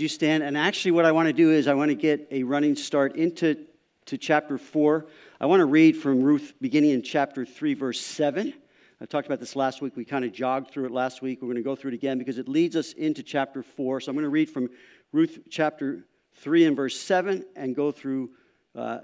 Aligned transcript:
Would 0.00 0.04
you 0.04 0.08
stand? 0.08 0.42
And 0.42 0.56
actually, 0.56 0.92
what 0.92 1.04
I 1.04 1.12
want 1.12 1.26
to 1.26 1.32
do 1.34 1.50
is 1.50 1.68
I 1.68 1.74
want 1.74 1.90
to 1.90 1.94
get 1.94 2.26
a 2.30 2.42
running 2.42 2.74
start 2.74 3.16
into 3.16 3.66
to 4.06 4.16
chapter 4.16 4.56
4. 4.56 5.04
I 5.38 5.44
want 5.44 5.60
to 5.60 5.66
read 5.66 5.94
from 5.94 6.22
Ruth 6.22 6.54
beginning 6.58 6.92
in 6.92 7.02
chapter 7.02 7.44
3, 7.44 7.74
verse 7.74 8.00
7. 8.00 8.54
I 8.98 9.04
talked 9.04 9.26
about 9.26 9.40
this 9.40 9.56
last 9.56 9.82
week. 9.82 9.98
We 9.98 10.06
kind 10.06 10.24
of 10.24 10.32
jogged 10.32 10.70
through 10.70 10.86
it 10.86 10.90
last 10.90 11.20
week. 11.20 11.42
We're 11.42 11.48
going 11.48 11.56
to 11.56 11.62
go 11.62 11.76
through 11.76 11.90
it 11.90 11.96
again 11.96 12.16
because 12.16 12.38
it 12.38 12.48
leads 12.48 12.76
us 12.76 12.94
into 12.94 13.22
chapter 13.22 13.62
4. 13.62 14.00
So 14.00 14.08
I'm 14.08 14.16
going 14.16 14.24
to 14.24 14.30
read 14.30 14.48
from 14.48 14.70
Ruth 15.12 15.40
chapter 15.50 16.06
3 16.36 16.64
and 16.64 16.74
verse 16.74 16.98
7 16.98 17.44
and 17.54 17.76
go 17.76 17.92
through, 17.92 18.30
uh, 18.74 19.00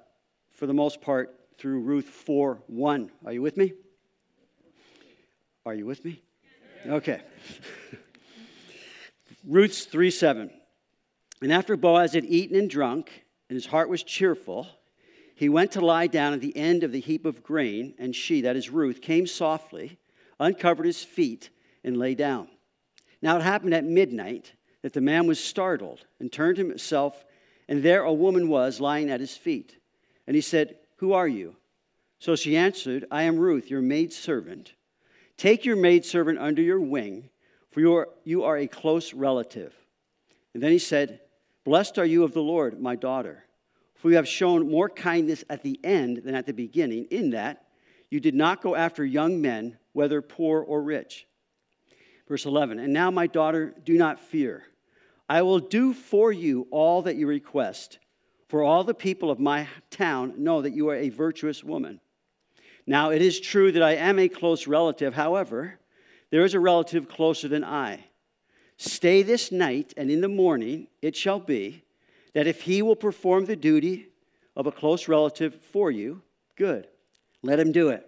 for 0.51 0.67
the 0.67 0.73
most 0.73 1.03
part, 1.03 1.39
through 1.59 1.81
Ruth 1.81 2.07
4 2.07 2.63
1. 2.69 3.11
Are 3.27 3.33
you 3.35 3.43
with 3.43 3.59
me? 3.59 3.75
Are 5.67 5.75
you 5.75 5.85
with 5.85 6.03
me? 6.07 6.23
Okay. 6.87 7.21
Ruth 9.47 9.89
3 9.91 10.11
7. 10.11 10.51
And 11.43 11.53
after 11.53 11.77
Boaz 11.77 12.15
had 12.15 12.25
eaten 12.25 12.57
and 12.57 12.71
drunk, 12.71 13.25
and 13.49 13.57
his 13.57 13.67
heart 13.67 13.89
was 13.89 14.03
cheerful, 14.03 14.67
he 15.35 15.49
went 15.49 15.73
to 15.73 15.85
lie 15.85 16.07
down 16.07 16.33
at 16.33 16.41
the 16.41 16.57
end 16.57 16.83
of 16.83 16.93
the 16.93 17.01
heap 17.01 17.27
of 17.27 17.43
grain, 17.43 17.95
and 17.99 18.17
she, 18.17 18.41
that 18.41 18.57
is 18.57 18.71
Ruth, 18.71 19.03
came 19.03 19.27
softly, 19.27 19.99
uncovered 20.41 20.87
his 20.87 21.05
feet, 21.05 21.51
and 21.85 21.99
lay 21.99 22.15
down. 22.15 22.49
Now 23.21 23.37
it 23.37 23.43
happened 23.43 23.75
at 23.75 23.85
midnight 23.85 24.53
that 24.83 24.95
the 24.95 25.01
man 25.01 25.27
was 25.27 25.43
startled 25.43 26.07
and 26.21 26.33
turned 26.33 26.57
himself, 26.57 27.25
and 27.69 27.83
there 27.83 28.03
a 28.03 28.13
woman 28.13 28.49
was 28.49 28.81
lying 28.81 29.11
at 29.11 29.21
his 29.21 29.37
feet. 29.37 29.77
And 30.27 30.35
he 30.35 30.41
said, 30.41 30.77
Who 30.97 31.13
are 31.13 31.29
you? 31.29 31.57
So 32.19 32.35
she 32.35 32.57
answered, 32.57 33.05
I 33.11 33.25
am 33.25 33.37
Ruth, 33.37 33.71
your 33.71 33.83
maidservant. 33.83 34.73
Take 35.37 35.67
your 35.67 35.77
maidservant 35.77 36.39
under 36.39 36.63
your 36.63 36.81
wing, 36.81 37.29
for 37.71 37.81
you 37.81 37.95
are, 37.95 38.09
you 38.25 38.45
are 38.45 38.57
a 38.57 38.67
close 38.67 39.13
relative. 39.13 39.75
And 40.55 40.63
then 40.63 40.73
he 40.73 40.79
said, 40.79 41.21
Blessed 41.67 41.99
are 41.99 42.07
you 42.07 42.23
of 42.23 42.33
the 42.33 42.43
Lord, 42.43 42.81
my 42.81 42.95
daughter. 42.95 43.43
For 43.97 44.09
you 44.09 44.17
have 44.17 44.29
shown 44.29 44.71
more 44.71 44.89
kindness 44.89 45.43
at 45.51 45.65
the 45.65 45.81
end 45.83 46.19
than 46.19 46.37
at 46.37 46.47
the 46.47 46.53
beginning, 46.53 47.07
in 47.11 47.31
that 47.31 47.65
you 48.09 48.21
did 48.21 48.37
not 48.37 48.63
go 48.63 48.77
after 48.77 49.05
young 49.05 49.41
men, 49.41 49.77
whether 49.93 50.23
poor 50.23 50.63
or 50.63 50.81
rich. 50.81 51.27
Verse 52.29 52.47
11 52.47 52.79
And 52.79 52.93
now, 52.93 53.11
my 53.11 53.27
daughter, 53.27 53.75
do 53.83 53.99
not 53.99 54.21
fear. 54.21 54.63
I 55.29 55.43
will 55.43 55.59
do 55.59 55.93
for 55.93 56.31
you 56.31 56.69
all 56.71 57.03
that 57.03 57.17
you 57.17 57.27
request, 57.27 57.99
for 58.49 58.63
all 58.63 58.85
the 58.85 58.95
people 58.95 59.29
of 59.29 59.41
my 59.41 59.67
town 59.91 60.35
know 60.37 60.63
that 60.63 60.73
you 60.73 60.89
are 60.91 60.95
a 60.95 61.09
virtuous 61.09 61.65
woman. 61.65 61.99
Now, 62.87 63.11
it 63.11 63.23
is 63.23 63.41
true 63.41 63.73
that 63.73 63.83
I 63.83 63.97
am 63.97 64.21
a 64.21 64.29
close 64.29 64.69
relative. 64.69 65.15
However, 65.15 65.81
there 66.31 66.45
is 66.45 66.55
a 66.55 66.61
relative 66.61 67.09
closer 67.09 67.49
than 67.49 67.65
I. 67.65 68.05
Stay 68.77 69.23
this 69.23 69.51
night, 69.51 69.95
and 69.97 70.11
in 70.11 70.21
the 70.21 70.29
morning 70.29 70.89
it 71.01 71.17
shall 71.17 71.41
be 71.41 71.83
that 72.35 72.47
if 72.47 72.63
he 72.63 72.83
will 72.83 72.97
perform 72.97 73.47
the 73.47 73.57
duty 73.57 74.09
of 74.55 74.67
a 74.67 74.73
close 74.73 75.09
relative 75.09 75.55
for 75.55 75.91
you, 75.91 76.23
good, 76.57 76.87
let 77.43 77.59
him 77.59 77.73
do 77.73 77.89
it. 77.89 78.07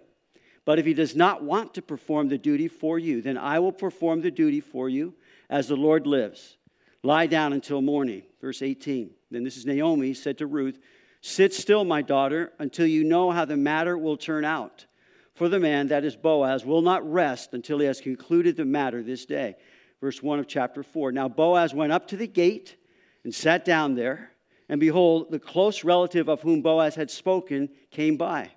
But 0.65 0.77
if 0.77 0.85
he 0.85 0.93
does 0.93 1.15
not 1.15 1.43
want 1.43 1.73
to 1.73 1.81
perform 1.81 2.27
the 2.27 2.37
duty 2.37 2.67
for 2.67 2.99
you, 2.99 3.21
then 3.21 3.37
I 3.37 3.57
will 3.57 3.71
perform 3.71 4.21
the 4.21 4.29
duty 4.29 4.61
for 4.61 4.87
you 4.87 5.15
as 5.49 5.67
the 5.67 5.75
Lord 5.75 6.05
lives. 6.05 6.57
Lie 7.01 7.27
down 7.27 7.53
until 7.53 7.81
morning. 7.81 8.23
Verse 8.41 8.61
18. 8.61 9.09
Then 9.31 9.43
this 9.43 9.57
is 9.57 9.65
Naomi 9.65 10.13
said 10.13 10.37
to 10.37 10.45
Ruth, 10.45 10.79
Sit 11.21 11.53
still, 11.53 11.83
my 11.83 12.01
daughter, 12.01 12.53
until 12.59 12.85
you 12.85 13.03
know 13.03 13.31
how 13.31 13.45
the 13.45 13.57
matter 13.57 13.97
will 13.97 14.17
turn 14.17 14.45
out. 14.45 14.85
For 15.33 15.49
the 15.49 15.59
man, 15.59 15.87
that 15.87 16.03
is 16.03 16.15
Boaz, 16.15 16.65
will 16.65 16.81
not 16.81 17.09
rest 17.09 17.53
until 17.53 17.79
he 17.79 17.85
has 17.85 18.01
concluded 18.01 18.55
the 18.55 18.65
matter 18.65 19.01
this 19.01 19.25
day. 19.25 19.55
Verse 20.01 20.23
1 20.23 20.39
of 20.39 20.47
chapter 20.47 20.83
4. 20.83 21.11
Now 21.11 21.27
Boaz 21.27 21.73
went 21.73 21.91
up 21.91 22.07
to 22.07 22.17
the 22.17 22.27
gate 22.27 22.77
and 23.23 23.33
sat 23.33 23.65
down 23.65 23.95
there. 23.95 24.31
And 24.69 24.79
behold, 24.79 25.31
the 25.31 25.39
close 25.39 25.83
relative 25.83 26.29
of 26.29 26.41
whom 26.41 26.61
Boaz 26.61 26.95
had 26.95 27.09
spoken 27.09 27.69
came 27.89 28.17
by. 28.17 28.51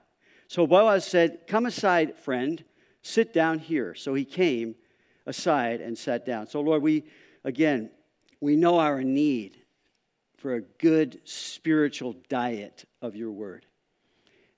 So 0.46 0.66
Boaz 0.66 1.06
said, 1.06 1.46
Come 1.46 1.66
aside, 1.66 2.18
friend, 2.18 2.62
sit 3.00 3.32
down 3.32 3.58
here. 3.58 3.94
So 3.94 4.14
he 4.14 4.24
came 4.24 4.74
aside 5.26 5.80
and 5.80 5.96
sat 5.96 6.26
down. 6.26 6.46
So, 6.46 6.60
Lord, 6.60 6.82
we, 6.82 7.04
again, 7.44 7.90
we 8.40 8.56
know 8.56 8.78
our 8.78 9.02
need 9.02 9.56
for 10.36 10.54
a 10.54 10.60
good 10.60 11.20
spiritual 11.24 12.16
diet 12.28 12.84
of 13.00 13.16
your 13.16 13.30
word. 13.30 13.64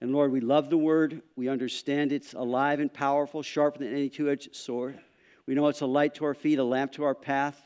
And 0.00 0.12
Lord, 0.12 0.33
we 0.33 0.41
love 0.41 0.71
the 0.71 0.78
word. 0.78 1.23
We 1.37 1.49
understand 1.49 2.11
it's 2.11 2.34
alive 2.34 2.81
and 2.81 2.93
powerful, 2.93 3.43
sharper 3.43 3.78
than 3.78 3.93
any 3.93 4.09
two 4.09 4.31
edged 4.31 4.55
sword. 4.56 4.99
We 5.47 5.55
know 5.55 5.69
it's 5.69 5.81
a 5.81 5.87
light 5.87 6.15
to 6.16 6.25
our 6.25 6.34
feet, 6.34 6.59
a 6.59 6.65
lamp 6.65 6.93
to 6.93 7.05
our 7.05 7.15
path. 7.15 7.60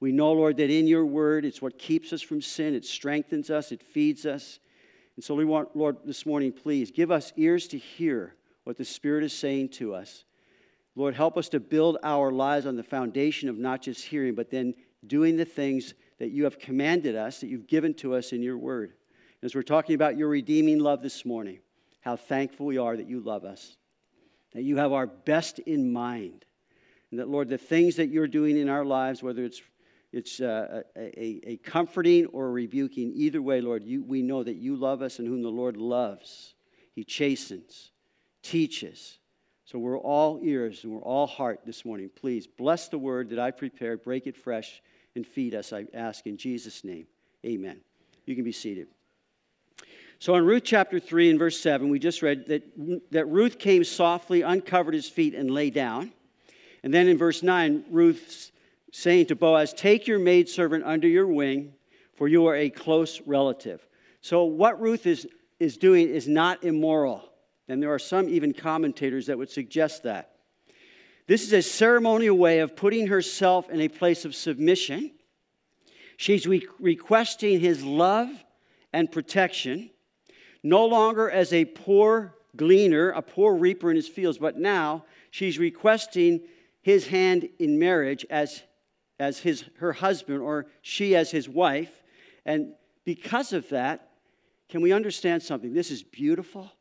We 0.00 0.12
know, 0.12 0.32
Lord, 0.32 0.56
that 0.56 0.70
in 0.70 0.86
your 0.86 1.06
word, 1.06 1.44
it's 1.44 1.62
what 1.62 1.78
keeps 1.78 2.12
us 2.12 2.22
from 2.22 2.42
sin. 2.42 2.74
It 2.74 2.84
strengthens 2.84 3.50
us, 3.50 3.70
it 3.70 3.82
feeds 3.82 4.26
us. 4.26 4.58
And 5.16 5.24
so 5.24 5.34
we 5.34 5.44
want, 5.44 5.76
Lord, 5.76 5.98
this 6.04 6.24
morning, 6.24 6.52
please 6.52 6.90
give 6.90 7.10
us 7.10 7.32
ears 7.36 7.68
to 7.68 7.78
hear 7.78 8.34
what 8.64 8.76
the 8.76 8.84
Spirit 8.84 9.24
is 9.24 9.32
saying 9.32 9.68
to 9.70 9.94
us. 9.94 10.24
Lord, 10.94 11.14
help 11.14 11.36
us 11.36 11.48
to 11.50 11.60
build 11.60 11.98
our 12.02 12.30
lives 12.30 12.66
on 12.66 12.76
the 12.76 12.82
foundation 12.82 13.48
of 13.48 13.58
not 13.58 13.82
just 13.82 14.04
hearing, 14.04 14.34
but 14.34 14.50
then 14.50 14.74
doing 15.06 15.36
the 15.36 15.44
things 15.44 15.94
that 16.18 16.30
you 16.30 16.44
have 16.44 16.58
commanded 16.58 17.16
us, 17.16 17.40
that 17.40 17.48
you've 17.48 17.66
given 17.66 17.94
to 17.94 18.14
us 18.14 18.32
in 18.32 18.42
your 18.42 18.58
word. 18.58 18.92
As 19.42 19.54
we're 19.54 19.62
talking 19.62 19.94
about 19.94 20.16
your 20.16 20.28
redeeming 20.28 20.78
love 20.78 21.02
this 21.02 21.24
morning, 21.24 21.58
how 22.00 22.16
thankful 22.16 22.66
we 22.66 22.78
are 22.78 22.96
that 22.96 23.08
you 23.08 23.20
love 23.20 23.44
us, 23.44 23.76
that 24.52 24.62
you 24.62 24.76
have 24.76 24.92
our 24.92 25.06
best 25.06 25.58
in 25.60 25.92
mind, 25.92 26.44
and 27.12 27.20
that, 27.20 27.28
Lord, 27.28 27.48
the 27.48 27.58
things 27.58 27.96
that 27.96 28.08
you're 28.08 28.26
doing 28.26 28.56
in 28.56 28.68
our 28.68 28.84
lives, 28.84 29.22
whether 29.22 29.44
it's 29.44 29.62
it's 30.12 30.40
uh, 30.40 30.82
a, 30.94 31.40
a, 31.52 31.56
comforting 31.64 32.26
or 32.26 32.48
a 32.48 32.50
rebuking. 32.50 33.12
Either 33.14 33.40
way, 33.40 33.62
Lord, 33.62 33.82
you, 33.82 34.02
we 34.02 34.20
know 34.20 34.42
that 34.42 34.56
you 34.56 34.76
love 34.76 35.00
us 35.00 35.18
and 35.18 35.26
whom 35.26 35.40
the 35.40 35.48
Lord 35.48 35.78
loves. 35.78 36.54
He 36.94 37.02
chastens, 37.02 37.92
teaches. 38.42 39.18
So 39.64 39.78
we're 39.78 39.98
all 39.98 40.38
ears 40.42 40.84
and 40.84 40.92
we're 40.92 41.00
all 41.00 41.26
heart 41.26 41.60
this 41.64 41.86
morning. 41.86 42.10
Please 42.14 42.46
bless 42.46 42.88
the 42.88 42.98
word 42.98 43.30
that 43.30 43.38
I 43.38 43.52
prepared, 43.52 44.02
break 44.02 44.26
it 44.26 44.36
fresh, 44.36 44.82
and 45.16 45.26
feed 45.26 45.54
us, 45.54 45.72
I 45.72 45.86
ask 45.94 46.26
in 46.26 46.36
Jesus' 46.36 46.84
name. 46.84 47.06
Amen. 47.44 47.80
You 48.26 48.34
can 48.34 48.44
be 48.44 48.52
seated. 48.52 48.88
So 50.18 50.36
in 50.36 50.44
Ruth 50.44 50.62
chapter 50.64 51.00
3 51.00 51.30
and 51.30 51.38
verse 51.38 51.58
7, 51.58 51.88
we 51.88 51.98
just 51.98 52.22
read 52.22 52.46
that, 52.46 52.62
that 53.10 53.26
Ruth 53.26 53.58
came 53.58 53.82
softly, 53.82 54.42
uncovered 54.42 54.94
his 54.94 55.08
feet, 55.08 55.34
and 55.34 55.50
lay 55.50 55.70
down. 55.70 56.12
And 56.82 56.92
then 56.92 57.08
in 57.08 57.16
verse 57.16 57.42
9, 57.42 57.84
Ruth 57.90 58.50
saying 58.90 59.26
to 59.26 59.36
Boaz, 59.36 59.72
Take 59.72 60.06
your 60.06 60.18
maidservant 60.18 60.84
under 60.84 61.08
your 61.08 61.26
wing, 61.26 61.72
for 62.14 62.28
you 62.28 62.46
are 62.46 62.56
a 62.56 62.70
close 62.70 63.20
relative. 63.26 63.86
So, 64.20 64.44
what 64.44 64.80
Ruth 64.80 65.06
is, 65.06 65.26
is 65.58 65.76
doing 65.76 66.08
is 66.08 66.28
not 66.28 66.62
immoral. 66.64 67.28
And 67.68 67.82
there 67.82 67.92
are 67.92 67.98
some 67.98 68.28
even 68.28 68.52
commentators 68.52 69.26
that 69.26 69.38
would 69.38 69.50
suggest 69.50 70.02
that. 70.02 70.32
This 71.26 71.42
is 71.42 71.52
a 71.52 71.62
ceremonial 71.62 72.36
way 72.36 72.58
of 72.58 72.76
putting 72.76 73.06
herself 73.06 73.70
in 73.70 73.80
a 73.80 73.88
place 73.88 74.24
of 74.24 74.34
submission. 74.34 75.12
She's 76.16 76.46
re- 76.46 76.66
requesting 76.78 77.60
his 77.60 77.84
love 77.84 78.28
and 78.92 79.10
protection, 79.10 79.90
no 80.62 80.84
longer 80.86 81.30
as 81.30 81.52
a 81.52 81.64
poor 81.64 82.34
gleaner, 82.56 83.10
a 83.10 83.22
poor 83.22 83.54
reaper 83.54 83.90
in 83.90 83.96
his 83.96 84.08
fields, 84.08 84.38
but 84.38 84.58
now 84.58 85.04
she's 85.30 85.58
requesting 85.58 86.42
his 86.82 87.06
hand 87.06 87.48
in 87.58 87.78
marriage 87.78 88.26
as 88.28 88.62
as 89.22 89.38
his, 89.38 89.64
her 89.78 89.92
husband 89.92 90.40
or 90.40 90.66
she 90.80 91.14
as 91.14 91.30
his 91.30 91.48
wife. 91.48 92.02
And 92.44 92.74
because 93.04 93.52
of 93.52 93.68
that, 93.68 94.10
can 94.68 94.80
we 94.80 94.92
understand 94.92 95.44
something? 95.44 95.72
This 95.72 95.92
is 95.92 96.02
beautiful 96.02 96.72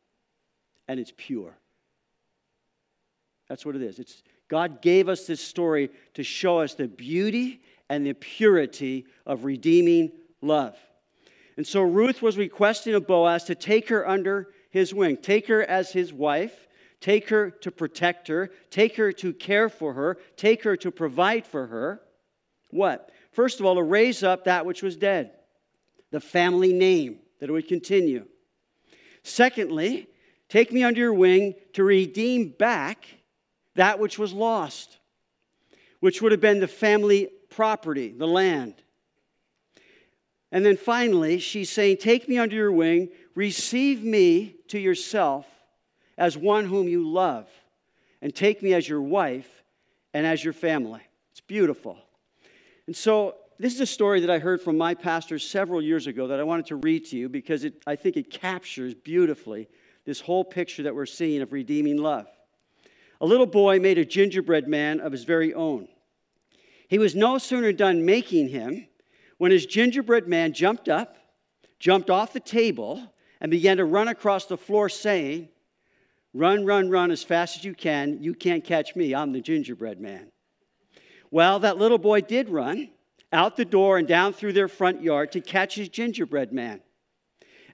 and 0.87 0.99
it's 0.99 1.13
pure. 1.15 1.55
That's 3.47 3.63
what 3.63 3.75
it 3.75 3.83
is. 3.83 3.99
It's, 3.99 4.23
God 4.47 4.81
gave 4.81 5.07
us 5.07 5.27
this 5.27 5.39
story 5.39 5.91
to 6.15 6.23
show 6.23 6.61
us 6.61 6.73
the 6.73 6.87
beauty 6.87 7.61
and 7.89 8.07
the 8.07 8.13
purity 8.13 9.05
of 9.25 9.45
redeeming 9.45 10.11
love. 10.41 10.75
And 11.57 11.67
so 11.67 11.81
Ruth 11.81 12.23
was 12.23 12.37
requesting 12.37 12.95
of 12.95 13.05
Boaz 13.05 13.43
to 13.43 13.55
take 13.55 13.89
her 13.89 14.07
under 14.07 14.47
his 14.71 14.95
wing, 14.95 15.17
take 15.17 15.47
her 15.47 15.61
as 15.61 15.91
his 15.91 16.11
wife, 16.11 16.67
take 17.01 17.29
her 17.29 17.49
to 17.49 17.71
protect 17.71 18.27
her, 18.27 18.51
take 18.69 18.95
her 18.95 19.11
to 19.11 19.33
care 19.33 19.67
for 19.67 19.93
her, 19.93 20.17
take 20.37 20.63
her 20.63 20.77
to 20.77 20.91
provide 20.91 21.45
for 21.45 21.67
her. 21.67 22.01
What? 22.69 23.11
First 23.31 23.59
of 23.59 23.65
all, 23.65 23.75
to 23.75 23.83
raise 23.83 24.23
up 24.23 24.45
that 24.45 24.65
which 24.65 24.83
was 24.83 24.95
dead, 24.95 25.31
the 26.11 26.21
family 26.21 26.71
name, 26.71 27.19
that 27.39 27.49
it 27.49 27.51
would 27.51 27.67
continue. 27.67 28.25
Secondly, 29.23 30.07
take 30.47 30.71
me 30.71 30.83
under 30.83 31.01
your 31.01 31.13
wing 31.13 31.55
to 31.73 31.83
redeem 31.83 32.49
back 32.49 33.05
that 33.75 33.99
which 33.99 34.19
was 34.19 34.31
lost, 34.31 34.99
which 35.99 36.21
would 36.21 36.31
have 36.31 36.41
been 36.41 36.59
the 36.59 36.67
family 36.67 37.29
property, 37.49 38.13
the 38.15 38.27
land. 38.27 38.75
And 40.51 40.65
then 40.65 40.77
finally, 40.77 41.39
she's 41.39 41.69
saying, 41.69 41.97
Take 41.97 42.27
me 42.27 42.37
under 42.37 42.55
your 42.55 42.71
wing, 42.71 43.09
receive 43.33 44.03
me 44.03 44.57
to 44.67 44.77
yourself 44.77 45.47
as 46.21 46.37
one 46.37 46.65
whom 46.65 46.87
you 46.87 47.09
love, 47.09 47.49
and 48.21 48.33
take 48.33 48.61
me 48.61 48.75
as 48.75 48.87
your 48.87 49.01
wife 49.01 49.63
and 50.13 50.23
as 50.23 50.43
your 50.43 50.53
family. 50.53 51.01
It's 51.31 51.41
beautiful. 51.41 51.97
And 52.85 52.95
so 52.95 53.37
this 53.57 53.73
is 53.73 53.81
a 53.81 53.87
story 53.87 54.19
that 54.19 54.29
I 54.29 54.37
heard 54.37 54.61
from 54.61 54.77
my 54.77 54.93
pastor 54.93 55.39
several 55.39 55.81
years 55.81 56.05
ago 56.05 56.27
that 56.27 56.39
I 56.39 56.43
wanted 56.43 56.67
to 56.67 56.75
read 56.75 57.05
to 57.05 57.17
you 57.17 57.27
because 57.27 57.63
it, 57.63 57.81
I 57.87 57.95
think 57.95 58.17
it 58.17 58.29
captures 58.29 58.93
beautifully 58.93 59.67
this 60.05 60.21
whole 60.21 60.43
picture 60.43 60.83
that 60.83 60.93
we're 60.93 61.07
seeing 61.07 61.41
of 61.41 61.51
redeeming 61.53 61.97
love. 61.97 62.27
A 63.19 63.25
little 63.25 63.47
boy 63.47 63.79
made 63.79 63.97
a 63.97 64.05
gingerbread 64.05 64.67
man 64.67 64.99
of 64.99 65.11
his 65.11 65.23
very 65.23 65.55
own. 65.55 65.87
He 66.87 66.99
was 66.99 67.15
no 67.15 67.39
sooner 67.39 67.71
done 67.71 68.05
making 68.05 68.49
him 68.49 68.85
when 69.39 69.51
his 69.51 69.65
gingerbread 69.65 70.27
man 70.27 70.53
jumped 70.53 70.87
up, 70.87 71.17
jumped 71.79 72.11
off 72.11 72.31
the 72.31 72.39
table, 72.39 73.11
and 73.39 73.49
began 73.49 73.77
to 73.77 73.85
run 73.85 74.07
across 74.07 74.45
the 74.45 74.57
floor, 74.57 74.87
saying, 74.87 75.49
Run, 76.33 76.65
run, 76.65 76.89
run 76.89 77.11
as 77.11 77.23
fast 77.23 77.57
as 77.57 77.63
you 77.63 77.73
can. 77.73 78.21
You 78.21 78.33
can't 78.33 78.63
catch 78.63 78.95
me. 78.95 79.13
I'm 79.13 79.33
the 79.33 79.41
gingerbread 79.41 79.99
man. 79.99 80.31
Well, 81.29 81.59
that 81.59 81.77
little 81.77 81.97
boy 81.97 82.21
did 82.21 82.49
run 82.49 82.89
out 83.33 83.55
the 83.55 83.65
door 83.65 83.97
and 83.97 84.07
down 84.07 84.33
through 84.33 84.53
their 84.53 84.67
front 84.67 85.01
yard 85.01 85.31
to 85.31 85.41
catch 85.41 85.75
his 85.75 85.89
gingerbread 85.89 86.51
man. 86.51 86.81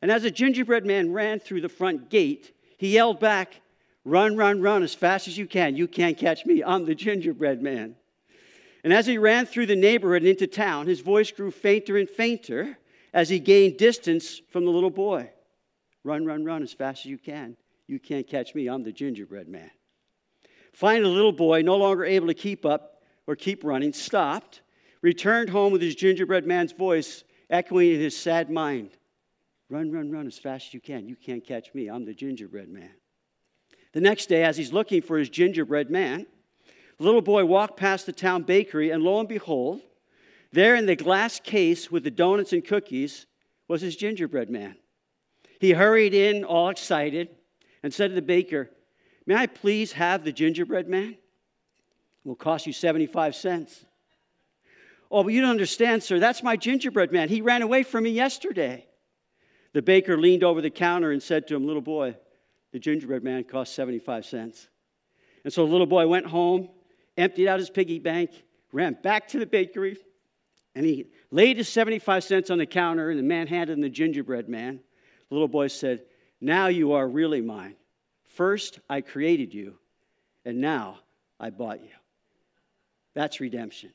And 0.01 0.11
as 0.11 0.23
the 0.23 0.31
gingerbread 0.31 0.85
man 0.85 1.11
ran 1.11 1.39
through 1.39 1.61
the 1.61 1.69
front 1.69 2.09
gate, 2.09 2.53
he 2.77 2.93
yelled 2.93 3.19
back, 3.19 3.61
Run, 4.05 4.37
run, 4.37 4.61
run 4.61 4.83
as 4.83 4.93
fast 4.93 5.27
as 5.27 5.37
you 5.37 5.47
can. 5.47 5.75
You 5.75 5.85
can't 5.85 6.17
catch 6.17 6.45
me. 6.45 6.63
I'm 6.63 6.85
the 6.85 6.95
gingerbread 6.95 7.61
man. 7.61 7.95
And 8.85 8.93
as 8.93 9.05
he 9.05 9.17
ran 9.17 9.45
through 9.45 9.65
the 9.65 9.75
neighborhood 9.75 10.21
and 10.21 10.29
into 10.29 10.47
town, 10.47 10.87
his 10.87 11.01
voice 11.01 11.29
grew 11.29 11.51
fainter 11.51 11.97
and 11.97 12.09
fainter 12.09 12.77
as 13.13 13.27
he 13.27 13.39
gained 13.39 13.77
distance 13.77 14.41
from 14.49 14.63
the 14.63 14.71
little 14.71 14.89
boy. 14.89 15.29
Run, 16.05 16.25
run, 16.25 16.45
run 16.45 16.63
as 16.63 16.71
fast 16.71 17.01
as 17.01 17.07
you 17.07 17.17
can. 17.17 17.57
You 17.87 17.99
can't 17.99 18.27
catch 18.27 18.53
me. 18.53 18.67
I'm 18.67 18.83
the 18.83 18.91
gingerbread 18.91 19.47
man. 19.47 19.71
Finally, 20.73 21.09
the 21.09 21.15
little 21.15 21.31
boy, 21.31 21.61
no 21.61 21.77
longer 21.77 22.05
able 22.05 22.27
to 22.27 22.33
keep 22.33 22.65
up 22.65 23.01
or 23.25 23.35
keep 23.35 23.63
running, 23.63 23.93
stopped, 23.93 24.61
returned 25.01 25.49
home 25.49 25.71
with 25.71 25.81
his 25.81 25.95
gingerbread 25.95 26.45
man's 26.45 26.73
voice 26.73 27.23
echoing 27.49 27.93
in 27.93 27.99
his 27.99 28.15
sad 28.15 28.49
mind 28.49 28.91
Run, 29.69 29.91
run, 29.91 30.11
run 30.11 30.27
as 30.27 30.39
fast 30.39 30.67
as 30.67 30.73
you 30.73 30.79
can. 30.79 31.07
You 31.07 31.15
can't 31.15 31.45
catch 31.45 31.73
me. 31.73 31.89
I'm 31.89 32.05
the 32.05 32.13
gingerbread 32.13 32.69
man. 32.69 32.91
The 33.91 33.99
next 33.99 34.27
day, 34.27 34.43
as 34.43 34.55
he's 34.55 34.71
looking 34.71 35.01
for 35.01 35.17
his 35.17 35.29
gingerbread 35.29 35.89
man, 35.89 36.25
the 36.97 37.03
little 37.03 37.21
boy 37.21 37.43
walked 37.45 37.77
past 37.77 38.05
the 38.05 38.13
town 38.13 38.43
bakery, 38.43 38.91
and 38.91 39.03
lo 39.03 39.19
and 39.19 39.27
behold, 39.27 39.81
there 40.53 40.75
in 40.75 40.85
the 40.85 40.95
glass 40.95 41.39
case 41.39 41.91
with 41.91 42.03
the 42.03 42.11
donuts 42.11 42.53
and 42.53 42.65
cookies 42.65 43.25
was 43.67 43.81
his 43.81 43.97
gingerbread 43.97 44.49
man. 44.49 44.77
He 45.59 45.71
hurried 45.71 46.13
in, 46.13 46.45
all 46.45 46.69
excited, 46.69 47.29
and 47.83 47.93
said 47.93 48.09
to 48.09 48.15
the 48.15 48.21
baker, 48.21 48.69
May 49.25 49.35
I 49.35 49.47
please 49.47 49.91
have 49.93 50.23
the 50.23 50.31
gingerbread 50.31 50.87
man? 50.87 51.11
It 51.11 51.17
will 52.27 52.35
cost 52.35 52.65
you 52.65 52.73
75 52.73 53.35
cents. 53.35 53.85
Oh, 55.09 55.23
but 55.23 55.33
you 55.33 55.41
don't 55.41 55.49
understand, 55.49 56.03
sir. 56.03 56.19
That's 56.19 56.43
my 56.43 56.55
gingerbread 56.55 57.11
man. 57.11 57.29
He 57.29 57.41
ran 57.41 57.61
away 57.61 57.83
from 57.83 58.03
me 58.03 58.09
yesterday. 58.09 58.85
The 59.73 59.81
baker 59.81 60.17
leaned 60.17 60.43
over 60.43 60.61
the 60.61 60.69
counter 60.69 61.11
and 61.11 61.21
said 61.21 61.47
to 61.47 61.55
him, 61.55 61.65
Little 61.65 61.81
boy, 61.81 62.15
the 62.71 62.79
gingerbread 62.79 63.23
man 63.23 63.43
cost 63.43 63.73
75 63.75 64.25
cents. 64.25 64.67
And 65.43 65.53
so 65.53 65.65
the 65.65 65.71
little 65.71 65.87
boy 65.87 66.07
went 66.07 66.25
home, 66.25 66.69
emptied 67.17 67.47
out 67.47 67.59
his 67.59 67.69
piggy 67.69 67.99
bank, 67.99 68.31
ran 68.71 68.97
back 69.01 69.27
to 69.29 69.39
the 69.39 69.45
bakery, 69.45 69.97
and 70.75 70.85
he 70.85 71.07
laid 71.31 71.57
his 71.57 71.69
75 71.69 72.23
cents 72.23 72.49
on 72.49 72.57
the 72.57 72.65
counter, 72.65 73.09
and 73.09 73.17
the 73.17 73.23
man 73.23 73.47
handed 73.47 73.73
him 73.73 73.81
the 73.81 73.89
gingerbread 73.89 74.49
man. 74.49 74.79
The 75.29 75.35
little 75.35 75.47
boy 75.47 75.67
said, 75.67 76.03
Now 76.39 76.67
you 76.67 76.93
are 76.93 77.07
really 77.07 77.41
mine. 77.41 77.75
First, 78.25 78.79
I 78.89 79.01
created 79.01 79.53
you, 79.53 79.75
and 80.45 80.61
now 80.61 80.99
I 81.39 81.49
bought 81.49 81.81
you. 81.81 81.89
That's 83.13 83.39
redemption. 83.39 83.91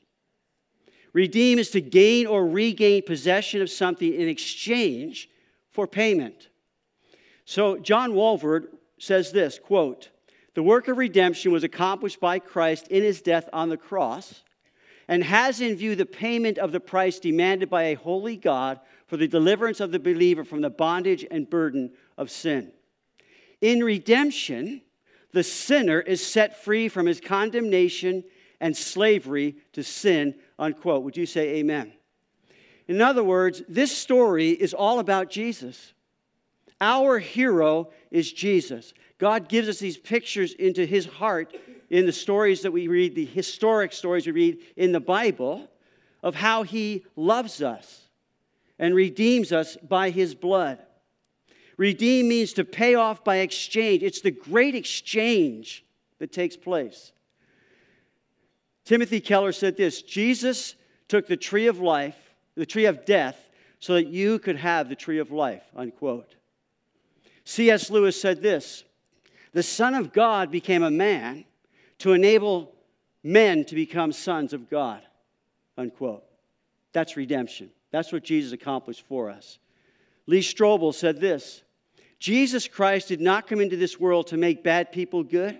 Redeem 1.13 1.59
is 1.59 1.71
to 1.71 1.81
gain 1.81 2.27
or 2.27 2.45
regain 2.45 3.03
possession 3.03 3.61
of 3.61 3.69
something 3.69 4.13
in 4.13 4.27
exchange 4.27 5.29
for 5.71 5.87
payment. 5.87 6.49
So 7.45 7.77
John 7.77 8.13
Walvoord 8.13 8.67
says 8.97 9.31
this, 9.31 9.59
quote, 9.59 10.09
"The 10.53 10.63
work 10.63 10.87
of 10.87 10.97
redemption 10.97 11.51
was 11.51 11.63
accomplished 11.63 12.19
by 12.19 12.39
Christ 12.39 12.87
in 12.87 13.03
his 13.03 13.21
death 13.21 13.47
on 13.53 13.69
the 13.69 13.77
cross 13.77 14.43
and 15.07 15.23
has 15.23 15.61
in 15.61 15.75
view 15.75 15.95
the 15.95 16.05
payment 16.05 16.57
of 16.57 16.71
the 16.71 16.79
price 16.79 17.19
demanded 17.19 17.69
by 17.69 17.83
a 17.83 17.95
holy 17.95 18.37
God 18.37 18.79
for 19.05 19.17
the 19.17 19.27
deliverance 19.27 19.79
of 19.79 19.91
the 19.91 19.99
believer 19.99 20.43
from 20.43 20.61
the 20.61 20.69
bondage 20.69 21.25
and 21.29 21.49
burden 21.49 21.91
of 22.17 22.29
sin. 22.29 22.71
In 23.61 23.83
redemption, 23.83 24.81
the 25.31 25.43
sinner 25.43 25.99
is 25.99 26.25
set 26.25 26.63
free 26.63 26.87
from 26.87 27.05
his 27.05 27.19
condemnation 27.19 28.23
and 28.59 28.75
slavery 28.75 29.57
to 29.73 29.83
sin, 29.83 30.35
unquote. 30.57 31.03
Would 31.03 31.17
you 31.17 31.25
say 31.25 31.55
amen? 31.55 31.93
In 32.87 33.01
other 33.01 33.23
words, 33.23 33.63
this 33.67 33.95
story 33.95 34.49
is 34.49 34.73
all 34.73 34.99
about 34.99 35.29
Jesus. 35.29 35.93
Our 36.79 37.19
hero 37.19 37.91
is 38.11 38.31
Jesus. 38.31 38.93
God 39.17 39.47
gives 39.47 39.69
us 39.69 39.79
these 39.79 39.97
pictures 39.97 40.53
into 40.53 40.85
his 40.85 41.05
heart 41.05 41.55
in 41.89 42.05
the 42.05 42.11
stories 42.11 42.61
that 42.61 42.71
we 42.71 42.87
read, 42.87 43.15
the 43.15 43.25
historic 43.25 43.93
stories 43.93 44.25
we 44.25 44.33
read 44.33 44.57
in 44.75 44.91
the 44.91 44.99
Bible, 44.99 45.69
of 46.21 46.35
how 46.35 46.63
he 46.63 47.05
loves 47.15 47.61
us 47.61 48.01
and 48.79 48.95
redeems 48.95 49.51
us 49.51 49.77
by 49.77 50.09
his 50.09 50.35
blood. 50.35 50.79
Redeem 51.77 52.27
means 52.27 52.53
to 52.53 52.63
pay 52.63 52.95
off 52.95 53.23
by 53.23 53.37
exchange, 53.37 54.03
it's 54.03 54.21
the 54.21 54.31
great 54.31 54.75
exchange 54.75 55.83
that 56.19 56.31
takes 56.31 56.55
place. 56.55 57.11
Timothy 58.85 59.19
Keller 59.19 59.51
said 59.51 59.77
this 59.77 60.01
Jesus 60.01 60.75
took 61.07 61.27
the 61.27 61.37
tree 61.37 61.67
of 61.67 61.79
life 61.79 62.17
the 62.55 62.65
tree 62.65 62.85
of 62.85 63.05
death, 63.05 63.49
so 63.79 63.93
that 63.93 64.07
you 64.07 64.39
could 64.39 64.55
have 64.55 64.87
the 64.87 64.95
tree 64.95 65.19
of 65.19 65.31
life, 65.31 65.63
unquote. 65.75 66.35
C.S. 67.43 67.89
Lewis 67.89 68.19
said 68.19 68.41
this 68.41 68.83
The 69.53 69.63
Son 69.63 69.93
of 69.93 70.13
God 70.13 70.51
became 70.51 70.83
a 70.83 70.91
man 70.91 71.45
to 71.99 72.13
enable 72.13 72.73
men 73.23 73.65
to 73.65 73.75
become 73.75 74.11
sons 74.11 74.53
of 74.53 74.69
God, 74.69 75.01
unquote. 75.77 76.23
That's 76.93 77.17
redemption. 77.17 77.71
That's 77.91 78.11
what 78.11 78.23
Jesus 78.23 78.53
accomplished 78.53 79.03
for 79.07 79.29
us. 79.29 79.59
Lee 80.25 80.39
Strobel 80.39 80.93
said 80.93 81.19
this 81.19 81.63
Jesus 82.19 82.67
Christ 82.67 83.09
did 83.09 83.21
not 83.21 83.47
come 83.47 83.59
into 83.59 83.77
this 83.77 83.99
world 83.99 84.27
to 84.27 84.37
make 84.37 84.63
bad 84.63 84.91
people 84.91 85.23
good. 85.23 85.59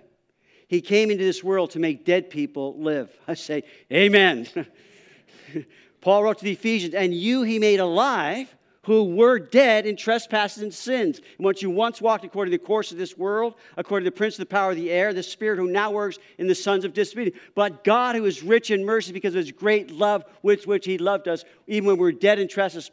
He 0.68 0.80
came 0.80 1.10
into 1.10 1.22
this 1.22 1.44
world 1.44 1.70
to 1.72 1.78
make 1.78 2.04
dead 2.04 2.30
people 2.30 2.80
live. 2.80 3.10
I 3.28 3.34
say, 3.34 3.64
Amen. 3.92 4.48
Paul 6.00 6.24
wrote 6.24 6.38
to 6.38 6.44
the 6.44 6.52
Ephesians, 6.52 6.94
and 6.94 7.14
you 7.14 7.42
he 7.42 7.58
made 7.58 7.80
alive 7.80 8.54
who 8.84 9.04
were 9.04 9.38
dead 9.38 9.86
in 9.86 9.96
trespasses 9.96 10.62
and 10.62 10.72
sins. 10.72 11.20
And 11.38 11.44
once 11.44 11.62
you 11.62 11.70
once 11.70 12.00
walked 12.02 12.24
according 12.24 12.52
to 12.52 12.58
the 12.58 12.64
course 12.64 12.92
of 12.92 12.98
this 12.98 13.16
world, 13.16 13.54
according 13.76 14.04
to 14.04 14.10
the 14.10 14.16
prince 14.16 14.34
of 14.34 14.40
the 14.40 14.54
power 14.54 14.70
of 14.70 14.76
the 14.76 14.90
air, 14.90 15.14
the 15.14 15.22
spirit 15.22 15.58
who 15.58 15.70
now 15.70 15.90
works 15.90 16.18
in 16.38 16.46
the 16.46 16.54
sons 16.54 16.84
of 16.84 16.92
disobedience. 16.92 17.40
But 17.54 17.84
God, 17.84 18.14
who 18.14 18.26
is 18.26 18.42
rich 18.42 18.70
in 18.70 18.84
mercy 18.84 19.12
because 19.12 19.34
of 19.34 19.38
his 19.38 19.52
great 19.52 19.90
love 19.90 20.24
with 20.42 20.66
which 20.66 20.84
he 20.84 20.98
loved 20.98 21.28
us, 21.28 21.44
even 21.66 21.86
when 21.86 21.96
we 21.96 22.02
were 22.02 22.12
dead 22.12 22.38
in 22.38 22.48
trespasses, 22.48 22.90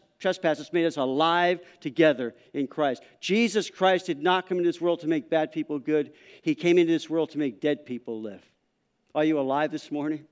made 0.71 0.85
us 0.85 0.97
alive 0.97 1.59
together 1.79 2.33
in 2.53 2.67
Christ. 2.67 3.03
Jesus 3.19 3.69
Christ 3.69 4.05
did 4.05 4.21
not 4.21 4.47
come 4.47 4.57
into 4.57 4.69
this 4.69 4.81
world 4.81 4.99
to 5.01 5.07
make 5.07 5.29
bad 5.29 5.51
people 5.51 5.79
good, 5.79 6.11
he 6.41 6.55
came 6.55 6.77
into 6.77 6.91
this 6.91 7.09
world 7.09 7.31
to 7.31 7.37
make 7.37 7.61
dead 7.61 7.85
people 7.85 8.21
live. 8.21 8.41
Are 9.13 9.25
you 9.25 9.39
alive 9.39 9.71
this 9.71 9.91
morning? 9.91 10.25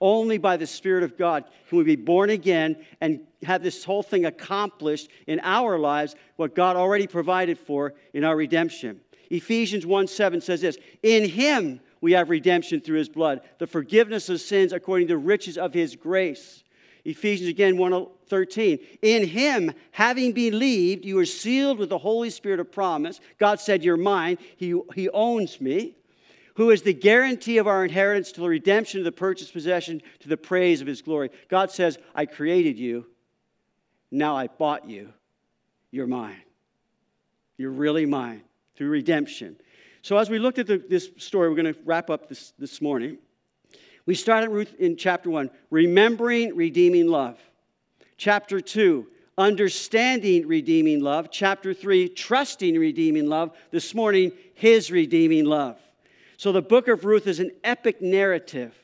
Only 0.00 0.38
by 0.38 0.56
the 0.56 0.66
Spirit 0.66 1.04
of 1.04 1.16
God 1.16 1.44
can 1.68 1.78
we 1.78 1.84
be 1.84 1.96
born 1.96 2.30
again 2.30 2.76
and 3.00 3.20
have 3.42 3.62
this 3.62 3.84
whole 3.84 4.02
thing 4.02 4.26
accomplished 4.26 5.08
in 5.26 5.40
our 5.42 5.78
lives, 5.78 6.16
what 6.36 6.54
God 6.54 6.76
already 6.76 7.06
provided 7.06 7.58
for 7.58 7.94
in 8.12 8.24
our 8.24 8.36
redemption. 8.36 9.00
Ephesians 9.30 9.86
1 9.86 10.08
7 10.08 10.40
says 10.40 10.60
this 10.60 10.78
In 11.02 11.28
Him 11.28 11.80
we 12.00 12.12
have 12.12 12.28
redemption 12.28 12.80
through 12.80 12.98
His 12.98 13.08
blood, 13.08 13.40
the 13.58 13.66
forgiveness 13.66 14.28
of 14.28 14.40
sins 14.40 14.72
according 14.72 15.06
to 15.08 15.14
the 15.14 15.18
riches 15.18 15.56
of 15.56 15.72
His 15.72 15.96
grace. 15.96 16.63
Ephesians 17.04 17.48
again 17.48 17.76
1 17.76 18.06
13. 18.28 18.78
In 19.02 19.28
Him, 19.28 19.72
having 19.90 20.32
believed, 20.32 21.04
you 21.04 21.18
are 21.18 21.26
sealed 21.26 21.78
with 21.78 21.90
the 21.90 21.98
Holy 21.98 22.30
Spirit 22.30 22.60
of 22.60 22.72
promise. 22.72 23.20
God 23.38 23.60
said, 23.60 23.84
You're 23.84 23.96
mine. 23.96 24.38
He, 24.56 24.78
he 24.94 25.08
owns 25.10 25.60
me 25.60 25.96
who 26.54 26.70
is 26.70 26.82
the 26.82 26.94
guarantee 26.94 27.58
of 27.58 27.66
our 27.66 27.84
inheritance 27.84 28.32
to 28.32 28.40
the 28.40 28.48
redemption 28.48 29.00
of 29.00 29.04
the 29.04 29.12
purchased 29.12 29.52
possession 29.52 30.00
to 30.20 30.28
the 30.28 30.36
praise 30.36 30.80
of 30.80 30.86
his 30.86 31.02
glory. 31.02 31.30
God 31.48 31.70
says, 31.70 31.98
I 32.14 32.26
created 32.26 32.78
you. 32.78 33.06
Now 34.10 34.36
I 34.36 34.46
bought 34.46 34.88
you. 34.88 35.12
You're 35.90 36.06
mine. 36.06 36.42
You're 37.56 37.70
really 37.70 38.06
mine 38.06 38.42
through 38.76 38.88
redemption. 38.88 39.56
So, 40.02 40.16
as 40.18 40.28
we 40.28 40.38
looked 40.38 40.58
at 40.58 40.66
the, 40.66 40.78
this 40.78 41.10
story, 41.18 41.48
we're 41.48 41.56
going 41.56 41.72
to 41.72 41.80
wrap 41.84 42.10
up 42.10 42.28
this, 42.28 42.52
this 42.58 42.80
morning. 42.80 43.18
We 44.06 44.14
started 44.14 44.50
Ruth 44.50 44.74
in 44.78 44.96
chapter 44.96 45.30
1, 45.30 45.50
remembering 45.70 46.54
redeeming 46.54 47.08
love. 47.08 47.38
Chapter 48.16 48.60
2, 48.60 49.06
understanding 49.38 50.46
redeeming 50.46 51.00
love. 51.00 51.30
Chapter 51.30 51.72
3, 51.72 52.10
trusting 52.10 52.78
redeeming 52.78 53.26
love. 53.26 53.56
This 53.70 53.94
morning, 53.94 54.32
his 54.54 54.90
redeeming 54.90 55.46
love. 55.46 55.78
So 56.36 56.52
the 56.52 56.62
book 56.62 56.88
of 56.88 57.04
Ruth 57.04 57.26
is 57.26 57.40
an 57.40 57.50
epic 57.62 58.02
narrative 58.02 58.74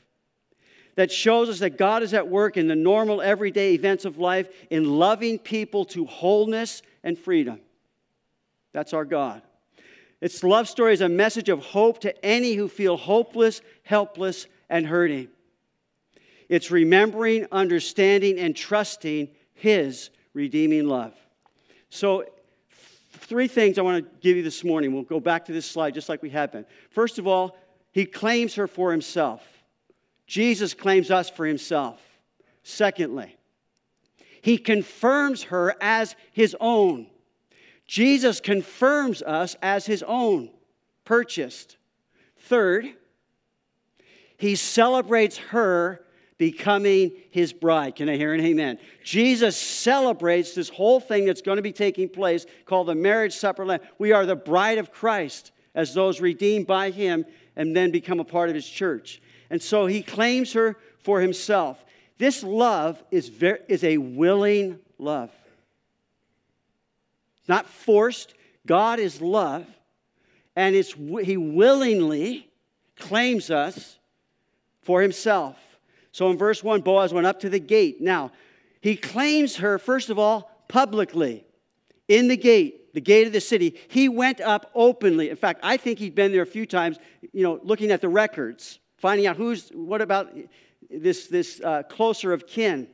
that 0.96 1.12
shows 1.12 1.48
us 1.48 1.58
that 1.60 1.76
God 1.76 2.02
is 2.02 2.14
at 2.14 2.28
work 2.28 2.56
in 2.56 2.66
the 2.66 2.76
normal, 2.76 3.20
everyday 3.20 3.74
events 3.74 4.04
of 4.04 4.18
life 4.18 4.48
in 4.70 4.98
loving 4.98 5.38
people 5.38 5.84
to 5.86 6.06
wholeness 6.06 6.82
and 7.04 7.18
freedom. 7.18 7.60
That's 8.72 8.92
our 8.94 9.04
God. 9.04 9.42
Its 10.20 10.42
love 10.44 10.68
story 10.68 10.92
is 10.92 11.00
a 11.00 11.08
message 11.08 11.48
of 11.48 11.64
hope 11.64 12.00
to 12.00 12.24
any 12.24 12.54
who 12.54 12.68
feel 12.68 12.96
hopeless, 12.96 13.62
helpless, 13.82 14.46
and 14.70 14.86
hurting. 14.86 15.28
It's 16.48 16.70
remembering, 16.70 17.46
understanding, 17.52 18.38
and 18.38 18.56
trusting 18.56 19.28
His 19.52 20.08
redeeming 20.32 20.86
love. 20.88 21.14
So, 21.90 22.24
three 23.10 23.48
things 23.48 23.78
I 23.78 23.82
want 23.82 24.02
to 24.04 24.10
give 24.20 24.36
you 24.36 24.42
this 24.42 24.64
morning. 24.64 24.94
We'll 24.94 25.02
go 25.02 25.20
back 25.20 25.44
to 25.44 25.52
this 25.52 25.66
slide 25.66 25.92
just 25.92 26.08
like 26.08 26.22
we 26.22 26.30
have 26.30 26.52
been. 26.52 26.64
First 26.90 27.18
of 27.18 27.26
all, 27.26 27.58
He 27.92 28.06
claims 28.06 28.54
her 28.54 28.66
for 28.66 28.90
Himself. 28.90 29.42
Jesus 30.26 30.72
claims 30.72 31.10
us 31.10 31.28
for 31.28 31.44
Himself. 31.44 32.00
Secondly, 32.62 33.36
He 34.40 34.56
confirms 34.56 35.42
her 35.44 35.76
as 35.82 36.16
His 36.32 36.56
own. 36.58 37.08
Jesus 37.90 38.40
confirms 38.40 39.20
us 39.20 39.56
as 39.60 39.84
his 39.84 40.04
own, 40.04 40.48
purchased. 41.04 41.76
Third, 42.38 42.88
he 44.40 44.56
celebrates 44.56 45.36
her 45.36 46.00
becoming 46.38 47.12
his 47.30 47.52
bride. 47.52 47.94
Can 47.96 48.08
I 48.08 48.16
hear 48.16 48.32
an 48.32 48.40
amen? 48.40 48.78
Jesus 49.04 49.54
celebrates 49.54 50.54
this 50.54 50.70
whole 50.70 50.98
thing 50.98 51.26
that's 51.26 51.42
going 51.42 51.56
to 51.56 51.62
be 51.62 51.72
taking 51.72 52.08
place 52.08 52.46
called 52.64 52.88
the 52.88 52.94
marriage 52.94 53.34
supper. 53.34 53.78
We 53.98 54.12
are 54.12 54.24
the 54.24 54.36
bride 54.36 54.78
of 54.78 54.90
Christ 54.90 55.52
as 55.74 55.92
those 55.92 56.22
redeemed 56.22 56.66
by 56.66 56.90
him 56.90 57.26
and 57.54 57.76
then 57.76 57.90
become 57.90 58.18
a 58.18 58.24
part 58.24 58.48
of 58.48 58.54
his 58.54 58.66
church. 58.66 59.20
And 59.50 59.60
so 59.60 59.84
he 59.84 60.02
claims 60.02 60.54
her 60.54 60.78
for 61.00 61.20
himself. 61.20 61.84
This 62.16 62.42
love 62.42 63.04
is, 63.10 63.28
very, 63.28 63.58
is 63.68 63.84
a 63.84 63.98
willing 63.98 64.78
love 64.96 65.30
It's 67.40 67.48
not 67.50 67.66
forced. 67.66 68.32
God 68.66 68.98
is 69.00 69.20
love, 69.20 69.66
and 70.56 70.74
it's, 70.74 70.94
He 70.94 71.36
willingly 71.36 72.48
claims 72.96 73.50
us 73.50 73.98
for 74.82 75.02
Himself. 75.02 75.56
So 76.12 76.30
in 76.30 76.38
verse 76.38 76.62
1, 76.62 76.80
Boaz 76.80 77.12
went 77.12 77.26
up 77.26 77.40
to 77.40 77.48
the 77.48 77.58
gate. 77.58 78.00
Now, 78.00 78.32
he 78.80 78.96
claims 78.96 79.56
her, 79.56 79.78
first 79.78 80.10
of 80.10 80.18
all, 80.18 80.50
publicly 80.68 81.44
in 82.08 82.28
the 82.28 82.36
gate, 82.36 82.92
the 82.94 83.00
gate 83.00 83.26
of 83.26 83.32
the 83.32 83.40
city. 83.40 83.78
He 83.88 84.08
went 84.08 84.40
up 84.40 84.70
openly. 84.74 85.30
In 85.30 85.36
fact, 85.36 85.60
I 85.62 85.76
think 85.76 85.98
he'd 85.98 86.14
been 86.14 86.32
there 86.32 86.42
a 86.42 86.46
few 86.46 86.66
times, 86.66 86.98
you 87.32 87.44
know, 87.44 87.60
looking 87.62 87.90
at 87.90 88.00
the 88.00 88.08
records, 88.08 88.80
finding 88.96 89.26
out 89.26 89.36
who's, 89.36 89.70
what 89.70 90.00
about 90.00 90.34
this, 90.90 91.28
this 91.28 91.60
uh, 91.60 91.84
closer 91.84 92.32
of 92.32 92.46
kin. 92.46 92.88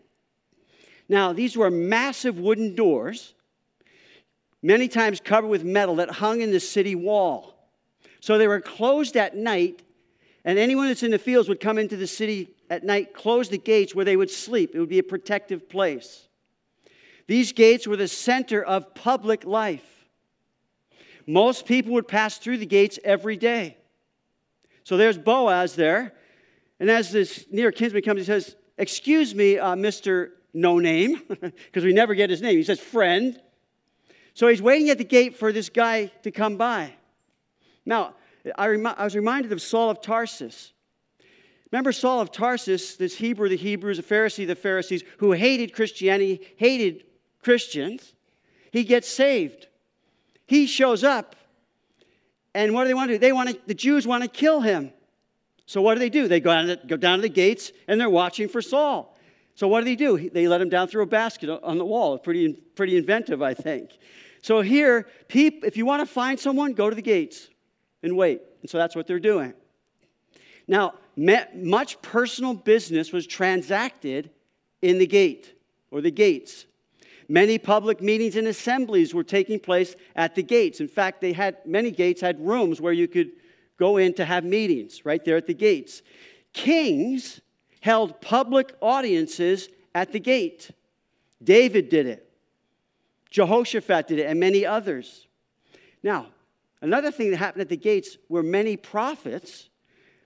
Now, 1.08 1.32
these 1.32 1.56
were 1.56 1.70
massive 1.70 2.38
wooden 2.38 2.74
doors 2.74 3.34
many 4.62 4.88
times 4.88 5.20
covered 5.20 5.48
with 5.48 5.64
metal 5.64 5.96
that 5.96 6.10
hung 6.10 6.40
in 6.40 6.50
the 6.50 6.60
city 6.60 6.94
wall. 6.94 7.54
So 8.20 8.36
they 8.36 8.48
were 8.48 8.60
closed 8.60 9.16
at 9.16 9.36
night, 9.36 9.82
and 10.46 10.60
anyone 10.60 10.86
that's 10.86 11.02
in 11.02 11.10
the 11.10 11.18
fields 11.18 11.48
would 11.48 11.58
come 11.58 11.76
into 11.76 11.96
the 11.96 12.06
city 12.06 12.54
at 12.70 12.84
night, 12.84 13.12
close 13.12 13.48
the 13.48 13.58
gates 13.58 13.96
where 13.96 14.04
they 14.04 14.16
would 14.16 14.30
sleep. 14.30 14.74
It 14.74 14.78
would 14.78 14.88
be 14.88 15.00
a 15.00 15.02
protective 15.02 15.68
place. 15.68 16.28
These 17.26 17.50
gates 17.50 17.84
were 17.84 17.96
the 17.96 18.06
center 18.06 18.62
of 18.62 18.94
public 18.94 19.44
life. 19.44 19.84
Most 21.26 21.66
people 21.66 21.94
would 21.94 22.06
pass 22.06 22.38
through 22.38 22.58
the 22.58 22.66
gates 22.66 23.00
every 23.02 23.36
day. 23.36 23.76
So 24.84 24.96
there's 24.96 25.18
Boaz 25.18 25.74
there. 25.74 26.14
And 26.78 26.88
as 26.88 27.10
this 27.10 27.46
near 27.50 27.72
kinsman 27.72 28.02
comes, 28.02 28.20
he 28.20 28.24
says, 28.24 28.54
Excuse 28.78 29.34
me, 29.34 29.58
uh, 29.58 29.74
Mr. 29.74 30.30
No 30.54 30.78
Name, 30.78 31.22
because 31.28 31.82
we 31.82 31.92
never 31.92 32.14
get 32.14 32.30
his 32.30 32.40
name. 32.40 32.56
He 32.56 32.62
says, 32.62 32.78
Friend. 32.78 33.40
So 34.34 34.46
he's 34.46 34.62
waiting 34.62 34.90
at 34.90 34.98
the 34.98 35.04
gate 35.04 35.36
for 35.36 35.50
this 35.50 35.70
guy 35.70 36.12
to 36.22 36.30
come 36.30 36.56
by. 36.56 36.92
Now, 37.84 38.14
I, 38.56 38.66
I 38.66 39.04
was 39.04 39.16
reminded 39.16 39.52
of 39.52 39.60
Saul 39.60 39.90
of 39.90 40.00
Tarsus. 40.00 40.72
Remember 41.72 41.92
Saul 41.92 42.20
of 42.20 42.30
Tarsus, 42.30 42.96
this 42.96 43.16
Hebrew, 43.16 43.48
the 43.48 43.56
Hebrews, 43.56 43.98
a 43.98 44.02
Pharisee, 44.02 44.46
the 44.46 44.54
Pharisees, 44.54 45.02
who 45.18 45.32
hated 45.32 45.72
Christianity, 45.74 46.40
hated 46.56 47.04
Christians. 47.42 48.14
He 48.70 48.84
gets 48.84 49.08
saved. 49.08 49.66
He 50.46 50.66
shows 50.66 51.02
up. 51.02 51.34
And 52.54 52.72
what 52.72 52.84
do 52.84 52.88
they 52.88 52.94
want 52.94 53.08
to 53.08 53.14
do? 53.14 53.18
They 53.18 53.32
want 53.32 53.50
to, 53.50 53.58
the 53.66 53.74
Jews 53.74 54.06
want 54.06 54.22
to 54.22 54.28
kill 54.28 54.60
him. 54.60 54.92
So 55.66 55.82
what 55.82 55.94
do 55.94 56.00
they 56.00 56.08
do? 56.08 56.28
They 56.28 56.40
go 56.40 56.52
down, 56.52 56.66
to, 56.68 56.80
go 56.86 56.96
down 56.96 57.18
to 57.18 57.22
the 57.22 57.28
gates 57.28 57.72
and 57.88 58.00
they're 58.00 58.08
watching 58.08 58.48
for 58.48 58.62
Saul. 58.62 59.18
So 59.56 59.66
what 59.66 59.80
do 59.80 59.86
they 59.86 59.96
do? 59.96 60.30
They 60.30 60.46
let 60.46 60.60
him 60.60 60.68
down 60.68 60.86
through 60.86 61.02
a 61.02 61.06
basket 61.06 61.50
on 61.50 61.78
the 61.78 61.84
wall. 61.84 62.18
Pretty, 62.18 62.52
pretty 62.52 62.96
inventive, 62.96 63.42
I 63.42 63.54
think. 63.54 63.98
So 64.42 64.60
here, 64.60 65.08
if 65.28 65.76
you 65.76 65.84
want 65.84 66.06
to 66.06 66.06
find 66.06 66.38
someone, 66.38 66.74
go 66.74 66.88
to 66.88 66.94
the 66.94 67.02
gates 67.02 67.48
and 68.06 68.16
wait. 68.16 68.40
And 68.62 68.70
so 68.70 68.78
that's 68.78 68.96
what 68.96 69.06
they're 69.06 69.18
doing. 69.18 69.52
Now, 70.66 70.94
much 71.16 72.00
personal 72.02 72.54
business 72.54 73.12
was 73.12 73.26
transacted 73.26 74.30
in 74.82 74.98
the 74.98 75.06
gate 75.06 75.54
or 75.90 76.00
the 76.00 76.10
gates. 76.10 76.66
Many 77.28 77.58
public 77.58 78.00
meetings 78.00 78.36
and 78.36 78.46
assemblies 78.48 79.12
were 79.12 79.24
taking 79.24 79.60
place 79.60 79.96
at 80.14 80.34
the 80.34 80.42
gates. 80.42 80.80
In 80.80 80.88
fact, 80.88 81.20
they 81.20 81.32
had 81.32 81.58
many 81.66 81.90
gates 81.90 82.20
had 82.20 82.40
rooms 82.40 82.80
where 82.80 82.92
you 82.92 83.08
could 83.08 83.32
go 83.78 83.96
in 83.96 84.14
to 84.14 84.24
have 84.24 84.44
meetings 84.44 85.04
right 85.04 85.24
there 85.24 85.36
at 85.36 85.46
the 85.46 85.54
gates. 85.54 86.02
Kings 86.52 87.40
held 87.80 88.20
public 88.20 88.74
audiences 88.80 89.68
at 89.94 90.12
the 90.12 90.20
gate. 90.20 90.70
David 91.42 91.88
did 91.88 92.06
it. 92.06 92.30
Jehoshaphat 93.30 94.08
did 94.08 94.18
it, 94.20 94.26
and 94.26 94.40
many 94.40 94.64
others. 94.64 95.26
Now, 96.02 96.28
another 96.86 97.10
thing 97.10 97.30
that 97.32 97.38
happened 97.38 97.62
at 97.62 97.68
the 97.68 97.76
gates 97.76 98.16
were 98.28 98.44
many 98.44 98.76
prophets 98.76 99.68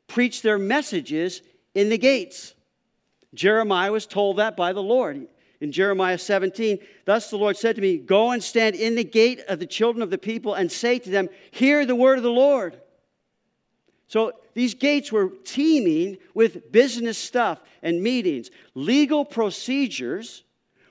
preached 0.06 0.42
their 0.42 0.58
messages 0.58 1.40
in 1.74 1.88
the 1.88 1.96
gates. 1.96 2.54
Jeremiah 3.32 3.90
was 3.90 4.06
told 4.06 4.36
that 4.36 4.56
by 4.56 4.72
the 4.72 4.82
Lord. 4.82 5.26
In 5.60 5.72
Jeremiah 5.72 6.18
17, 6.18 6.78
thus 7.06 7.30
the 7.30 7.38
Lord 7.38 7.56
said 7.56 7.76
to 7.76 7.82
me, 7.82 7.96
Go 7.96 8.30
and 8.30 8.42
stand 8.42 8.76
in 8.76 8.94
the 8.94 9.04
gate 9.04 9.40
of 9.48 9.58
the 9.58 9.66
children 9.66 10.02
of 10.02 10.10
the 10.10 10.18
people 10.18 10.54
and 10.54 10.70
say 10.70 10.98
to 10.98 11.10
them, 11.10 11.28
Hear 11.50 11.86
the 11.86 11.94
word 11.94 12.18
of 12.18 12.24
the 12.24 12.30
Lord. 12.30 12.78
So 14.06 14.32
these 14.54 14.74
gates 14.74 15.10
were 15.10 15.32
teeming 15.44 16.18
with 16.34 16.72
business 16.72 17.16
stuff 17.16 17.60
and 17.82 18.02
meetings. 18.02 18.50
Legal 18.74 19.24
procedures 19.24 20.44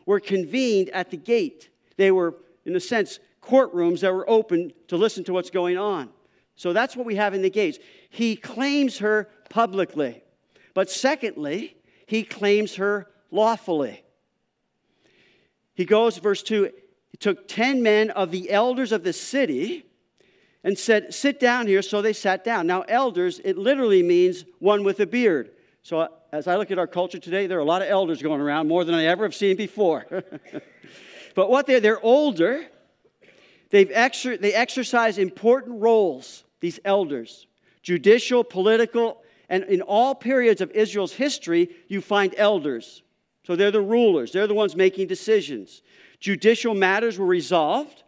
were 0.05 0.19
convened 0.19 0.89
at 0.89 1.11
the 1.11 1.17
gate. 1.17 1.69
They 1.97 2.11
were, 2.11 2.35
in 2.65 2.75
a 2.75 2.79
sense, 2.79 3.19
courtrooms 3.49 4.01
that 4.01 4.13
were 4.13 4.29
open 4.29 4.73
to 4.87 4.97
listen 4.97 5.23
to 5.25 5.33
what's 5.33 5.49
going 5.49 5.77
on. 5.77 6.09
So 6.55 6.73
that's 6.73 6.95
what 6.95 7.05
we 7.05 7.15
have 7.15 7.33
in 7.33 7.41
the 7.41 7.49
gates. 7.49 7.79
He 8.09 8.35
claims 8.35 8.99
her 8.99 9.29
publicly. 9.49 10.23
But 10.73 10.89
secondly, 10.89 11.77
he 12.05 12.23
claims 12.23 12.75
her 12.75 13.07
lawfully. 13.31 14.03
He 15.73 15.85
goes, 15.85 16.17
verse 16.17 16.43
2 16.43 16.71
He 17.11 17.17
took 17.17 17.47
10 17.47 17.81
men 17.81 18.09
of 18.11 18.31
the 18.31 18.51
elders 18.51 18.91
of 18.91 19.03
the 19.03 19.13
city 19.13 19.85
and 20.63 20.77
said, 20.77 21.13
Sit 21.13 21.39
down 21.39 21.67
here. 21.67 21.81
So 21.81 22.01
they 22.01 22.13
sat 22.13 22.43
down. 22.43 22.67
Now, 22.67 22.81
elders, 22.81 23.39
it 23.43 23.57
literally 23.57 24.03
means 24.03 24.43
one 24.59 24.83
with 24.83 24.99
a 24.99 25.07
beard. 25.07 25.51
So 25.81 26.01
uh, 26.01 26.07
as 26.31 26.47
I 26.47 26.57
look 26.57 26.71
at 26.71 26.77
our 26.77 26.87
culture 26.87 27.19
today, 27.19 27.47
there 27.47 27.57
are 27.57 27.61
a 27.61 27.65
lot 27.65 27.81
of 27.81 27.87
elders 27.87 28.21
going 28.21 28.41
around, 28.41 28.67
more 28.67 28.83
than 28.83 28.93
I 28.93 29.05
ever 29.05 29.23
have 29.23 29.33
seen 29.33 29.55
before. 29.55 30.05
But 31.35 31.49
what 31.49 31.67
they're, 31.67 31.79
they're 31.79 32.03
older. 32.03 32.65
They've 33.69 33.89
exer- 33.89 34.39
they 34.39 34.53
exercise 34.53 35.17
important 35.17 35.81
roles, 35.81 36.43
these 36.59 36.79
elders 36.83 37.45
judicial, 37.81 38.43
political, 38.43 39.23
and 39.49 39.63
in 39.63 39.81
all 39.81 40.13
periods 40.13 40.61
of 40.61 40.69
Israel's 40.71 41.13
history, 41.13 41.69
you 41.87 42.01
find 42.01 42.35
elders. 42.37 43.01
So 43.47 43.55
they're 43.55 43.71
the 43.71 43.81
rulers, 43.81 44.31
they're 44.31 44.47
the 44.47 44.53
ones 44.53 44.75
making 44.75 45.07
decisions. 45.07 45.81
Judicial 46.19 46.75
matters 46.75 47.17
were 47.17 47.25
resolved 47.25 48.03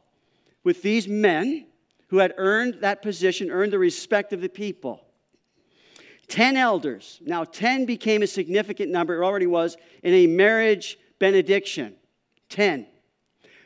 with 0.63 0.82
these 0.82 1.08
men 1.08 1.65
who 2.10 2.18
had 2.18 2.34
earned 2.38 2.75
that 2.82 3.01
position, 3.01 3.50
earned 3.50 3.74
the 3.74 3.80
respect 3.80 4.34
of 4.34 4.41
the 4.41 4.50
people. 4.50 5.01
Ten 6.27 6.58
elders. 6.58 7.20
Now, 7.25 7.44
ten 7.44 7.86
became 7.86 8.22
a 8.22 8.27
significant 8.27 8.91
number, 8.91 9.22
it 9.22 9.25
already 9.25 9.48
was, 9.48 9.77
in 10.03 10.13
a 10.13 10.27
marriage 10.27 11.00
benediction. 11.20 11.96
Ten. 12.50 12.86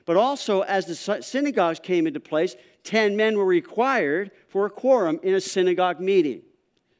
But 0.05 0.17
also, 0.17 0.61
as 0.61 0.85
the 0.85 1.21
synagogues 1.21 1.79
came 1.79 2.05
into 2.05 2.19
place, 2.19 2.55
10 2.83 3.15
men 3.15 3.37
were 3.37 3.45
required 3.45 4.31
for 4.47 4.65
a 4.65 4.69
quorum 4.69 5.19
in 5.23 5.33
a 5.33 5.41
synagogue 5.41 5.99
meeting. 5.99 6.43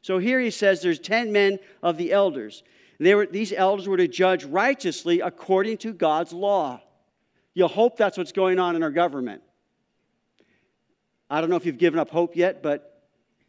So 0.02 0.18
here 0.18 0.40
he 0.40 0.52
says 0.52 0.82
there's 0.82 1.00
10 1.00 1.32
men 1.32 1.60
of 1.84 1.98
the 1.98 2.12
elders. 2.12 2.64
Were, 3.00 3.26
these 3.26 3.54
elders 3.54 3.88
were 3.88 3.98
to 3.98 4.08
judge 4.08 4.44
righteously 4.46 5.20
according 5.20 5.78
to 5.80 5.94
God's 5.94 6.34
law. 6.34 6.82
You'll 7.54 7.68
hope 7.68 7.98
that's 7.98 8.18
what's 8.18 8.32
going 8.32 8.60
on 8.60 8.76
in 8.76 8.84
our 8.84 8.92
government. 8.92 9.42
I 11.30 11.42
don't 11.42 11.50
know 11.50 11.56
if 11.56 11.66
you've 11.66 11.78
given 11.78 12.00
up 12.00 12.10
hope 12.10 12.36
yet, 12.36 12.62
but 12.62 13.04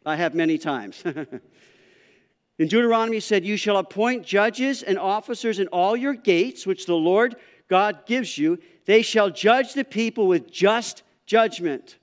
I 0.05 0.15
have 0.15 0.33
many 0.33 0.57
times. 0.57 1.03
In 2.59 2.67
Deuteronomy, 2.67 3.17
he 3.17 3.21
said, 3.21 3.45
You 3.45 3.55
shall 3.55 3.77
appoint 3.77 4.25
judges 4.25 4.81
and 4.81 4.97
officers 4.97 5.59
in 5.59 5.67
all 5.67 5.95
your 5.95 6.15
gates, 6.15 6.65
which 6.65 6.87
the 6.87 6.95
Lord 6.95 7.35
God 7.67 8.05
gives 8.05 8.37
you. 8.37 8.59
They 8.85 9.01
shall 9.01 9.29
judge 9.29 9.73
the 9.73 9.83
people 9.83 10.27
with 10.27 10.51
just 10.51 11.03
judgment. 11.25 11.97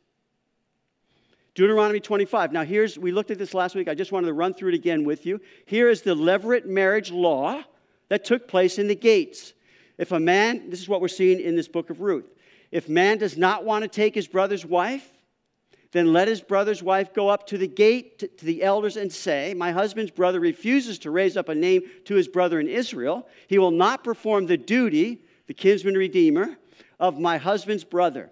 Deuteronomy 1.54 2.00
25. 2.00 2.52
Now, 2.52 2.64
here's, 2.64 2.98
we 2.98 3.12
looked 3.12 3.30
at 3.30 3.38
this 3.38 3.54
last 3.54 3.74
week. 3.74 3.88
I 3.88 3.94
just 3.94 4.12
wanted 4.12 4.26
to 4.26 4.32
run 4.32 4.54
through 4.54 4.70
it 4.70 4.74
again 4.74 5.04
with 5.04 5.24
you. 5.24 5.40
Here 5.66 5.88
is 5.88 6.02
the 6.02 6.14
levirate 6.14 6.66
marriage 6.66 7.10
law 7.10 7.62
that 8.08 8.24
took 8.24 8.48
place 8.48 8.78
in 8.78 8.88
the 8.88 8.94
gates. 8.94 9.54
If 9.96 10.10
a 10.10 10.18
man, 10.18 10.70
this 10.70 10.80
is 10.80 10.88
what 10.88 11.00
we're 11.00 11.08
seeing 11.08 11.40
in 11.40 11.54
this 11.54 11.68
book 11.68 11.90
of 11.90 12.00
Ruth. 12.00 12.28
If 12.72 12.88
man 12.88 13.18
does 13.18 13.38
not 13.38 13.64
want 13.64 13.82
to 13.82 13.88
take 13.88 14.16
his 14.16 14.26
brother's 14.26 14.66
wife, 14.66 15.08
then 15.92 16.12
let 16.12 16.26
his 16.26 16.40
brother's 16.40 16.82
wife 16.82 17.14
go 17.14 17.28
up 17.28 17.46
to 17.46 17.56
the 17.56 17.68
gate 17.68 18.18
to, 18.18 18.26
to, 18.26 18.44
the 18.44 18.64
elders 18.64 18.96
and 18.96 19.12
say, 19.12 19.54
My 19.54 19.70
husband's 19.70 20.10
brother 20.10 20.40
refuses 20.40 20.98
to 21.00 21.12
raise 21.12 21.36
up 21.36 21.48
a 21.48 21.54
name 21.54 21.82
to 22.06 22.16
his 22.16 22.26
brother 22.26 22.58
in 22.58 22.66
Israel. 22.66 23.28
He 23.46 23.58
will 23.58 23.70
not 23.70 24.02
perform 24.02 24.46
the 24.46 24.56
duty, 24.56 25.20
the 25.46 25.54
kinsman 25.54 25.94
redeemer, 25.94 26.56
of 27.00 27.18
my 27.18 27.36
husband's 27.38 27.84
brother. 27.84 28.30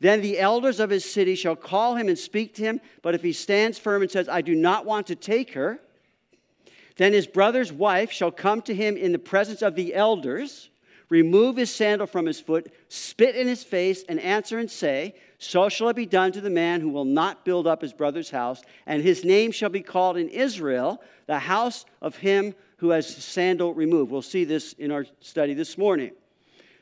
Then 0.00 0.20
the 0.20 0.38
elders 0.38 0.80
of 0.80 0.90
his 0.90 1.04
city 1.04 1.34
shall 1.34 1.56
call 1.56 1.96
him 1.96 2.08
and 2.08 2.18
speak 2.18 2.54
to 2.56 2.62
him. 2.62 2.80
But 3.02 3.14
if 3.14 3.22
he 3.22 3.32
stands 3.32 3.78
firm 3.78 4.02
and 4.02 4.10
says, 4.10 4.28
I 4.28 4.40
do 4.42 4.54
not 4.54 4.84
want 4.84 5.06
to 5.08 5.14
take 5.14 5.54
her, 5.54 5.80
then 6.96 7.12
his 7.12 7.26
brother's 7.26 7.72
wife 7.72 8.12
shall 8.12 8.30
come 8.30 8.62
to 8.62 8.74
him 8.74 8.96
in 8.96 9.12
the 9.12 9.18
presence 9.18 9.62
of 9.62 9.74
the 9.74 9.94
elders, 9.94 10.70
remove 11.08 11.56
his 11.56 11.74
sandal 11.74 12.06
from 12.06 12.26
his 12.26 12.40
foot, 12.40 12.72
spit 12.88 13.34
in 13.34 13.48
his 13.48 13.64
face, 13.64 14.04
and 14.08 14.20
answer 14.20 14.58
and 14.58 14.70
say, 14.70 15.14
So 15.38 15.68
shall 15.68 15.88
it 15.88 15.96
be 15.96 16.06
done 16.06 16.32
to 16.32 16.40
the 16.40 16.50
man 16.50 16.80
who 16.80 16.90
will 16.90 17.04
not 17.04 17.44
build 17.44 17.66
up 17.66 17.82
his 17.82 17.92
brother's 17.92 18.30
house, 18.30 18.62
and 18.86 19.02
his 19.02 19.24
name 19.24 19.50
shall 19.50 19.70
be 19.70 19.82
called 19.82 20.16
in 20.16 20.28
Israel, 20.28 21.02
the 21.26 21.38
house 21.38 21.84
of 22.00 22.16
him 22.16 22.54
who 22.76 22.90
has 22.90 23.08
sandal 23.08 23.74
removed. 23.74 24.10
We'll 24.10 24.22
see 24.22 24.44
this 24.44 24.74
in 24.74 24.90
our 24.90 25.06
study 25.20 25.54
this 25.54 25.76
morning. 25.78 26.12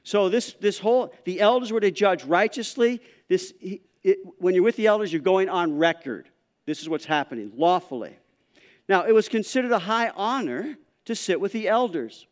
So 0.02 0.28
this, 0.28 0.54
this 0.54 0.78
whole, 0.78 1.14
the 1.24 1.40
elders 1.40 1.72
were 1.72 1.80
to 1.80 1.90
judge 1.90 2.24
righteously. 2.24 3.00
This, 3.28 3.54
it, 3.60 4.18
when 4.38 4.54
you're 4.54 4.64
with 4.64 4.76
the 4.76 4.86
elders, 4.86 5.12
you're 5.12 5.22
going 5.22 5.48
on 5.48 5.78
record. 5.78 6.28
This 6.66 6.80
is 6.80 6.88
what's 6.88 7.04
happening, 7.04 7.52
lawfully. 7.56 8.16
Now, 8.88 9.04
it 9.04 9.12
was 9.12 9.28
considered 9.28 9.72
a 9.72 9.78
high 9.78 10.10
honor 10.10 10.76
to 11.04 11.14
sit 11.14 11.40
with 11.40 11.52
the 11.52 11.68
elders. 11.68 12.26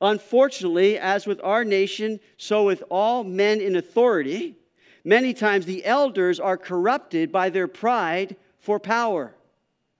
Unfortunately, 0.00 0.96
as 0.98 1.26
with 1.26 1.40
our 1.42 1.64
nation, 1.64 2.20
so 2.36 2.64
with 2.64 2.84
all 2.88 3.24
men 3.24 3.60
in 3.60 3.74
authority, 3.74 4.56
many 5.04 5.34
times 5.34 5.66
the 5.66 5.84
elders 5.84 6.38
are 6.38 6.56
corrupted 6.56 7.32
by 7.32 7.50
their 7.50 7.66
pride 7.66 8.36
for 8.60 8.78
power. 8.78 9.34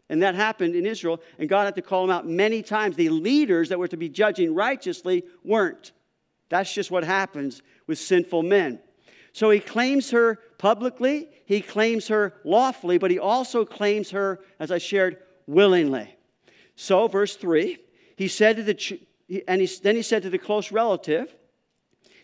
And 0.08 0.22
that 0.22 0.34
happened 0.34 0.74
in 0.74 0.86
Israel, 0.86 1.20
and 1.38 1.48
God 1.48 1.64
had 1.64 1.74
to 1.74 1.82
call 1.82 2.06
them 2.06 2.14
out 2.14 2.26
many 2.26 2.62
times. 2.62 2.96
The 2.96 3.10
leaders 3.10 3.68
that 3.68 3.78
were 3.78 3.88
to 3.88 3.96
be 3.96 4.08
judging 4.08 4.54
righteously 4.54 5.24
weren't. 5.44 5.92
That's 6.48 6.72
just 6.72 6.90
what 6.90 7.04
happens 7.04 7.62
with 7.86 7.98
sinful 7.98 8.42
men. 8.42 8.80
So 9.32 9.50
he 9.50 9.60
claims 9.60 10.10
her 10.10 10.38
publicly, 10.58 11.28
he 11.44 11.60
claims 11.60 12.08
her 12.08 12.34
lawfully, 12.44 12.98
but 12.98 13.10
he 13.10 13.18
also 13.18 13.64
claims 13.64 14.10
her, 14.10 14.40
as 14.58 14.70
I 14.70 14.78
shared, 14.78 15.18
willingly. 15.46 16.16
So, 16.74 17.08
verse 17.08 17.36
3, 17.36 17.78
he 18.16 18.28
said 18.28 18.56
to 18.56 18.62
the, 18.62 19.00
and 19.46 19.60
he, 19.60 19.68
then 19.82 19.96
he 19.96 20.02
said 20.02 20.22
to 20.22 20.30
the 20.30 20.38
close 20.38 20.72
relative, 20.72 21.34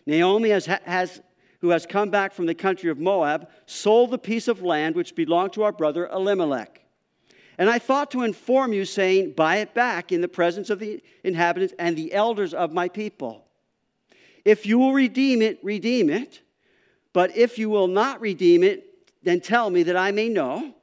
Naomi 0.05 0.49
has, 0.49 0.65
has, 0.65 1.21
who 1.61 1.69
has 1.69 1.85
come 1.85 2.09
back 2.09 2.33
from 2.33 2.45
the 2.45 2.55
country 2.55 2.89
of 2.89 2.99
Moab, 2.99 3.49
sold 3.65 4.11
the 4.11 4.17
piece 4.17 4.47
of 4.47 4.61
land 4.61 4.95
which 4.95 5.15
belonged 5.15 5.53
to 5.53 5.63
our 5.63 5.71
brother 5.71 6.07
Elimelech. 6.07 6.81
And 7.57 7.69
I 7.69 7.79
thought 7.79 8.11
to 8.11 8.23
inform 8.23 8.73
you, 8.73 8.85
saying, 8.85 9.33
Buy 9.33 9.57
it 9.57 9.73
back 9.73 10.11
in 10.11 10.21
the 10.21 10.27
presence 10.27 10.69
of 10.69 10.79
the 10.79 11.01
inhabitants 11.23 11.73
and 11.79 11.95
the 11.95 12.13
elders 12.13 12.53
of 12.53 12.73
my 12.73 12.89
people. 12.89 13.44
If 14.45 14.65
you 14.67 14.77
will 14.77 14.93
redeem 14.93 15.41
it, 15.41 15.59
redeem 15.63 16.09
it. 16.09 16.41
But 17.11 17.35
if 17.35 17.57
you 17.57 17.69
will 17.69 17.87
not 17.87 18.21
redeem 18.21 18.63
it, 18.63 18.85
then 19.23 19.41
tell 19.41 19.69
me 19.69 19.83
that 19.83 19.97
I 19.97 20.11
may 20.11 20.29
know. 20.29 20.75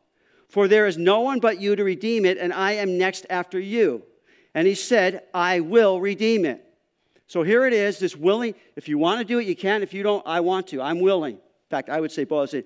For 0.49 0.69
there 0.69 0.87
is 0.87 0.99
no 0.99 1.21
one 1.21 1.41
but 1.41 1.61
you 1.61 1.77
to 1.77 1.85
redeem 1.85 2.27
it, 2.27 2.37
and 2.37 2.53
I 2.53 2.73
am 2.73 2.99
next 2.99 3.25
after 3.31 3.59
you. 3.59 4.03
And 4.55 4.67
he 4.67 4.75
said, 4.75 5.23
I 5.33 5.61
will 5.61 6.01
redeem 6.01 6.45
it. 6.45 6.63
So 7.27 7.43
here 7.43 7.67
it 7.67 7.73
is, 7.73 7.99
this 7.99 8.15
willing. 8.15 8.55
If 8.77 8.89
you 8.89 8.99
want 8.99 9.21
to 9.21 9.25
do 9.25 9.39
it, 9.39 9.47
you 9.47 9.57
can. 9.57 9.83
If 9.83 9.95
you 9.95 10.03
don't, 10.03 10.27
I 10.27 10.41
want 10.41 10.67
to. 10.69 10.83
I'm 10.83 11.01
willing. 11.01 11.37
In 11.37 11.71
fact, 11.71 11.89
I 11.89 12.01
would 12.01 12.13
say, 12.13 12.27
Paul 12.27 12.47
said, 12.47 12.65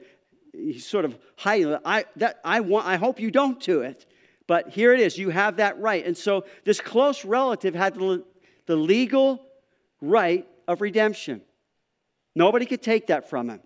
he's 0.53 0.85
sort 0.85 1.05
of 1.05 1.17
hiding. 1.37 1.77
I, 1.85 2.07
that, 2.17 2.41
I, 2.45 2.61
want, 2.61 2.87
I 2.87 2.97
hope 2.97 3.21
you 3.21 3.31
don't 3.31 3.61
do 3.61 3.83
it. 3.83 4.07
But 4.49 4.71
here 4.71 4.93
it 4.93 5.01
is. 5.01 5.19
You 5.19 5.31
have 5.31 5.57
that 5.57 5.79
right. 5.79 6.05
And 6.05 6.17
so 6.17 6.45
this 6.65 6.81
close 6.81 7.25
relative 7.25 7.75
had 7.75 7.95
the, 7.95 8.25
the 8.67 8.77
legal 8.77 9.43
right 10.01 10.47
of 10.66 10.81
redemption. 10.81 11.42
Nobody 12.35 12.66
could 12.66 12.83
take 12.83 13.07
that 13.07 13.31
from 13.31 13.48
him. 13.50 13.61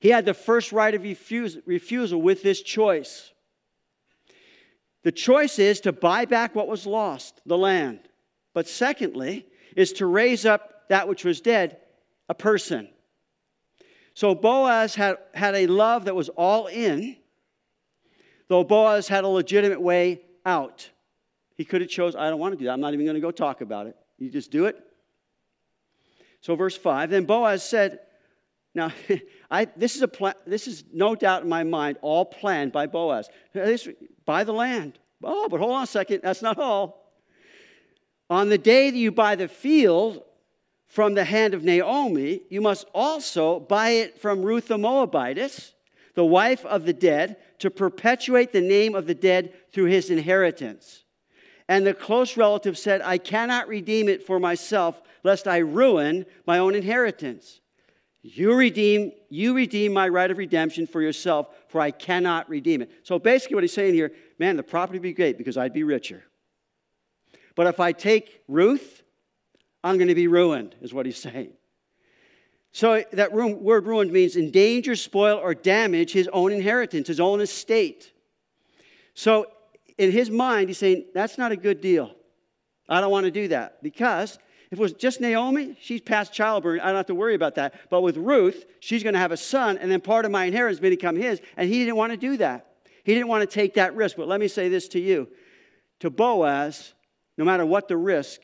He 0.00 0.08
had 0.08 0.24
the 0.24 0.34
first 0.34 0.72
right 0.72 0.94
of 0.94 1.02
refusal 1.02 2.20
with 2.20 2.42
this 2.42 2.60
choice. 2.60 3.30
The 5.04 5.12
choice 5.12 5.58
is 5.58 5.80
to 5.80 5.92
buy 5.92 6.24
back 6.24 6.54
what 6.54 6.68
was 6.68 6.86
lost, 6.86 7.40
the 7.46 7.58
land. 7.58 8.00
But 8.54 8.68
secondly, 8.68 9.46
is 9.76 9.92
to 9.94 10.06
raise 10.06 10.44
up 10.44 10.88
that 10.88 11.08
which 11.08 11.24
was 11.24 11.40
dead, 11.40 11.78
a 12.28 12.34
person. 12.34 12.88
So 14.14 14.34
Boaz 14.34 14.94
had, 14.94 15.16
had 15.34 15.54
a 15.54 15.66
love 15.66 16.04
that 16.04 16.14
was 16.14 16.28
all 16.30 16.66
in, 16.66 17.16
though 18.48 18.64
Boaz 18.64 19.08
had 19.08 19.24
a 19.24 19.28
legitimate 19.28 19.80
way 19.80 20.20
out. 20.44 20.90
He 21.54 21.64
could 21.64 21.80
have 21.80 21.90
chose, 21.90 22.14
I 22.14 22.28
don't 22.28 22.38
want 22.38 22.52
to 22.52 22.58
do 22.58 22.64
that. 22.66 22.72
I'm 22.72 22.80
not 22.80 22.92
even 22.92 23.06
going 23.06 23.14
to 23.14 23.20
go 23.20 23.30
talk 23.30 23.60
about 23.60 23.86
it. 23.86 23.96
You 24.18 24.30
just 24.30 24.50
do 24.50 24.66
it, 24.66 24.76
so, 26.42 26.56
verse 26.56 26.76
5 26.76 27.08
Then 27.08 27.24
Boaz 27.24 27.62
said, 27.62 28.00
Now, 28.74 28.92
I, 29.50 29.64
this, 29.76 29.96
is 29.96 30.02
a 30.02 30.08
pla- 30.08 30.34
this 30.46 30.68
is 30.68 30.84
no 30.92 31.14
doubt 31.14 31.44
in 31.44 31.48
my 31.48 31.62
mind 31.62 31.98
all 32.02 32.26
planned 32.26 32.72
by 32.72 32.86
Boaz. 32.86 33.30
This, 33.54 33.88
buy 34.26 34.44
the 34.44 34.52
land. 34.52 34.98
Oh, 35.24 35.48
but 35.48 35.60
hold 35.60 35.72
on 35.72 35.84
a 35.84 35.86
second. 35.86 36.20
That's 36.22 36.42
not 36.42 36.58
all. 36.58 37.14
On 38.28 38.48
the 38.48 38.58
day 38.58 38.90
that 38.90 38.96
you 38.96 39.12
buy 39.12 39.36
the 39.36 39.48
field 39.48 40.22
from 40.88 41.14
the 41.14 41.24
hand 41.24 41.54
of 41.54 41.62
Naomi, 41.62 42.42
you 42.50 42.60
must 42.60 42.86
also 42.92 43.60
buy 43.60 43.90
it 43.90 44.20
from 44.20 44.42
Ruth 44.42 44.68
the 44.68 44.78
Moabitess, 44.78 45.74
the 46.14 46.24
wife 46.24 46.64
of 46.66 46.84
the 46.84 46.92
dead, 46.92 47.36
to 47.60 47.70
perpetuate 47.70 48.52
the 48.52 48.60
name 48.60 48.94
of 48.96 49.06
the 49.06 49.14
dead 49.14 49.52
through 49.72 49.86
his 49.86 50.10
inheritance. 50.10 51.04
And 51.68 51.86
the 51.86 51.94
close 51.94 52.36
relative 52.36 52.76
said, 52.76 53.00
I 53.00 53.18
cannot 53.18 53.68
redeem 53.68 54.08
it 54.08 54.26
for 54.26 54.40
myself, 54.40 55.00
lest 55.22 55.46
I 55.46 55.58
ruin 55.58 56.26
my 56.46 56.58
own 56.58 56.74
inheritance. 56.74 57.60
You 58.22 58.54
redeem, 58.54 59.12
you 59.30 59.54
redeem 59.54 59.92
my 59.92 60.08
right 60.08 60.30
of 60.30 60.38
redemption 60.38 60.86
for 60.86 61.02
yourself, 61.02 61.48
for 61.68 61.80
I 61.80 61.90
cannot 61.90 62.48
redeem 62.48 62.82
it. 62.82 62.90
So 63.02 63.18
basically, 63.18 63.56
what 63.56 63.64
he's 63.64 63.72
saying 63.72 63.94
here, 63.94 64.12
man, 64.38 64.56
the 64.56 64.62
property 64.62 64.98
would 64.98 65.02
be 65.02 65.12
great 65.12 65.36
because 65.38 65.56
I'd 65.56 65.72
be 65.72 65.82
richer. 65.82 66.22
But 67.56 67.66
if 67.66 67.80
I 67.80 67.92
take 67.92 68.42
Ruth, 68.46 69.02
I'm 69.82 69.96
going 69.96 70.08
to 70.08 70.14
be 70.14 70.28
ruined, 70.28 70.76
is 70.80 70.94
what 70.94 71.06
he's 71.06 71.18
saying. 71.18 71.52
So 72.70 73.04
that 73.12 73.32
word 73.32 73.86
ruined 73.86 74.12
means 74.12 74.36
endanger, 74.36 74.96
spoil, 74.96 75.38
or 75.38 75.54
damage 75.54 76.12
his 76.12 76.28
own 76.32 76.52
inheritance, 76.52 77.08
his 77.08 77.20
own 77.20 77.40
estate. 77.40 78.12
So 79.14 79.46
in 79.98 80.10
his 80.10 80.30
mind, 80.30 80.68
he's 80.68 80.78
saying, 80.78 81.06
that's 81.12 81.36
not 81.36 81.52
a 81.52 81.56
good 81.56 81.80
deal. 81.80 82.14
I 82.88 83.00
don't 83.00 83.10
want 83.10 83.24
to 83.24 83.30
do 83.30 83.48
that 83.48 83.82
because 83.82 84.38
if 84.72 84.78
it 84.78 84.82
was 84.82 84.94
just 84.94 85.20
Naomi, 85.20 85.76
she's 85.82 86.00
past 86.00 86.32
childbirth. 86.32 86.80
I 86.82 86.86
don't 86.86 86.96
have 86.96 87.06
to 87.06 87.14
worry 87.14 87.34
about 87.34 87.56
that. 87.56 87.74
But 87.90 88.00
with 88.00 88.16
Ruth, 88.16 88.64
she's 88.80 89.02
going 89.02 89.12
to 89.12 89.18
have 89.18 89.30
a 89.30 89.36
son, 89.36 89.76
and 89.76 89.92
then 89.92 90.00
part 90.00 90.24
of 90.24 90.30
my 90.30 90.46
inheritance 90.46 90.80
may 90.80 90.88
become 90.88 91.14
his, 91.14 91.42
and 91.58 91.68
he 91.68 91.80
didn't 91.80 91.96
want 91.96 92.12
to 92.12 92.16
do 92.16 92.38
that. 92.38 92.72
He 93.04 93.12
didn't 93.12 93.28
want 93.28 93.42
to 93.42 93.54
take 93.54 93.74
that 93.74 93.94
risk. 93.94 94.16
But 94.16 94.28
let 94.28 94.40
me 94.40 94.48
say 94.48 94.70
this 94.70 94.88
to 94.88 94.98
you 94.98 95.28
to 96.00 96.08
Boaz, 96.08 96.94
no 97.36 97.44
matter 97.44 97.66
what 97.66 97.86
the 97.86 97.98
risk, 97.98 98.40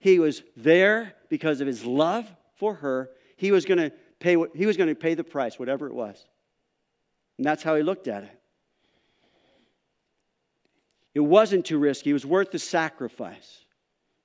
he 0.00 0.18
was 0.18 0.42
there 0.54 1.14
because 1.30 1.62
of 1.62 1.66
his 1.66 1.82
love 1.82 2.30
for 2.56 2.74
her. 2.74 3.08
He 3.38 3.50
was 3.50 3.64
going 3.64 3.78
to 3.78 3.90
pay, 4.18 4.36
he 4.54 4.66
was 4.66 4.76
going 4.76 4.90
to 4.90 4.94
pay 4.94 5.14
the 5.14 5.24
price, 5.24 5.58
whatever 5.58 5.86
it 5.86 5.94
was. 5.94 6.26
And 7.38 7.46
that's 7.46 7.62
how 7.62 7.74
he 7.74 7.82
looked 7.82 8.06
at 8.06 8.24
it. 8.24 8.40
It 11.14 11.20
wasn't 11.20 11.64
too 11.64 11.78
risky, 11.78 12.10
it 12.10 12.12
was 12.12 12.26
worth 12.26 12.50
the 12.50 12.58
sacrifice. 12.58 13.64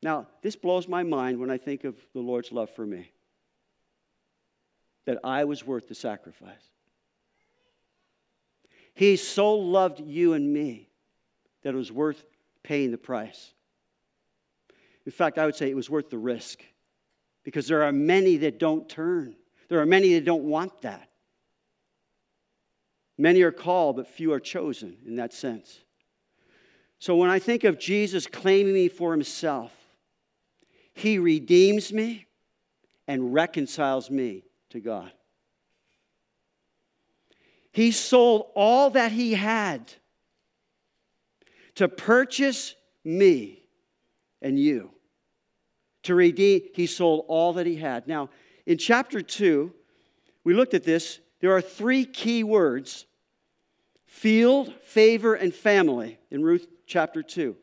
Now, 0.05 0.27
this 0.43 0.55
blows 0.55 0.87
my 0.87 1.01
mind 1.01 1.39
when 1.39 1.49
I 1.49 1.57
think 1.57 1.83
of 1.83 1.95
the 2.13 2.19
Lord's 2.19 2.51
love 2.51 2.69
for 2.69 2.85
me. 2.85 3.09
That 5.05 5.17
I 5.23 5.45
was 5.45 5.65
worth 5.65 5.87
the 5.87 5.95
sacrifice. 5.95 6.61
He 8.93 9.15
so 9.15 9.55
loved 9.55 9.99
you 9.99 10.33
and 10.33 10.53
me 10.53 10.89
that 11.63 11.73
it 11.73 11.77
was 11.77 11.91
worth 11.91 12.23
paying 12.61 12.91
the 12.91 12.99
price. 12.99 13.51
In 15.07 15.11
fact, 15.11 15.39
I 15.39 15.47
would 15.47 15.55
say 15.55 15.71
it 15.71 15.75
was 15.75 15.89
worth 15.89 16.11
the 16.11 16.19
risk 16.19 16.59
because 17.43 17.67
there 17.67 17.81
are 17.81 17.91
many 17.91 18.37
that 18.37 18.59
don't 18.59 18.87
turn. 18.87 19.35
There 19.69 19.79
are 19.79 19.87
many 19.87 20.13
that 20.13 20.23
don't 20.23 20.43
want 20.43 20.83
that. 20.83 21.09
Many 23.17 23.41
are 23.41 23.51
called, 23.51 23.95
but 23.95 24.07
few 24.07 24.33
are 24.33 24.39
chosen 24.39 24.97
in 25.07 25.15
that 25.15 25.33
sense. 25.33 25.79
So 26.99 27.15
when 27.15 27.31
I 27.31 27.39
think 27.39 27.63
of 27.63 27.79
Jesus 27.79 28.27
claiming 28.27 28.75
me 28.75 28.87
for 28.87 29.11
himself, 29.11 29.71
he 30.95 31.19
redeems 31.19 31.93
me 31.93 32.25
and 33.07 33.33
reconciles 33.33 34.09
me 34.09 34.43
to 34.69 34.79
God. 34.79 35.11
He 37.71 37.91
sold 37.91 38.47
all 38.55 38.89
that 38.91 39.11
he 39.11 39.33
had 39.33 39.91
to 41.75 41.89
purchase 41.89 42.75
me 43.03 43.63
and 44.41 44.57
you. 44.57 44.91
To 46.03 46.15
redeem, 46.15 46.61
he 46.73 46.87
sold 46.87 47.25
all 47.27 47.53
that 47.53 47.65
he 47.65 47.75
had. 47.75 48.07
Now, 48.07 48.29
in 48.65 48.77
chapter 48.77 49.21
2, 49.21 49.73
we 50.45 50.53
looked 50.53 50.73
at 50.73 50.83
this. 50.83 51.19
There 51.41 51.51
are 51.51 51.61
three 51.61 52.05
key 52.05 52.43
words 52.43 53.05
field, 54.05 54.73
favor, 54.81 55.35
and 55.35 55.53
family 55.53 56.19
in 56.31 56.41
Ruth 56.41 56.67
chapter 56.87 57.21
2. 57.21 57.57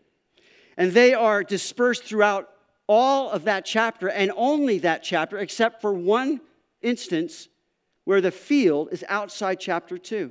And 0.77 0.93
they 0.93 1.15
are 1.15 1.43
dispersed 1.43 2.05
throughout 2.05 2.52
all 2.93 3.31
of 3.31 3.45
that 3.45 3.65
chapter 3.65 4.11
and 4.11 4.31
only 4.37 4.77
that 4.77 5.03
chapter, 5.03 5.39
except 5.39 5.81
for 5.81 5.95
one 5.95 6.43
instance 6.83 7.49
where 8.05 8.21
the 8.21 8.31
field 8.31 8.91
is 8.93 9.03
outside 9.09 9.59
chapter 9.59 9.97
2. 9.97 10.31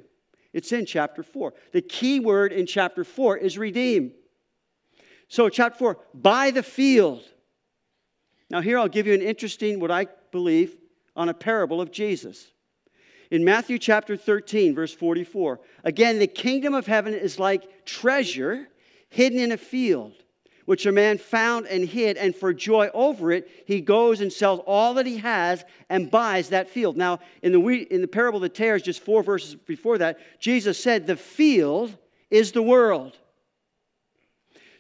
It's 0.54 0.72
in 0.72 0.86
chapter 0.86 1.24
4. 1.24 1.56
The 1.72 1.82
key 1.82 2.20
word 2.20 2.54
in 2.54 2.68
chapter 2.68 3.04
4 3.04 3.38
is 3.38 3.58
redeem. 3.58 4.12
So, 5.28 5.50
chapter 5.50 5.80
4, 5.80 5.98
by 6.14 6.52
the 6.52 6.62
field. 6.62 7.24
Now, 8.52 8.62
here 8.62 8.78
I'll 8.78 8.88
give 8.88 9.08
you 9.08 9.16
an 9.16 9.24
interesting, 9.24 9.80
what 9.80 9.90
I 9.90 10.06
believe, 10.32 10.78
on 11.16 11.30
a 11.30 11.34
parable 11.34 11.82
of 11.82 11.92
Jesus. 11.92 12.52
In 13.32 13.44
Matthew 13.44 13.80
chapter 13.80 14.16
13, 14.16 14.76
verse 14.76 14.94
44, 14.94 15.62
again, 15.84 16.20
the 16.20 16.28
kingdom 16.28 16.76
of 16.76 16.86
heaven 16.86 17.16
is 17.16 17.40
like 17.40 17.86
treasure 17.86 18.68
hidden 19.10 19.40
in 19.40 19.52
a 19.52 19.58
field 19.58 20.14
which 20.72 20.86
a 20.86 20.92
man 20.94 21.18
found 21.18 21.66
and 21.68 21.86
hid, 21.86 22.16
and 22.16 22.34
for 22.34 22.54
joy 22.54 22.90
over 22.94 23.30
it, 23.34 23.46
he 23.68 23.82
goes 23.82 24.22
and 24.22 24.32
sells 24.32 24.62
all 24.66 24.94
that 24.94 25.06
he 25.06 25.18
has 25.18 25.66
and 25.90 26.10
buys 26.10 26.48
that 26.48 26.70
field. 26.70 26.96
Now, 26.96 27.20
in 27.44 27.52
the, 27.52 27.60
in 27.94 28.00
the 28.00 28.08
parable 28.08 28.38
of 28.38 28.44
the 28.44 28.48
tares, 28.48 28.82
just 28.82 29.02
four 29.02 29.22
verses 29.22 29.54
before 29.54 29.98
that, 29.98 30.18
Jesus 30.40 30.82
said, 30.82 31.08
The 31.08 31.18
field 31.18 31.98
is 32.30 32.54
the 32.54 32.62
world. 32.62 33.18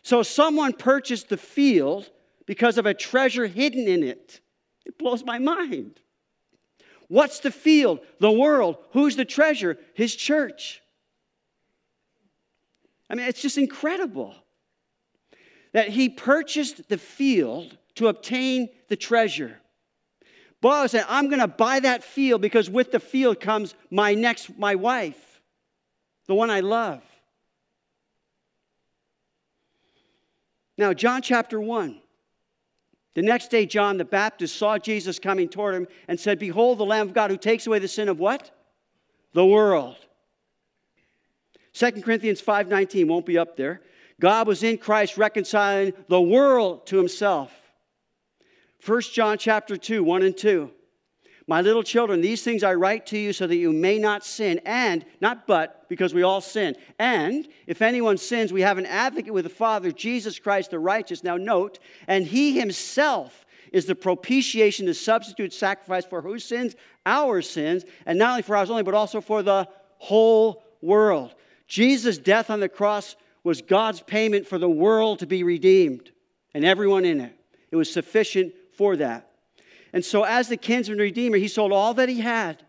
So 0.01 0.23
someone 0.23 0.71
purchased 0.71 1.27
the 1.27 1.35
field 1.35 2.09
because 2.45 2.77
of 2.77 2.85
a 2.85 2.93
treasure 2.93 3.47
hidden 3.47 3.85
in 3.85 4.01
it. 4.01 4.39
It 4.85 4.97
blows 4.97 5.25
my 5.25 5.39
mind. 5.39 5.99
What's 7.09 7.41
the 7.41 7.51
field? 7.51 7.99
The 8.19 8.31
world. 8.31 8.77
Who's 8.91 9.17
the 9.17 9.25
treasure? 9.25 9.77
His 9.93 10.15
church. 10.15 10.81
I 13.09 13.15
mean, 13.15 13.27
it's 13.27 13.41
just 13.41 13.57
incredible 13.57 14.35
that 15.73 15.89
he 15.89 16.09
purchased 16.09 16.89
the 16.89 16.97
field 16.97 17.77
to 17.95 18.07
obtain 18.07 18.69
the 18.89 18.95
treasure. 18.95 19.57
Boaz 20.61 20.91
said, 20.91 21.05
I'm 21.07 21.27
going 21.27 21.39
to 21.39 21.47
buy 21.47 21.79
that 21.79 22.03
field 22.03 22.41
because 22.41 22.69
with 22.69 22.91
the 22.91 22.99
field 22.99 23.39
comes 23.39 23.73
my 23.89 24.13
next, 24.13 24.57
my 24.57 24.75
wife, 24.75 25.41
the 26.27 26.35
one 26.35 26.49
I 26.49 26.59
love. 26.59 27.01
Now, 30.77 30.93
John 30.93 31.21
chapter 31.21 31.59
1. 31.59 31.99
The 33.13 33.21
next 33.21 33.49
day, 33.49 33.65
John 33.65 33.97
the 33.97 34.05
Baptist 34.05 34.55
saw 34.55 34.77
Jesus 34.77 35.19
coming 35.19 35.49
toward 35.49 35.75
him 35.75 35.87
and 36.07 36.19
said, 36.19 36.39
Behold, 36.39 36.77
the 36.77 36.85
Lamb 36.85 37.09
of 37.09 37.13
God 37.13 37.29
who 37.29 37.37
takes 37.37 37.67
away 37.67 37.79
the 37.79 37.87
sin 37.87 38.07
of 38.07 38.19
what? 38.19 38.51
The 39.33 39.45
world. 39.45 39.97
2 41.73 41.91
Corinthians 42.01 42.41
5.19 42.41 43.07
won't 43.07 43.25
be 43.25 43.37
up 43.37 43.57
there. 43.57 43.81
God 44.21 44.47
was 44.47 44.63
in 44.63 44.77
Christ 44.77 45.17
reconciling 45.17 45.93
the 46.07 46.21
world 46.21 46.85
to 46.87 46.97
himself. 46.97 47.51
1 48.85 49.01
John 49.13 49.37
chapter 49.37 49.75
2, 49.75 50.03
1 50.03 50.21
and 50.23 50.37
2. 50.37 50.71
My 51.47 51.61
little 51.61 51.83
children, 51.83 52.21
these 52.21 52.43
things 52.43 52.63
I 52.63 52.75
write 52.75 53.07
to 53.07 53.17
you 53.17 53.33
so 53.33 53.47
that 53.47 53.55
you 53.55 53.73
may 53.73 53.97
not 53.97 54.23
sin, 54.23 54.61
and, 54.63 55.03
not 55.19 55.47
but, 55.47 55.89
because 55.89 56.13
we 56.13 56.21
all 56.21 56.39
sin. 56.39 56.75
And 56.99 57.47
if 57.65 57.81
anyone 57.81 58.17
sins, 58.17 58.53
we 58.53 58.61
have 58.61 58.77
an 58.77 58.85
advocate 58.85 59.33
with 59.33 59.43
the 59.43 59.49
Father, 59.49 59.91
Jesus 59.91 60.39
Christ 60.39 60.69
the 60.69 60.79
righteous. 60.79 61.23
Now 61.23 61.37
note, 61.37 61.79
and 62.07 62.25
he 62.25 62.57
himself 62.57 63.45
is 63.73 63.85
the 63.85 63.95
propitiation, 63.95 64.85
the 64.85 64.93
substitute 64.93 65.51
sacrifice 65.51 66.05
for 66.05 66.21
whose 66.21 66.45
sins? 66.45 66.75
Our 67.07 67.41
sins, 67.41 67.85
and 68.05 68.19
not 68.19 68.31
only 68.31 68.43
for 68.43 68.55
ours 68.55 68.69
only, 68.69 68.83
but 68.83 68.93
also 68.93 69.19
for 69.19 69.41
the 69.41 69.67
whole 69.97 70.63
world. 70.81 71.33
Jesus' 71.67 72.19
death 72.19 72.51
on 72.51 72.59
the 72.59 72.69
cross 72.69 73.15
was 73.43 73.61
God's 73.61 74.01
payment 74.01 74.47
for 74.47 74.57
the 74.57 74.69
world 74.69 75.19
to 75.19 75.27
be 75.27 75.43
redeemed 75.43 76.11
and 76.53 76.63
everyone 76.65 77.05
in 77.05 77.21
it. 77.21 77.35
It 77.71 77.75
was 77.75 77.91
sufficient 77.91 78.53
for 78.75 78.95
that. 78.97 79.29
And 79.93 80.05
so, 80.05 80.23
as 80.23 80.47
the 80.47 80.57
kinsman 80.57 80.99
redeemer, 80.99 81.37
he 81.37 81.47
sold 81.47 81.71
all 81.71 81.93
that 81.95 82.09
he 82.09 82.21
had. 82.21 82.63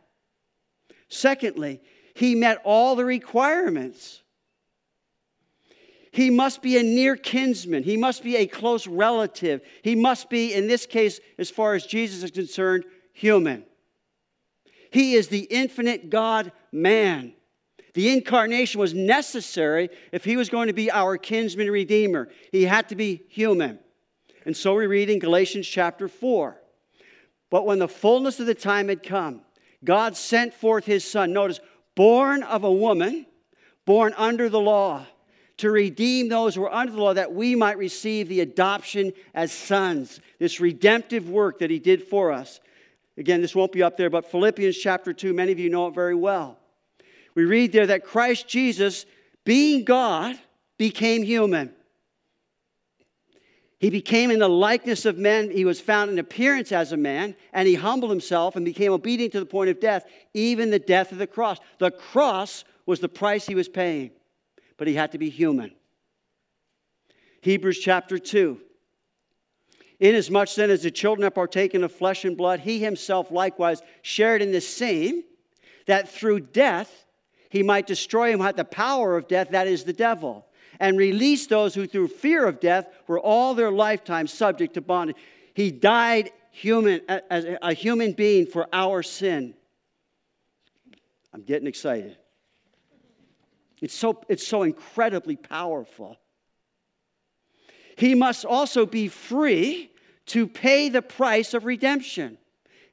Secondly, 1.09 1.81
he 2.15 2.35
met 2.35 2.61
all 2.65 2.97
the 2.97 3.05
requirements. 3.05 4.23
He 6.11 6.31
must 6.31 6.63
be 6.63 6.77
a 6.77 6.83
near 6.83 7.17
kinsman. 7.17 7.83
He 7.83 7.97
must 7.97 8.23
be 8.23 8.37
a 8.37 8.47
close 8.47 8.87
relative. 8.87 9.63
He 9.83 9.95
must 9.95 10.29
be, 10.29 10.53
in 10.53 10.67
this 10.67 10.85
case, 10.85 11.21
as 11.39 11.49
far 11.49 11.75
as 11.75 11.87
Jesus 11.87 12.23
is 12.23 12.31
concerned, 12.31 12.85
human. 13.13 13.65
He 14.91 15.15
is 15.15 15.29
the 15.29 15.41
infinite 15.41 16.11
God 16.11 16.53
man. 16.71 17.33
The 17.95 18.11
incarnation 18.11 18.81
was 18.81 18.95
necessary 18.95 19.91
if 20.13 20.25
he 20.25 20.37
was 20.37 20.49
going 20.49 20.69
to 20.69 20.73
be 20.73 20.91
our 20.91 21.19
kinsman 21.19 21.71
redeemer. 21.71 22.29
He 22.51 22.65
had 22.65 22.89
to 22.89 22.97
be 22.97 23.23
human. 23.29 23.79
And 24.47 24.57
so 24.57 24.75
we 24.75 24.87
read 24.87 25.11
in 25.11 25.19
Galatians 25.19 25.67
chapter 25.67 26.09
4. 26.09 26.57
But 27.51 27.67
when 27.67 27.79
the 27.79 27.89
fullness 27.89 28.41
of 28.41 28.47
the 28.47 28.55
time 28.55 28.89
had 28.89 29.03
come, 29.03 29.43
God 29.85 30.17
sent 30.17 30.55
forth 30.55 30.87
his 30.87 31.05
son. 31.05 31.33
Notice, 31.33 31.61
born 31.95 32.43
of 32.43 32.65
a 32.65 32.73
woman, 32.73 33.27
born 33.85 34.15
under 34.17 34.49
the 34.49 34.61
law, 34.61 35.07
to 35.59 35.71
redeem 35.71 36.29
those 36.29 36.55
who 36.55 36.63
were 36.63 36.73
under 36.73 36.93
the 36.93 37.01
law, 37.01 37.13
that 37.13 37.35
we 37.35 37.55
might 37.55 37.77
receive 37.77 38.29
the 38.29 38.41
adoption 38.41 39.13
as 39.35 39.53
sons. 39.53 40.19
This 40.39 40.61
redemptive 40.61 41.29
work 41.29 41.59
that 41.59 41.71
he 41.71 41.79
did 41.79 42.03
for 42.03 42.33
us. 42.33 42.59
Again, 43.19 43.43
this 43.43 43.55
won't 43.55 43.71
be 43.71 43.83
up 43.83 43.99
there, 43.99 44.09
but 44.09 44.31
Philippians 44.31 44.79
chapter 44.79 45.13
2, 45.13 45.35
many 45.35 45.53
of 45.53 45.59
you 45.59 45.69
know 45.69 45.89
it 45.89 45.95
very 45.95 46.15
well 46.15 46.59
we 47.35 47.45
read 47.45 47.73
there 47.73 47.87
that 47.87 48.05
Christ 48.05 48.49
Jesus, 48.49 49.07
being 49.45 49.85
God, 49.85 50.39
became 50.79 51.23
human. 51.23 51.73
He 53.79 53.91
became 53.91 54.31
in 54.31 54.39
the 54.39 54.49
likeness 54.49 55.07
of 55.07 55.19
men. 55.19 55.51
He 55.51 55.65
was 55.65 55.81
found 55.81 56.11
in 56.11 56.19
appearance 56.21 56.71
as 56.71 56.93
a 56.93 56.97
man, 56.97 57.35
and 57.53 57.67
he 57.67 57.75
humbled 57.75 58.13
himself 58.13 58.55
and 58.55 58.65
became 58.65 58.93
obedient 58.93 59.33
to 59.33 59.41
the 59.41 59.47
point 59.47 59.71
of 59.71 59.81
death, 59.81 60.07
even 60.35 60.71
the 60.71 60.79
death 60.79 61.11
of 61.11 61.19
the 61.19 61.27
cross. 61.27 61.59
The 61.79 61.91
cross 61.91 62.65
was 62.87 63.01
the 63.01 63.09
price 63.09 63.47
he 63.47 63.57
was 63.57 63.69
paying, 63.69 64.13
but 64.77 64.87
he 64.87 64.95
had 64.95 65.11
to 65.13 65.19
be 65.19 65.31
human. 65.31 65.73
Hebrews 67.41 67.81
chapter 67.81 68.19
2. 68.19 68.61
Inasmuch 69.99 70.55
then 70.55 70.71
as 70.71 70.83
the 70.83 70.91
children 70.91 71.25
have 71.25 71.35
partaken 71.35 71.83
of 71.83 71.91
flesh 71.91 72.25
and 72.25 72.37
blood, 72.37 72.61
he 72.61 72.79
himself 72.79 73.33
likewise 73.33 73.83
shared 74.03 74.43
in 74.43 74.53
the 74.53 74.61
same, 74.61 75.25
that 75.87 76.09
through 76.09 76.39
death 76.39 77.02
he 77.53 77.63
might 77.63 77.87
destroy 77.87 78.33
him 78.33 78.41
had 78.41 78.57
the 78.57 78.65
power 78.65 79.15
of 79.15 79.29
death, 79.29 79.51
that 79.51 79.67
is 79.67 79.85
the 79.85 79.93
devil, 79.93 80.47
and 80.81 80.97
release 80.97 81.47
those 81.47 81.75
who 81.75 81.87
through 81.87 82.09
fear 82.09 82.47
of 82.47 82.61
death 82.61 82.89
were 83.07 83.21
all 83.21 83.53
their 83.53 83.71
lifetime 83.71 84.27
subject 84.27 84.73
to 84.73 84.81
bondage. 84.81 85.17
He 85.53 85.71
died 85.71 86.31
human 86.51 87.03
as 87.09 87.45
a 87.61 87.75
human 87.75 88.13
being 88.13 88.47
for 88.47 88.69
our 88.73 89.03
sin. 89.03 89.53
I'm 91.35 91.43
getting 91.43 91.69
excited. 91.69 92.17
It's 93.83 93.93
so, 93.93 94.23
it's 94.31 94.47
so 94.47 94.63
incredibly 94.63 95.37
powerful. 95.37 96.17
He 97.99 98.15
must 98.15 98.47
also 98.47 98.87
be 98.87 99.09
free 99.09 99.91
to 100.29 100.47
pay 100.47 100.89
the 100.89 101.03
price 101.03 101.53
of 101.53 101.67
redemption. 101.67 102.39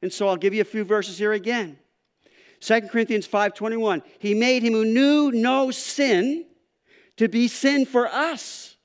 And 0.01 0.11
so 0.11 0.27
I'll 0.27 0.35
give 0.35 0.53
you 0.53 0.59
a 0.59 0.65
few 0.65 0.83
verses 0.83 1.17
here 1.17 1.31
again. 1.31 1.79
2 2.59 2.89
Corinthians 2.89 3.27
5:21. 3.27 4.01
He 4.19 4.33
made 4.33 4.63
him 4.63 4.73
who 4.73 4.85
knew 4.85 5.31
no 5.31 5.71
sin 5.71 6.45
to 7.17 7.27
be 7.27 7.47
sin 7.47 7.85
for 7.85 8.07
us. 8.07 8.77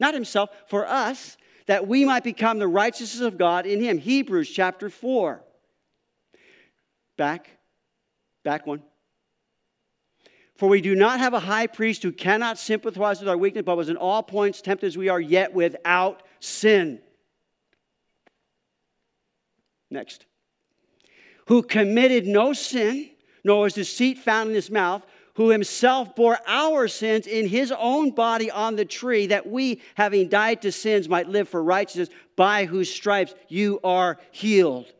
Not 0.00 0.14
himself, 0.14 0.50
for 0.68 0.86
us, 0.86 1.36
that 1.66 1.86
we 1.86 2.04
might 2.04 2.24
become 2.24 2.58
the 2.58 2.66
righteousness 2.66 3.20
of 3.20 3.38
God 3.38 3.66
in 3.66 3.80
him. 3.80 3.98
Hebrews 3.98 4.50
chapter 4.50 4.90
4. 4.90 5.44
Back. 7.16 7.50
Back 8.42 8.66
one. 8.66 8.82
For 10.56 10.68
we 10.68 10.80
do 10.80 10.94
not 10.94 11.20
have 11.20 11.34
a 11.34 11.40
high 11.40 11.68
priest 11.68 12.02
who 12.02 12.12
cannot 12.12 12.58
sympathize 12.58 13.20
with 13.20 13.28
our 13.28 13.36
weakness, 13.36 13.64
but 13.64 13.76
was 13.76 13.88
in 13.88 13.96
all 13.96 14.22
points 14.22 14.60
tempted 14.60 14.86
as 14.86 14.98
we 14.98 15.08
are, 15.08 15.20
yet 15.20 15.54
without 15.54 16.22
sin. 16.40 17.00
Next. 19.90 20.26
Who 21.46 21.62
committed 21.62 22.26
no 22.26 22.52
sin, 22.52 23.10
nor 23.44 23.62
was 23.62 23.74
deceit 23.74 24.18
found 24.18 24.50
in 24.50 24.54
his 24.54 24.70
mouth, 24.70 25.04
who 25.34 25.48
himself 25.48 26.14
bore 26.14 26.38
our 26.46 26.86
sins 26.88 27.26
in 27.26 27.48
his 27.48 27.72
own 27.78 28.10
body 28.10 28.50
on 28.50 28.76
the 28.76 28.84
tree, 28.84 29.26
that 29.28 29.46
we, 29.48 29.80
having 29.94 30.28
died 30.28 30.60
to 30.62 30.70
sins, 30.70 31.08
might 31.08 31.28
live 31.28 31.48
for 31.48 31.62
righteousness, 31.62 32.10
by 32.36 32.66
whose 32.66 32.92
stripes 32.92 33.34
you 33.48 33.80
are 33.82 34.18
healed. 34.30 34.92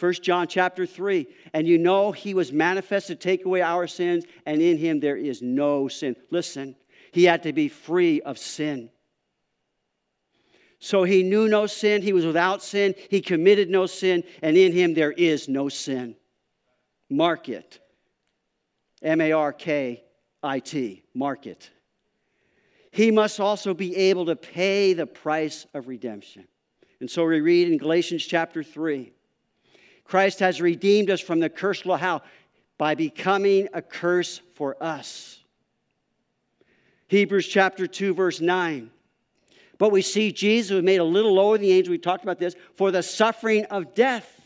1 0.00 0.14
John 0.14 0.48
chapter 0.48 0.84
3. 0.84 1.28
And 1.52 1.68
you 1.68 1.78
know 1.78 2.10
he 2.10 2.34
was 2.34 2.52
manifested 2.52 3.20
to 3.20 3.28
take 3.28 3.44
away 3.44 3.62
our 3.62 3.86
sins, 3.86 4.24
and 4.46 4.60
in 4.60 4.78
him 4.78 4.98
there 4.98 5.16
is 5.16 5.42
no 5.42 5.86
sin. 5.88 6.16
Listen, 6.30 6.74
he 7.12 7.24
had 7.24 7.42
to 7.44 7.52
be 7.52 7.68
free 7.68 8.20
of 8.22 8.38
sin. 8.38 8.90
So 10.80 11.04
he 11.04 11.22
knew 11.22 11.46
no 11.46 11.66
sin, 11.66 12.02
he 12.02 12.12
was 12.12 12.26
without 12.26 12.60
sin, 12.60 12.96
he 13.10 13.20
committed 13.20 13.70
no 13.70 13.86
sin, 13.86 14.24
and 14.42 14.56
in 14.56 14.72
him 14.72 14.94
there 14.94 15.12
is 15.12 15.48
no 15.48 15.68
sin. 15.68 16.16
Mark 17.12 17.48
it. 17.50 17.78
M 19.02 19.20
A 19.20 19.32
R 19.32 19.52
K 19.52 20.02
I 20.42 20.58
T. 20.60 21.02
market. 21.14 21.70
He 22.90 23.10
must 23.10 23.38
also 23.38 23.74
be 23.74 23.94
able 23.96 24.26
to 24.26 24.36
pay 24.36 24.92
the 24.92 25.06
price 25.06 25.66
of 25.74 25.88
redemption. 25.88 26.46
And 27.00 27.10
so 27.10 27.26
we 27.26 27.40
read 27.40 27.68
in 27.68 27.78
Galatians 27.78 28.24
chapter 28.24 28.62
3 28.62 29.12
Christ 30.04 30.40
has 30.40 30.60
redeemed 30.60 31.10
us 31.10 31.20
from 31.20 31.40
the 31.40 31.48
curse 31.48 31.84
law. 31.84 31.96
How? 31.96 32.22
By 32.78 32.94
becoming 32.94 33.68
a 33.72 33.82
curse 33.82 34.40
for 34.54 34.82
us. 34.82 35.38
Hebrews 37.08 37.46
chapter 37.46 37.86
2, 37.86 38.14
verse 38.14 38.40
9. 38.40 38.90
But 39.78 39.90
we 39.90 40.00
see 40.00 40.32
Jesus 40.32 40.70
was 40.70 40.82
made 40.82 41.00
a 41.00 41.04
little 41.04 41.34
lower 41.34 41.58
than 41.58 41.66
the 41.66 41.72
angels. 41.72 41.90
We 41.90 41.98
talked 41.98 42.24
about 42.24 42.38
this 42.38 42.56
for 42.76 42.90
the 42.90 43.02
suffering 43.02 43.64
of 43.66 43.94
death. 43.94 44.41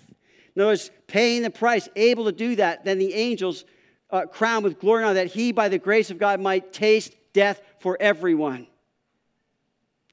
In 0.56 0.62
other 0.62 0.70
words, 0.70 0.90
paying 1.06 1.42
the 1.42 1.50
price, 1.50 1.88
able 1.94 2.24
to 2.24 2.32
do 2.32 2.56
that, 2.56 2.84
then 2.84 2.98
the 2.98 3.14
angels 3.14 3.64
uh, 4.10 4.26
crowned 4.26 4.64
with 4.64 4.80
glory 4.80 5.04
now 5.04 5.12
that 5.12 5.28
he, 5.28 5.52
by 5.52 5.68
the 5.68 5.78
grace 5.78 6.10
of 6.10 6.18
God, 6.18 6.40
might 6.40 6.72
taste 6.72 7.14
death 7.32 7.60
for 7.78 7.96
everyone. 8.00 8.66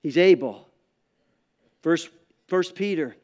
He's 0.01 0.17
able. 0.17 0.67
Verse, 1.81 2.09
First 2.47 2.75
Peter 2.75 3.15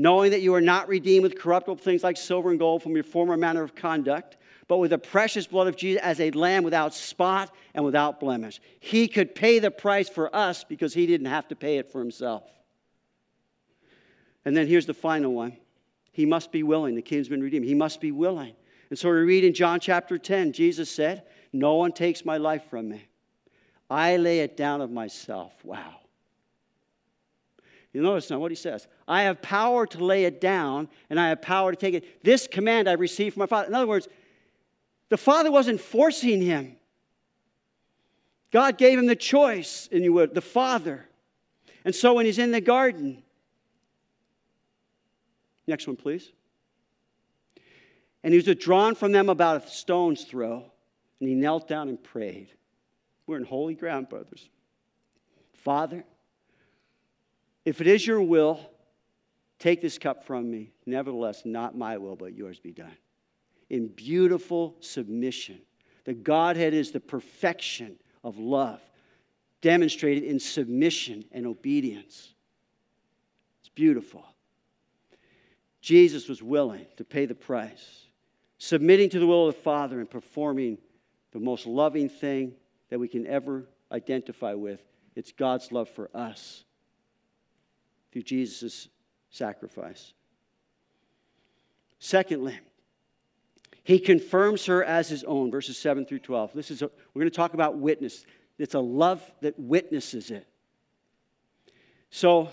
knowing 0.00 0.30
that 0.30 0.40
you 0.40 0.54
are 0.54 0.62
not 0.62 0.88
redeemed 0.88 1.22
with 1.22 1.38
corruptible 1.38 1.76
things 1.76 2.02
like 2.02 2.16
silver 2.16 2.48
and 2.48 2.58
gold 2.58 2.82
from 2.82 2.94
your 2.94 3.04
former 3.04 3.36
manner 3.36 3.62
of 3.62 3.74
conduct, 3.74 4.38
but 4.66 4.78
with 4.78 4.90
the 4.90 4.98
precious 4.98 5.46
blood 5.46 5.66
of 5.66 5.76
Jesus 5.76 6.00
as 6.00 6.20
a 6.20 6.30
lamb 6.30 6.64
without 6.64 6.94
spot 6.94 7.54
and 7.74 7.84
without 7.84 8.18
blemish. 8.18 8.62
He 8.78 9.08
could 9.08 9.34
pay 9.34 9.58
the 9.58 9.70
price 9.70 10.08
for 10.08 10.34
us 10.34 10.64
because 10.64 10.94
he 10.94 11.06
didn't 11.06 11.26
have 11.26 11.48
to 11.48 11.56
pay 11.56 11.76
it 11.76 11.92
for 11.92 11.98
himself. 11.98 12.44
And 14.46 14.56
then 14.56 14.66
here's 14.66 14.86
the 14.86 14.94
final 14.94 15.34
one. 15.34 15.58
He 16.12 16.26
must 16.26 16.52
be 16.52 16.62
willing. 16.62 16.94
The 16.94 17.02
kinsman 17.02 17.42
redeemed. 17.42 17.66
He 17.66 17.74
must 17.74 18.00
be 18.00 18.12
willing. 18.12 18.54
And 18.90 18.98
so 18.98 19.08
we 19.08 19.18
read 19.18 19.44
in 19.44 19.54
John 19.54 19.80
chapter 19.80 20.18
10, 20.18 20.52
Jesus 20.52 20.90
said, 20.90 21.22
No 21.52 21.76
one 21.76 21.92
takes 21.92 22.24
my 22.24 22.36
life 22.36 22.64
from 22.68 22.88
me. 22.88 23.06
I 23.88 24.16
lay 24.16 24.40
it 24.40 24.56
down 24.56 24.80
of 24.80 24.90
myself. 24.90 25.52
Wow. 25.64 25.96
You 27.92 28.02
notice 28.02 28.30
now 28.30 28.38
what 28.38 28.52
he 28.52 28.56
says 28.56 28.86
I 29.08 29.22
have 29.22 29.42
power 29.42 29.86
to 29.86 30.04
lay 30.04 30.24
it 30.24 30.40
down, 30.40 30.88
and 31.08 31.18
I 31.18 31.28
have 31.28 31.42
power 31.42 31.72
to 31.72 31.76
take 31.76 31.94
it. 31.94 32.24
This 32.24 32.46
command 32.46 32.88
I 32.88 32.92
received 32.92 33.34
from 33.34 33.40
my 33.40 33.46
Father. 33.46 33.68
In 33.68 33.74
other 33.74 33.86
words, 33.86 34.08
the 35.08 35.16
Father 35.16 35.50
wasn't 35.50 35.80
forcing 35.80 36.40
him. 36.40 36.76
God 38.52 38.78
gave 38.78 38.98
him 38.98 39.06
the 39.06 39.16
choice, 39.16 39.88
and 39.92 40.02
you 40.02 40.12
would, 40.12 40.34
the 40.34 40.40
Father. 40.40 41.06
And 41.84 41.94
so 41.94 42.14
when 42.14 42.26
he's 42.26 42.38
in 42.38 42.50
the 42.50 42.60
garden, 42.60 43.22
next 45.70 45.86
one, 45.86 45.96
please. 45.96 46.30
And 48.22 48.34
he 48.34 48.38
was 48.38 48.46
withdrawn 48.46 48.94
from 48.94 49.12
them 49.12 49.30
about 49.30 49.64
a 49.64 49.68
stone's 49.68 50.24
throw, 50.24 50.70
and 51.20 51.28
he 51.28 51.34
knelt 51.34 51.66
down 51.66 51.88
and 51.88 52.02
prayed. 52.02 52.48
We're 53.26 53.38
in 53.38 53.44
holy 53.44 53.74
ground, 53.74 54.08
brothers. 54.08 54.48
Father, 55.54 56.04
if 57.64 57.80
it 57.80 57.86
is 57.86 58.06
your 58.06 58.20
will, 58.20 58.60
take 59.58 59.80
this 59.80 59.98
cup 59.98 60.24
from 60.24 60.50
me. 60.50 60.72
Nevertheless, 60.84 61.42
not 61.44 61.76
my 61.76 61.96
will, 61.98 62.16
but 62.16 62.34
yours 62.34 62.58
be 62.58 62.72
done. 62.72 62.96
In 63.68 63.88
beautiful 63.88 64.76
submission. 64.80 65.60
The 66.04 66.14
Godhead 66.14 66.74
is 66.74 66.90
the 66.90 67.00
perfection 67.00 67.96
of 68.24 68.38
love, 68.38 68.80
demonstrated 69.60 70.24
in 70.24 70.40
submission 70.40 71.24
and 71.30 71.46
obedience. 71.46 72.34
It's 73.60 73.68
beautiful. 73.68 74.24
Jesus 75.80 76.28
was 76.28 76.42
willing 76.42 76.86
to 76.96 77.04
pay 77.04 77.26
the 77.26 77.34
price, 77.34 78.06
submitting 78.58 79.08
to 79.10 79.18
the 79.18 79.26
will 79.26 79.48
of 79.48 79.54
the 79.54 79.60
Father 79.62 79.98
and 79.98 80.10
performing 80.10 80.78
the 81.32 81.40
most 81.40 81.66
loving 81.66 82.08
thing 82.08 82.52
that 82.90 82.98
we 82.98 83.08
can 83.08 83.26
ever 83.26 83.66
identify 83.90 84.54
with. 84.54 84.80
It's 85.16 85.32
God's 85.32 85.72
love 85.72 85.88
for 85.88 86.10
us 86.14 86.64
through 88.12 88.22
Jesus' 88.22 88.88
sacrifice. 89.30 90.12
Secondly, 91.98 92.58
he 93.84 93.98
confirms 93.98 94.66
her 94.66 94.84
as 94.84 95.08
his 95.08 95.24
own, 95.24 95.50
verses 95.50 95.78
7 95.78 96.04
through 96.04 96.20
12. 96.20 96.52
This 96.52 96.70
is 96.70 96.82
a, 96.82 96.90
we're 97.14 97.20
going 97.20 97.30
to 97.30 97.36
talk 97.36 97.54
about 97.54 97.78
witness. 97.78 98.24
It's 98.58 98.74
a 98.74 98.80
love 98.80 99.22
that 99.40 99.58
witnesses 99.58 100.30
it. 100.30 100.46
So, 102.10 102.50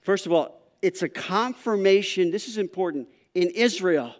first 0.00 0.26
of 0.26 0.32
all, 0.32 0.60
it's 0.84 1.02
a 1.02 1.08
confirmation. 1.08 2.30
This 2.30 2.46
is 2.46 2.58
important 2.58 3.08
in 3.34 3.48
Israel. 3.48 4.14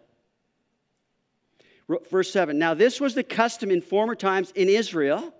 Verse 2.10 2.32
7 2.32 2.58
Now, 2.58 2.72
this 2.72 3.00
was 3.00 3.14
the 3.14 3.22
custom 3.22 3.70
in 3.70 3.82
former 3.82 4.14
times 4.14 4.50
in 4.52 4.70
Israel 4.70 5.34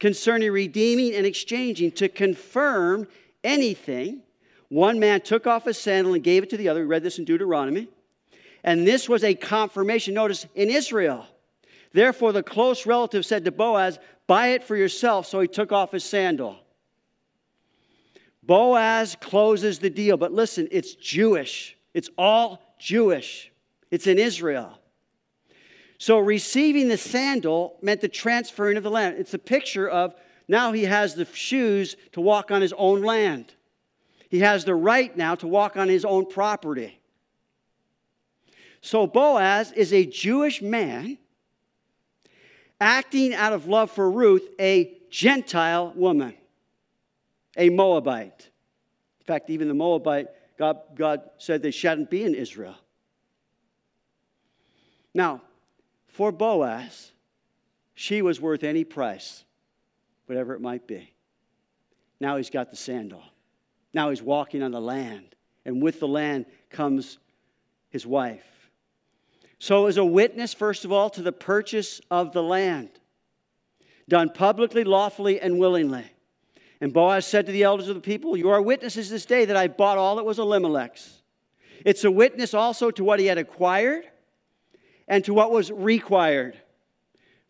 concerning 0.00 0.50
redeeming 0.50 1.14
and 1.14 1.24
exchanging 1.24 1.92
to 1.92 2.08
confirm 2.08 3.06
anything 3.44 4.22
one 4.68 4.98
man 4.98 5.20
took 5.20 5.46
off 5.46 5.64
his 5.64 5.78
sandal 5.78 6.14
and 6.14 6.22
gave 6.22 6.42
it 6.42 6.50
to 6.50 6.56
the 6.56 6.68
other. 6.68 6.80
We 6.80 6.86
read 6.86 7.02
this 7.02 7.18
in 7.18 7.24
Deuteronomy. 7.24 7.88
And 8.64 8.86
this 8.86 9.08
was 9.08 9.24
a 9.24 9.34
confirmation. 9.34 10.14
Notice 10.14 10.44
in 10.54 10.68
Israel. 10.70 11.26
Therefore, 11.92 12.32
the 12.32 12.42
close 12.42 12.84
relative 12.84 13.24
said 13.24 13.44
to 13.44 13.52
Boaz, 13.52 13.98
Buy 14.26 14.48
it 14.48 14.64
for 14.64 14.76
yourself. 14.76 15.26
So 15.26 15.40
he 15.40 15.48
took 15.48 15.72
off 15.72 15.92
his 15.92 16.04
sandal. 16.04 16.58
Boaz 18.48 19.14
closes 19.20 19.78
the 19.78 19.90
deal. 19.90 20.16
But 20.16 20.32
listen, 20.32 20.66
it's 20.72 20.94
Jewish, 20.94 21.76
it's 21.94 22.10
all 22.18 22.74
Jewish, 22.80 23.52
it's 23.90 24.08
in 24.08 24.18
Israel. 24.18 24.80
So 25.98 26.18
receiving 26.18 26.88
the 26.88 26.96
sandal 26.96 27.76
meant 27.82 28.00
the 28.00 28.08
transferring 28.08 28.76
of 28.76 28.82
the 28.82 28.90
land. 28.90 29.16
It's 29.18 29.34
a 29.34 29.38
picture 29.38 29.88
of 29.88 30.14
now 30.48 30.72
he 30.72 30.84
has 30.84 31.14
the 31.14 31.26
shoes 31.26 31.96
to 32.12 32.20
walk 32.20 32.50
on 32.50 32.62
his 32.62 32.72
own 32.72 33.02
land. 33.02 33.52
He 34.30 34.38
has 34.40 34.64
the 34.64 34.74
right 34.74 35.14
now 35.14 35.34
to 35.36 35.46
walk 35.46 35.76
on 35.76 35.88
his 35.88 36.04
own 36.04 36.24
property. 36.24 36.98
So 38.80 39.06
Boaz 39.06 39.72
is 39.72 39.92
a 39.92 40.06
Jewish 40.06 40.62
man 40.62 41.18
acting 42.80 43.34
out 43.34 43.52
of 43.52 43.66
love 43.66 43.90
for 43.90 44.10
Ruth, 44.10 44.48
a 44.58 44.96
Gentile 45.10 45.92
woman, 45.96 46.34
a 47.58 47.68
Moabite. 47.68 48.48
In 49.20 49.26
fact, 49.26 49.50
even 49.50 49.68
the 49.68 49.74
Moabite, 49.74 50.28
God, 50.58 50.78
God 50.94 51.22
said 51.36 51.60
they 51.60 51.72
shouldn't 51.72 52.08
be 52.08 52.24
in 52.24 52.34
Israel. 52.34 52.76
Now, 55.12 55.42
for 56.06 56.32
Boaz, 56.32 57.12
she 57.94 58.22
was 58.22 58.40
worth 58.40 58.62
any 58.62 58.84
price, 58.84 59.44
whatever 60.26 60.54
it 60.54 60.60
might 60.60 60.86
be. 60.86 61.12
Now 62.20 62.36
he's 62.36 62.50
got 62.50 62.70
the 62.70 62.76
sandal. 62.76 63.22
Now 63.92 64.10
he's 64.10 64.22
walking 64.22 64.62
on 64.62 64.70
the 64.70 64.80
land, 64.80 65.34
and 65.64 65.82
with 65.82 65.98
the 65.98 66.08
land 66.08 66.46
comes 66.70 67.18
his 67.90 68.06
wife. 68.06 68.70
So, 69.58 69.86
as 69.86 69.96
a 69.96 70.04
witness, 70.04 70.54
first 70.54 70.84
of 70.84 70.92
all, 70.92 71.10
to 71.10 71.22
the 71.22 71.32
purchase 71.32 72.00
of 72.10 72.32
the 72.32 72.42
land, 72.42 72.90
done 74.08 74.30
publicly, 74.30 74.84
lawfully, 74.84 75.40
and 75.40 75.58
willingly. 75.58 76.04
And 76.80 76.92
Boaz 76.92 77.26
said 77.26 77.46
to 77.46 77.52
the 77.52 77.64
elders 77.64 77.88
of 77.88 77.96
the 77.96 78.00
people, 78.00 78.36
You 78.36 78.50
are 78.50 78.62
witnesses 78.62 79.10
this 79.10 79.26
day 79.26 79.44
that 79.44 79.56
I 79.56 79.68
bought 79.68 79.98
all 79.98 80.16
that 80.16 80.24
was 80.24 80.38
Elimelech's. 80.38 81.22
It's 81.84 82.04
a 82.04 82.10
witness 82.10 82.54
also 82.54 82.90
to 82.92 83.04
what 83.04 83.20
he 83.20 83.26
had 83.26 83.38
acquired 83.38 84.04
and 85.06 85.24
to 85.24 85.34
what 85.34 85.50
was 85.50 85.70
required. 85.70 86.56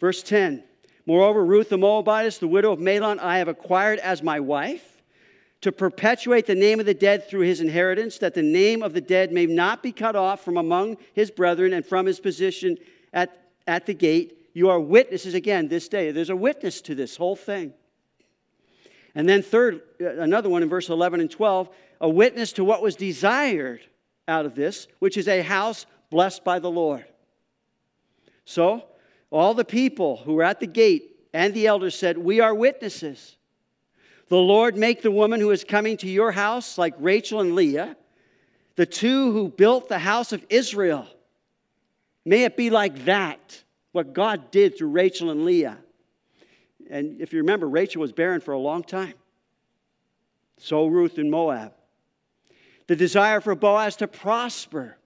Verse 0.01 0.23
10 0.23 0.64
Moreover, 1.07 1.43
Ruth 1.45 1.71
the 1.71 1.79
Moabitess, 1.79 2.38
the 2.38 2.49
widow 2.49 2.73
of 2.73 2.81
Mahlon, 2.81 3.19
I 3.19 3.38
have 3.38 3.49
acquired 3.49 3.99
as 4.01 4.23
my 4.23 4.41
wife 4.41 5.03
to 5.62 5.73
perpetuate 5.73 6.47
the 6.47 6.55
name 6.55 6.79
of 6.81 6.87
the 6.87 6.95
dead 6.95 7.27
through 7.27 7.41
his 7.41 7.61
inheritance, 7.61 8.19
that 8.19 8.35
the 8.35 8.43
name 8.43 8.83
of 8.83 8.93
the 8.93 9.01
dead 9.01 9.33
may 9.33 9.47
not 9.47 9.83
be 9.83 9.91
cut 9.91 10.14
off 10.14 10.45
from 10.45 10.57
among 10.57 10.99
his 11.14 11.31
brethren 11.31 11.73
and 11.73 11.85
from 11.85 12.07
his 12.07 12.21
position 12.21 12.77
at, 13.12 13.51
at 13.67 13.87
the 13.87 13.95
gate. 13.95 14.51
You 14.53 14.69
are 14.69 14.79
witnesses 14.79 15.35
again 15.35 15.69
this 15.69 15.88
day. 15.88 16.11
There's 16.12 16.31
a 16.31 16.37
witness 16.37 16.81
to 16.83 16.95
this 16.95 17.17
whole 17.17 17.37
thing. 17.37 17.73
And 19.14 19.29
then, 19.29 19.42
third, 19.42 19.83
uh, 20.01 20.18
another 20.18 20.49
one 20.49 20.62
in 20.62 20.68
verse 20.68 20.88
11 20.88 21.21
and 21.21 21.31
12, 21.31 21.68
a 22.01 22.09
witness 22.09 22.53
to 22.53 22.64
what 22.64 22.83
was 22.83 22.97
desired 22.97 23.81
out 24.27 24.47
of 24.47 24.55
this, 24.55 24.87
which 24.99 25.16
is 25.16 25.27
a 25.29 25.42
house 25.42 25.87
blessed 26.11 26.44
by 26.44 26.59
the 26.59 26.71
Lord. 26.71 27.05
So, 28.44 28.85
All 29.31 29.53
the 29.53 29.64
people 29.64 30.16
who 30.16 30.35
were 30.35 30.42
at 30.42 30.61
the 30.61 30.66
gate 30.66 31.16
and 31.35 31.53
the 31.53 31.66
elders 31.66 31.94
said, 31.94 32.16
We 32.16 32.40
are 32.40 32.55
witnesses. 32.55 33.37
The 34.29 34.37
Lord 34.37 34.77
make 34.77 35.03
the 35.03 35.11
woman 35.11 35.40
who 35.40 35.51
is 35.51 35.64
coming 35.64 35.97
to 35.99 36.09
your 36.09 36.33
house 36.33 36.79
like 36.79 36.94
Rachel 36.99 37.40
and 37.40 37.55
Leah, 37.55 37.97
the 38.77 38.87
two 38.87 39.33
who 39.33 39.49
built 39.49 39.88
the 39.88 39.99
house 39.99 40.33
of 40.33 40.44
Israel. 40.49 41.07
May 42.25 42.44
it 42.44 42.57
be 42.57 42.71
like 42.71 43.05
that, 43.07 43.64
what 43.92 44.12
God 44.12 44.51
did 44.51 44.77
through 44.77 44.90
Rachel 44.90 45.31
and 45.31 45.44
Leah. 45.44 45.79
And 46.90 47.20
if 47.20 47.33
you 47.33 47.40
remember, 47.40 47.68
Rachel 47.68 48.01
was 48.01 48.12
barren 48.12 48.40
for 48.40 48.53
a 48.53 48.59
long 48.59 48.83
time. 48.83 49.14
So 50.59 50.87
Ruth 50.87 51.18
in 51.18 51.31
Moab. 51.31 51.72
The 52.87 52.96
desire 52.96 53.40
for 53.40 53.55
Boaz 53.55 53.96
to 53.96 54.09
prosper 54.09 54.96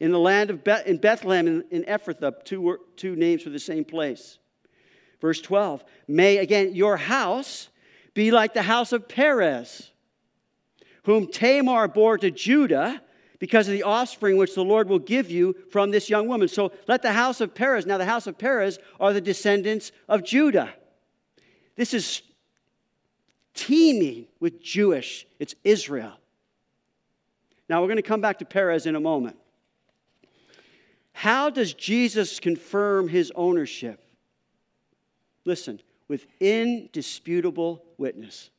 in 0.00 0.12
the 0.12 0.18
land 0.18 0.50
of 0.50 0.62
Beth, 0.62 0.86
in 0.86 0.98
Bethlehem 0.98 1.46
and 1.46 1.64
in 1.70 1.84
Ephrathah, 1.84 2.44
two, 2.44 2.78
two 2.96 3.16
names 3.16 3.42
for 3.42 3.50
the 3.50 3.58
same 3.58 3.84
place. 3.84 4.38
Verse 5.20 5.40
12, 5.40 5.84
may 6.06 6.38
again 6.38 6.74
your 6.74 6.96
house 6.96 7.68
be 8.12 8.30
like 8.30 8.52
the 8.52 8.62
house 8.62 8.92
of 8.92 9.08
Perez, 9.08 9.90
whom 11.04 11.26
Tamar 11.30 11.88
bore 11.88 12.18
to 12.18 12.30
Judah 12.30 13.00
because 13.38 13.68
of 13.68 13.72
the 13.72 13.82
offspring 13.82 14.36
which 14.36 14.54
the 14.54 14.64
Lord 14.64 14.88
will 14.88 14.98
give 14.98 15.30
you 15.30 15.54
from 15.70 15.90
this 15.90 16.08
young 16.08 16.28
woman. 16.28 16.48
So 16.48 16.72
let 16.86 17.02
the 17.02 17.12
house 17.12 17.40
of 17.40 17.54
Perez, 17.54 17.86
now 17.86 17.98
the 17.98 18.04
house 18.04 18.26
of 18.26 18.38
Perez 18.38 18.78
are 19.00 19.12
the 19.12 19.20
descendants 19.20 19.92
of 20.08 20.24
Judah. 20.24 20.72
This 21.76 21.94
is 21.94 22.22
teeming 23.54 24.26
with 24.40 24.62
Jewish, 24.62 25.26
it's 25.38 25.54
Israel. 25.64 26.12
Now 27.68 27.80
we're 27.80 27.88
going 27.88 27.96
to 27.96 28.02
come 28.02 28.20
back 28.20 28.38
to 28.40 28.44
Perez 28.44 28.86
in 28.86 28.96
a 28.96 29.00
moment. 29.00 29.36
How 31.12 31.48
does 31.48 31.72
Jesus 31.72 32.40
confirm 32.40 33.08
his 33.08 33.32
ownership? 33.34 34.04
Listen, 35.44 35.80
with 36.08 36.26
indisputable 36.40 37.84
witness. 37.98 38.50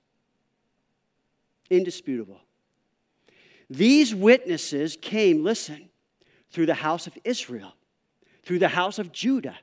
Indisputable. 1.70 2.40
These 3.70 4.14
witnesses 4.14 4.98
came, 5.02 5.44
listen, 5.44 5.90
through 6.52 6.68
the 6.68 6.74
house 6.74 7.08
of 7.08 7.18
Israel, 7.24 7.74
through 8.44 8.60
the 8.60 8.68
house 8.68 9.00
of 9.00 9.12
Judah. 9.12 9.58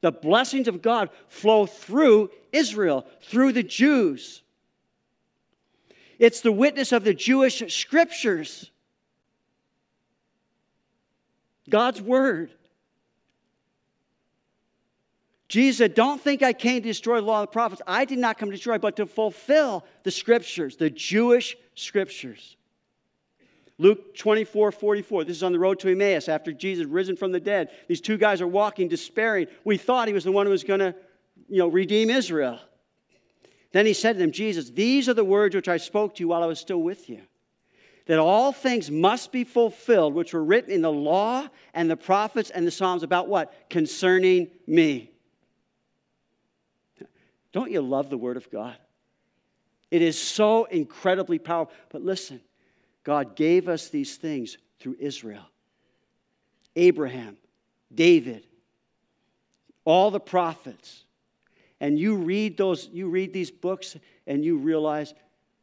The 0.00 0.12
blessings 0.12 0.66
of 0.66 0.82
God 0.82 1.10
flow 1.28 1.66
through 1.66 2.30
Israel, 2.52 3.06
through 3.22 3.52
the 3.52 3.62
Jews. 3.62 4.42
It's 6.18 6.40
the 6.40 6.52
witness 6.52 6.92
of 6.92 7.04
the 7.04 7.14
Jewish 7.14 7.62
scriptures, 7.72 8.70
God's 11.70 12.02
word. 12.02 12.52
Jesus 15.52 15.76
said, 15.76 15.92
Don't 15.92 16.18
think 16.18 16.42
I 16.42 16.54
came 16.54 16.80
to 16.80 16.88
destroy 16.88 17.16
the 17.16 17.26
law 17.26 17.42
of 17.42 17.48
the 17.48 17.52
prophets. 17.52 17.82
I 17.86 18.06
did 18.06 18.18
not 18.18 18.38
come 18.38 18.48
to 18.48 18.56
destroy, 18.56 18.78
but 18.78 18.96
to 18.96 19.04
fulfill 19.04 19.84
the 20.02 20.10
scriptures, 20.10 20.78
the 20.78 20.88
Jewish 20.88 21.58
scriptures. 21.74 22.56
Luke 23.76 24.16
24, 24.16 24.72
44. 24.72 25.24
This 25.24 25.36
is 25.36 25.42
on 25.42 25.52
the 25.52 25.58
road 25.58 25.78
to 25.80 25.90
Emmaus 25.90 26.30
after 26.30 26.54
Jesus 26.54 26.86
risen 26.86 27.16
from 27.16 27.32
the 27.32 27.38
dead. 27.40 27.68
These 27.86 28.00
two 28.00 28.16
guys 28.16 28.40
are 28.40 28.46
walking, 28.46 28.88
despairing. 28.88 29.46
We 29.62 29.76
thought 29.76 30.08
he 30.08 30.14
was 30.14 30.24
the 30.24 30.32
one 30.32 30.46
who 30.46 30.52
was 30.52 30.64
going 30.64 30.80
to, 30.80 30.94
you 31.50 31.58
know, 31.58 31.68
redeem 31.68 32.08
Israel. 32.08 32.58
Then 33.72 33.84
he 33.84 33.92
said 33.92 34.14
to 34.14 34.20
them, 34.20 34.32
Jesus, 34.32 34.70
these 34.70 35.06
are 35.06 35.14
the 35.14 35.22
words 35.22 35.54
which 35.54 35.68
I 35.68 35.76
spoke 35.76 36.14
to 36.14 36.20
you 36.20 36.28
while 36.28 36.42
I 36.42 36.46
was 36.46 36.60
still 36.60 36.80
with 36.80 37.10
you. 37.10 37.20
That 38.06 38.18
all 38.18 38.52
things 38.52 38.90
must 38.90 39.32
be 39.32 39.44
fulfilled, 39.44 40.14
which 40.14 40.32
were 40.32 40.42
written 40.42 40.72
in 40.72 40.80
the 40.80 40.90
law 40.90 41.46
and 41.74 41.90
the 41.90 41.96
prophets 41.98 42.48
and 42.48 42.66
the 42.66 42.70
Psalms 42.70 43.02
about 43.02 43.28
what? 43.28 43.52
Concerning 43.68 44.48
me. 44.66 45.11
Don't 47.52 47.70
you 47.70 47.82
love 47.82 48.10
the 48.10 48.16
Word 48.16 48.36
of 48.36 48.50
God? 48.50 48.76
It 49.90 50.00
is 50.00 50.18
so 50.18 50.64
incredibly 50.64 51.38
powerful. 51.38 51.74
But 51.90 52.02
listen, 52.02 52.40
God 53.04 53.36
gave 53.36 53.68
us 53.68 53.88
these 53.88 54.16
things 54.16 54.56
through 54.80 54.96
Israel, 54.98 55.44
Abraham, 56.76 57.36
David, 57.94 58.46
all 59.84 60.10
the 60.10 60.20
prophets. 60.20 61.04
And 61.78 61.98
you 61.98 62.16
read 62.16 62.56
those, 62.56 62.88
you 62.92 63.08
read 63.08 63.32
these 63.32 63.50
books 63.50 63.96
and 64.26 64.44
you 64.44 64.56
realize 64.56 65.14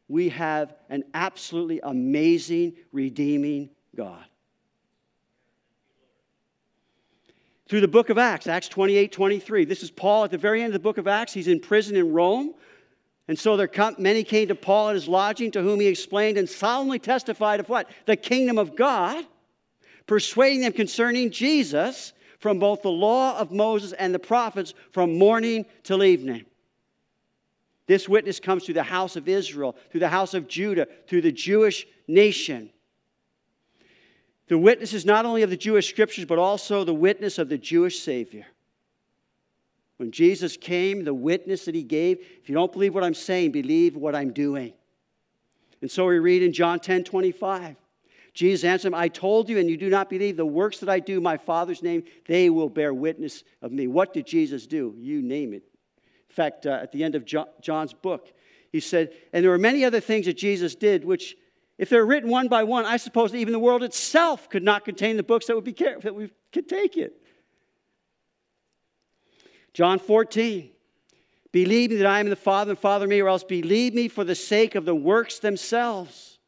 we 0.06 0.28
have 0.28 0.74
an 0.90 1.04
absolutely 1.14 1.80
amazing, 1.82 2.74
redeeming 2.92 3.70
God. 3.96 4.24
Through 7.70 7.80
the 7.80 7.88
book 7.88 8.10
of 8.10 8.18
Acts, 8.18 8.48
Acts 8.48 8.66
28 8.66 9.12
23. 9.12 9.64
This 9.64 9.84
is 9.84 9.92
Paul 9.92 10.24
at 10.24 10.32
the 10.32 10.38
very 10.38 10.60
end 10.60 10.70
of 10.70 10.72
the 10.72 10.82
book 10.82 10.98
of 10.98 11.06
Acts. 11.06 11.32
He's 11.32 11.46
in 11.46 11.60
prison 11.60 11.94
in 11.94 12.12
Rome. 12.12 12.52
And 13.28 13.38
so 13.38 13.56
there 13.56 13.68
come, 13.68 13.94
many 13.96 14.24
came 14.24 14.48
to 14.48 14.56
Paul 14.56 14.88
at 14.88 14.96
his 14.96 15.06
lodging, 15.06 15.52
to 15.52 15.62
whom 15.62 15.78
he 15.78 15.86
explained 15.86 16.36
and 16.36 16.48
solemnly 16.48 16.98
testified 16.98 17.60
of 17.60 17.68
what? 17.68 17.88
The 18.06 18.16
kingdom 18.16 18.58
of 18.58 18.74
God, 18.74 19.24
persuading 20.08 20.62
them 20.62 20.72
concerning 20.72 21.30
Jesus 21.30 22.12
from 22.40 22.58
both 22.58 22.82
the 22.82 22.90
law 22.90 23.38
of 23.38 23.52
Moses 23.52 23.92
and 23.92 24.12
the 24.12 24.18
prophets 24.18 24.74
from 24.90 25.16
morning 25.16 25.64
till 25.84 26.02
evening. 26.02 26.46
This 27.86 28.08
witness 28.08 28.40
comes 28.40 28.64
through 28.64 28.74
the 28.74 28.82
house 28.82 29.14
of 29.14 29.28
Israel, 29.28 29.76
through 29.92 30.00
the 30.00 30.08
house 30.08 30.34
of 30.34 30.48
Judah, 30.48 30.88
through 31.06 31.22
the 31.22 31.30
Jewish 31.30 31.86
nation. 32.08 32.70
The 34.50 34.58
witness 34.58 34.94
is 34.94 35.06
not 35.06 35.26
only 35.26 35.42
of 35.42 35.50
the 35.50 35.56
Jewish 35.56 35.88
scriptures, 35.88 36.24
but 36.24 36.36
also 36.36 36.82
the 36.82 36.92
witness 36.92 37.38
of 37.38 37.48
the 37.48 37.56
Jewish 37.56 38.00
Savior. 38.00 38.46
When 39.96 40.10
Jesus 40.10 40.56
came, 40.56 41.04
the 41.04 41.14
witness 41.14 41.66
that 41.66 41.76
he 41.76 41.84
gave, 41.84 42.18
if 42.18 42.48
you 42.48 42.56
don't 42.56 42.72
believe 42.72 42.92
what 42.92 43.04
I'm 43.04 43.14
saying, 43.14 43.52
believe 43.52 43.94
what 43.94 44.16
I'm 44.16 44.32
doing. 44.32 44.72
And 45.82 45.88
so 45.88 46.04
we 46.04 46.18
read 46.18 46.42
in 46.42 46.52
John 46.52 46.80
10 46.80 47.04
25. 47.04 47.76
Jesus 48.34 48.64
answered 48.64 48.88
him, 48.88 48.94
I 48.96 49.06
told 49.06 49.48
you, 49.48 49.56
and 49.58 49.70
you 49.70 49.76
do 49.76 49.88
not 49.88 50.10
believe 50.10 50.36
the 50.36 50.44
works 50.44 50.80
that 50.80 50.88
I 50.88 50.98
do, 50.98 51.20
my 51.20 51.36
Father's 51.36 51.80
name, 51.80 52.02
they 52.26 52.50
will 52.50 52.68
bear 52.68 52.92
witness 52.92 53.44
of 53.62 53.70
me. 53.70 53.86
What 53.86 54.12
did 54.12 54.26
Jesus 54.26 54.66
do? 54.66 54.96
You 54.98 55.22
name 55.22 55.52
it. 55.52 55.62
In 56.28 56.34
fact, 56.34 56.66
uh, 56.66 56.70
at 56.82 56.90
the 56.90 57.04
end 57.04 57.14
of 57.14 57.24
John's 57.24 57.92
book, 57.92 58.32
he 58.72 58.80
said, 58.80 59.12
and 59.32 59.44
there 59.44 59.52
were 59.52 59.58
many 59.58 59.84
other 59.84 60.00
things 60.00 60.26
that 60.26 60.36
Jesus 60.36 60.74
did, 60.74 61.04
which 61.04 61.36
if 61.80 61.88
they're 61.88 62.04
written 62.04 62.28
one 62.28 62.48
by 62.48 62.62
one, 62.62 62.84
I 62.84 62.98
suppose 62.98 63.32
that 63.32 63.38
even 63.38 63.54
the 63.54 63.58
world 63.58 63.82
itself 63.82 64.50
could 64.50 64.62
not 64.62 64.84
contain 64.84 65.16
the 65.16 65.22
books 65.22 65.46
that 65.46 65.56
would 65.56 65.64
be 65.64 65.72
that 65.72 66.14
we 66.14 66.30
could 66.52 66.68
take 66.68 66.98
it. 66.98 67.22
John 69.72 69.98
14. 69.98 70.68
Believe 71.52 71.88
me 71.88 71.96
that 71.96 72.06
I 72.06 72.20
am 72.20 72.28
the 72.28 72.36
Father 72.36 72.72
and 72.72 72.78
Father 72.78 73.06
me, 73.06 73.18
or 73.22 73.30
else 73.30 73.44
believe 73.44 73.94
me 73.94 74.08
for 74.08 74.24
the 74.24 74.34
sake 74.34 74.74
of 74.74 74.84
the 74.84 74.94
works 74.94 75.38
themselves. 75.38 76.38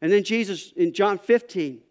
And 0.00 0.10
then 0.10 0.24
Jesus 0.24 0.72
in 0.72 0.94
John 0.94 1.18
15. 1.18 1.82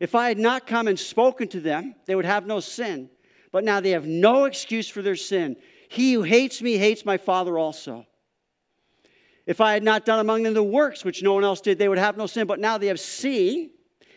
If 0.00 0.16
I 0.16 0.26
had 0.26 0.38
not 0.38 0.66
come 0.66 0.88
and 0.88 0.98
spoken 0.98 1.46
to 1.50 1.60
them, 1.60 1.94
they 2.06 2.16
would 2.16 2.24
have 2.24 2.48
no 2.48 2.58
sin. 2.58 3.10
But 3.52 3.62
now 3.62 3.78
they 3.78 3.90
have 3.90 4.06
no 4.06 4.46
excuse 4.46 4.88
for 4.88 5.02
their 5.02 5.14
sin. 5.14 5.54
He 5.88 6.14
who 6.14 6.22
hates 6.24 6.60
me 6.60 6.78
hates 6.78 7.04
my 7.04 7.16
Father 7.16 7.56
also. 7.56 8.06
If 9.46 9.60
I 9.60 9.72
had 9.72 9.84
not 9.84 10.04
done 10.04 10.18
among 10.18 10.42
them 10.42 10.54
the 10.54 10.62
works 10.62 11.04
which 11.04 11.22
no 11.22 11.34
one 11.34 11.44
else 11.44 11.60
did, 11.60 11.78
they 11.78 11.88
would 11.88 11.98
have 11.98 12.16
no 12.16 12.26
sin. 12.26 12.46
But 12.46 12.58
now 12.58 12.78
they 12.78 12.88
have 12.88 13.00
seen 13.00 13.70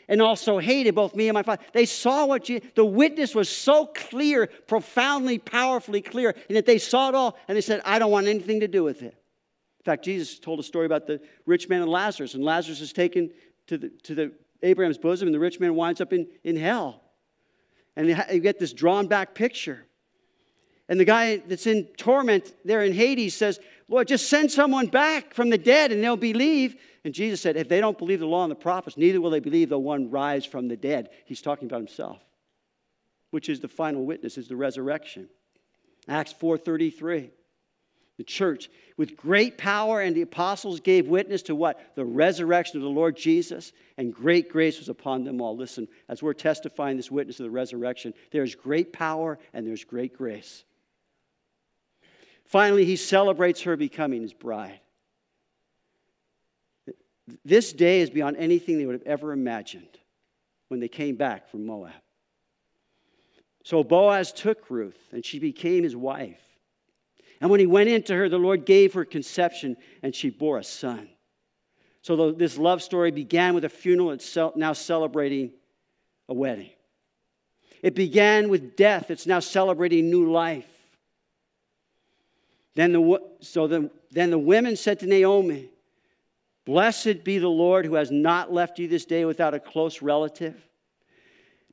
and 0.07 0.23
also 0.23 0.57
hated 0.57 0.95
both 0.95 1.15
me 1.15 1.27
and 1.27 1.35
my 1.35 1.43
Father. 1.43 1.63
They 1.71 1.85
saw 1.85 2.25
what 2.25 2.45
the 2.45 2.83
witness 2.83 3.35
was 3.35 3.47
so 3.47 3.85
clear, 3.85 4.47
profoundly, 4.67 5.37
powerfully 5.37 6.01
clear, 6.01 6.35
and 6.47 6.57
that 6.57 6.65
they 6.65 6.79
saw 6.79 7.09
it 7.09 7.15
all 7.15 7.37
and 7.47 7.55
they 7.55 7.61
said, 7.61 7.81
I 7.85 7.99
don't 7.99 8.11
want 8.11 8.27
anything 8.27 8.59
to 8.61 8.67
do 8.67 8.83
with 8.83 9.03
it. 9.03 9.15
In 9.79 9.85
fact, 9.85 10.03
Jesus 10.03 10.39
told 10.39 10.59
a 10.59 10.63
story 10.63 10.87
about 10.87 11.05
the 11.05 11.21
rich 11.45 11.69
man 11.69 11.83
and 11.83 11.91
Lazarus, 11.91 12.33
and 12.33 12.43
Lazarus 12.43 12.81
is 12.81 12.91
taken 12.91 13.29
to 13.67 13.77
the, 13.77 13.89
to 14.03 14.15
the 14.15 14.31
Abraham's 14.63 14.97
bosom, 14.97 15.27
and 15.27 15.35
the 15.35 15.39
rich 15.39 15.59
man 15.59 15.75
winds 15.75 16.01
up 16.01 16.11
in, 16.11 16.27
in 16.43 16.57
hell. 16.57 17.03
And 17.95 18.07
you 18.07 18.39
get 18.39 18.59
this 18.59 18.73
drawn 18.73 19.07
back 19.07 19.35
picture. 19.35 19.85
And 20.89 20.99
the 20.99 21.05
guy 21.05 21.37
that's 21.37 21.67
in 21.67 21.85
torment 21.97 22.53
there 22.65 22.81
in 22.81 22.93
Hades 22.93 23.35
says, 23.35 23.59
Lord, 23.89 24.07
just 24.07 24.29
send 24.29 24.51
someone 24.51 24.85
back 24.85 25.33
from 25.33 25.49
the 25.49 25.57
dead 25.57 25.91
and 25.91 26.03
they'll 26.03 26.15
believe. 26.15 26.75
And 27.03 27.13
Jesus 27.13 27.41
said, 27.41 27.57
If 27.57 27.67
they 27.67 27.81
don't 27.81 27.97
believe 27.97 28.19
the 28.19 28.27
law 28.27 28.43
and 28.43 28.51
the 28.51 28.55
prophets, 28.55 28.97
neither 28.97 29.19
will 29.19 29.31
they 29.31 29.39
believe 29.39 29.69
the 29.69 29.79
one 29.79 30.11
rise 30.11 30.45
from 30.45 30.67
the 30.67 30.77
dead. 30.77 31.09
He's 31.25 31.41
talking 31.41 31.67
about 31.67 31.79
himself, 31.79 32.21
which 33.31 33.49
is 33.49 33.59
the 33.59 33.67
final 33.67 34.05
witness, 34.05 34.37
is 34.37 34.47
the 34.47 34.55
resurrection. 34.55 35.27
Acts 36.07 36.33
4:33. 36.33 37.31
The 38.17 38.23
church, 38.25 38.69
with 38.97 39.15
great 39.15 39.57
power, 39.57 40.01
and 40.01 40.13
the 40.13 40.23
apostles 40.23 40.81
gave 40.81 41.07
witness 41.07 41.41
to 41.43 41.55
what? 41.55 41.79
The 41.95 42.03
resurrection 42.03 42.75
of 42.75 42.83
the 42.83 42.89
Lord 42.89 43.15
Jesus, 43.15 43.71
and 43.97 44.13
great 44.13 44.49
grace 44.49 44.77
was 44.77 44.89
upon 44.89 45.23
them 45.23 45.39
all. 45.39 45.55
Listen, 45.55 45.87
as 46.09 46.21
we're 46.21 46.33
testifying 46.33 46.97
this 46.97 47.09
witness 47.09 47.39
of 47.39 47.45
the 47.45 47.49
resurrection, 47.49 48.13
there's 48.31 48.55
great 48.55 48.91
power 48.91 49.39
and 49.53 49.65
there's 49.65 49.85
great 49.85 50.17
grace. 50.17 50.65
Finally, 52.49 52.83
he 52.83 52.95
celebrates 52.95 53.61
her 53.61 53.77
becoming 53.77 54.23
his 54.23 54.33
bride. 54.33 54.79
This 57.45 57.71
day 57.71 58.01
is 58.01 58.09
beyond 58.09 58.37
anything 58.37 58.79
they 58.79 58.87
would 58.87 58.95
have 58.95 59.07
ever 59.07 59.31
imagined 59.31 59.99
when 60.67 60.79
they 60.79 60.87
came 60.87 61.15
back 61.15 61.47
from 61.49 61.67
Moab. 61.67 61.93
So 63.63 63.83
Boaz 63.83 64.31
took 64.31 64.71
Ruth, 64.71 64.97
and 65.11 65.23
she 65.23 65.37
became 65.37 65.83
his 65.83 65.95
wife. 65.95 66.41
And 67.39 67.51
when 67.51 67.59
he 67.59 67.67
went 67.67 67.87
into 67.87 68.15
her, 68.15 68.27
the 68.29 68.39
Lord 68.39 68.65
gave 68.65 68.93
her 68.93 69.05
conception, 69.05 69.77
and 70.01 70.15
she 70.15 70.31
bore 70.31 70.57
a 70.57 70.63
son. 70.63 71.07
So 72.01 72.31
this 72.31 72.57
love 72.57 72.81
story 72.81 73.11
began 73.11 73.53
with 73.53 73.63
a 73.63 73.69
funeral, 73.69 74.09
it's 74.09 74.35
now 74.55 74.73
celebrating 74.73 75.51
a 76.27 76.33
wedding. 76.33 76.71
It 77.83 77.93
began 77.93 78.49
with 78.49 78.75
death, 78.75 79.11
it's 79.11 79.27
now 79.27 79.39
celebrating 79.39 80.09
new 80.09 80.31
life. 80.31 80.65
Then 82.79 82.93
the, 82.93 83.21
so 83.41 83.67
the, 83.67 83.91
then 84.09 84.29
the 84.29 84.39
women 84.39 84.77
said 84.77 85.01
to 85.01 85.05
Naomi, 85.05 85.67
Blessed 86.65 87.25
be 87.25 87.37
the 87.37 87.49
Lord 87.49 87.85
who 87.85 87.95
has 87.95 88.09
not 88.09 88.53
left 88.53 88.79
you 88.79 88.87
this 88.87 89.03
day 89.03 89.25
without 89.25 89.53
a 89.53 89.59
close 89.59 90.01
relative. 90.01 90.55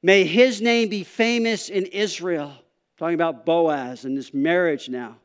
May 0.03 0.25
his 0.25 0.61
name 0.61 0.89
be 0.89 1.05
famous 1.05 1.69
in 1.69 1.87
Israel. 1.87 2.53
Talking 2.99 3.15
about 3.15 3.47
Boaz 3.47 4.05
and 4.05 4.19
this 4.19 4.35
marriage 4.35 4.89
now. 4.89 5.19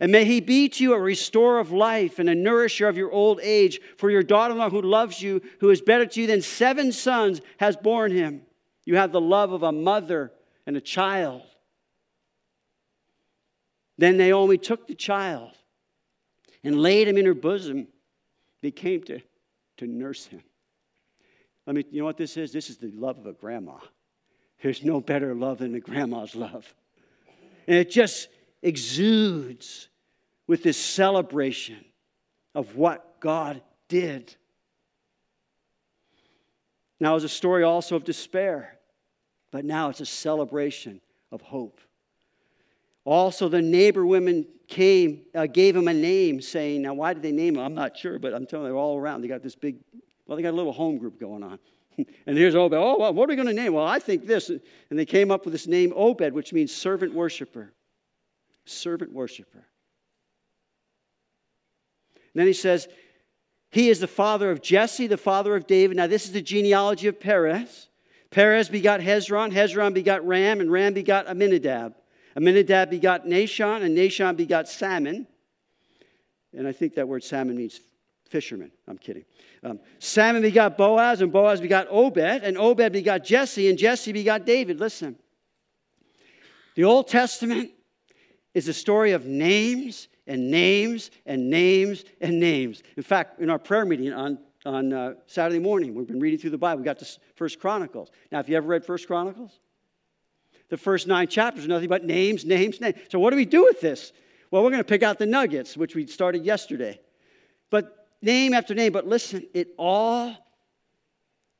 And 0.00 0.10
may 0.10 0.24
he 0.24 0.40
be 0.40 0.70
to 0.70 0.82
you 0.82 0.94
a 0.94 0.98
restorer 0.98 1.58
of 1.58 1.70
life 1.70 2.18
and 2.18 2.30
a 2.30 2.34
nourisher 2.34 2.88
of 2.88 2.96
your 2.96 3.12
old 3.12 3.40
age. 3.42 3.80
For 3.98 4.10
your 4.10 4.22
daughter 4.22 4.52
in 4.52 4.58
law, 4.58 4.70
who 4.70 4.80
loves 4.80 5.20
you, 5.20 5.42
who 5.60 5.68
is 5.68 5.82
better 5.82 6.06
to 6.06 6.20
you 6.22 6.26
than 6.26 6.40
seven 6.40 6.92
sons, 6.92 7.42
has 7.58 7.76
borne 7.76 8.12
him. 8.12 8.40
You 8.86 8.96
have 8.96 9.12
the 9.12 9.20
love 9.20 9.52
of 9.52 9.64
a 9.64 9.70
mother 9.70 10.32
and 10.66 10.78
a 10.78 10.80
child. 10.80 11.42
Then 13.98 14.16
Naomi 14.16 14.56
took 14.56 14.86
the 14.86 14.94
child 14.94 15.52
and 16.62 16.80
laid 16.80 17.08
him 17.08 17.18
in 17.18 17.26
her 17.26 17.34
bosom. 17.34 17.88
They 18.62 18.70
came 18.70 19.02
to, 19.02 19.20
to 19.78 19.86
nurse 19.86 20.26
him. 20.26 20.42
Let 21.66 21.76
me, 21.76 21.84
you 21.90 22.00
know 22.00 22.06
what 22.06 22.16
this 22.16 22.36
is? 22.36 22.52
This 22.52 22.70
is 22.70 22.78
the 22.78 22.90
love 22.92 23.18
of 23.18 23.26
a 23.26 23.32
grandma. 23.32 23.76
There's 24.62 24.84
no 24.84 25.00
better 25.00 25.34
love 25.34 25.58
than 25.58 25.74
a 25.74 25.80
grandma's 25.80 26.34
love. 26.34 26.72
And 27.66 27.76
it 27.76 27.90
just 27.90 28.28
exudes 28.62 29.88
with 30.46 30.62
this 30.62 30.78
celebration 30.78 31.84
of 32.54 32.76
what 32.76 33.20
God 33.20 33.60
did. 33.88 34.34
Now, 37.00 37.16
it's 37.16 37.24
a 37.24 37.28
story 37.28 37.62
also 37.62 37.96
of 37.96 38.04
despair, 38.04 38.78
but 39.50 39.64
now 39.64 39.90
it's 39.90 40.00
a 40.00 40.06
celebration 40.06 41.00
of 41.30 41.42
hope. 41.42 41.80
Also, 43.08 43.48
the 43.48 43.62
neighbor 43.62 44.04
women 44.04 44.46
came, 44.66 45.22
uh, 45.34 45.46
gave 45.46 45.74
him 45.74 45.88
a 45.88 45.94
name, 45.94 46.40
saying, 46.40 46.82
Now, 46.82 46.94
why 46.94 47.14
did 47.14 47.22
they 47.22 47.32
name 47.32 47.56
him? 47.56 47.62
I'm 47.62 47.74
not 47.74 47.96
sure, 47.96 48.18
but 48.18 48.34
I'm 48.34 48.46
telling 48.46 48.66
you, 48.66 48.72
they're 48.72 48.78
all 48.78 48.98
around. 48.98 49.22
They 49.22 49.28
got 49.28 49.42
this 49.42 49.54
big, 49.54 49.76
well, 50.26 50.36
they 50.36 50.42
got 50.42 50.50
a 50.50 50.56
little 50.56 50.72
home 50.72 50.98
group 50.98 51.18
going 51.18 51.42
on. 51.42 51.58
and 52.26 52.36
here's 52.36 52.54
Obed. 52.54 52.74
Oh, 52.74 52.98
well, 52.98 53.14
what 53.14 53.24
are 53.24 53.28
we 53.28 53.36
going 53.36 53.48
to 53.48 53.54
name? 53.54 53.72
Well, 53.72 53.86
I 53.86 53.98
think 53.98 54.26
this. 54.26 54.50
And 54.50 54.60
they 54.90 55.06
came 55.06 55.30
up 55.30 55.44
with 55.44 55.52
this 55.52 55.66
name, 55.66 55.92
Obed, 55.96 56.32
which 56.32 56.52
means 56.52 56.74
servant 56.74 57.14
worshiper 57.14 57.72
servant 58.68 59.12
worshiper. 59.12 59.64
Then 62.34 62.46
he 62.46 62.52
says, 62.52 62.88
He 63.70 63.88
is 63.88 64.00
the 64.00 64.06
father 64.06 64.50
of 64.50 64.62
Jesse, 64.62 65.06
the 65.06 65.16
father 65.16 65.56
of 65.56 65.66
David. 65.66 65.96
Now, 65.96 66.06
this 66.06 66.24
is 66.24 66.32
the 66.32 66.42
genealogy 66.42 67.08
of 67.08 67.18
Perez. 67.18 67.88
Perez 68.30 68.68
begot 68.68 69.00
Hezron, 69.00 69.52
Hezron 69.52 69.94
begot 69.94 70.26
Ram, 70.26 70.60
and 70.60 70.70
Ram 70.70 70.92
begot 70.92 71.26
Amminadab. 71.26 71.94
Amminadab 72.36 72.90
begot 72.90 73.26
Nahshon, 73.26 73.82
and 73.82 73.96
Nahshon 73.96 74.36
begot 74.36 74.68
Salmon. 74.68 75.26
And 76.56 76.66
I 76.66 76.72
think 76.72 76.94
that 76.94 77.06
word 77.06 77.22
salmon 77.22 77.56
means 77.56 77.80
fisherman. 78.28 78.70
I'm 78.86 78.98
kidding. 78.98 79.24
Um, 79.62 79.80
Salmon 79.98 80.42
begot 80.42 80.76
Boaz, 80.76 81.20
and 81.20 81.32
Boaz 81.32 81.60
begot 81.60 81.86
Obed, 81.90 82.18
and 82.18 82.56
Obed 82.56 82.92
begot 82.92 83.24
Jesse, 83.24 83.68
and 83.68 83.78
Jesse 83.78 84.12
begot 84.12 84.44
David. 84.44 84.80
Listen. 84.80 85.16
The 86.74 86.84
Old 86.84 87.08
Testament 87.08 87.70
is 88.54 88.68
a 88.68 88.72
story 88.72 89.12
of 89.12 89.26
names 89.26 90.08
and 90.26 90.50
names 90.50 91.10
and 91.26 91.50
names 91.50 92.04
and 92.20 92.38
names. 92.38 92.82
In 92.96 93.02
fact, 93.02 93.40
in 93.40 93.50
our 93.50 93.58
prayer 93.58 93.84
meeting 93.84 94.12
on, 94.12 94.38
on 94.64 94.92
uh, 94.92 95.14
Saturday 95.26 95.58
morning, 95.58 95.94
we've 95.94 96.06
been 96.06 96.20
reading 96.20 96.38
through 96.38 96.50
the 96.50 96.58
Bible. 96.58 96.80
We 96.80 96.84
got 96.84 96.98
to 97.00 97.06
First 97.34 97.58
Chronicles. 97.58 98.10
Now, 98.30 98.38
have 98.38 98.48
you 98.48 98.56
ever 98.56 98.68
read 98.68 98.84
First 98.84 99.06
Chronicles? 99.06 99.58
The 100.68 100.76
first 100.76 101.06
nine 101.06 101.28
chapters 101.28 101.64
are 101.64 101.68
nothing 101.68 101.88
but 101.88 102.04
names, 102.04 102.44
names, 102.44 102.80
names. 102.80 102.96
So, 103.10 103.18
what 103.18 103.30
do 103.30 103.36
we 103.36 103.44
do 103.44 103.64
with 103.64 103.80
this? 103.80 104.12
Well, 104.50 104.62
we're 104.62 104.70
going 104.70 104.82
to 104.82 104.88
pick 104.88 105.02
out 105.02 105.18
the 105.18 105.26
nuggets, 105.26 105.76
which 105.76 105.94
we 105.94 106.06
started 106.06 106.44
yesterday. 106.44 107.00
But 107.70 108.08
name 108.22 108.54
after 108.54 108.74
name, 108.74 108.92
but 108.92 109.06
listen, 109.06 109.46
it 109.54 109.68
all 109.78 110.34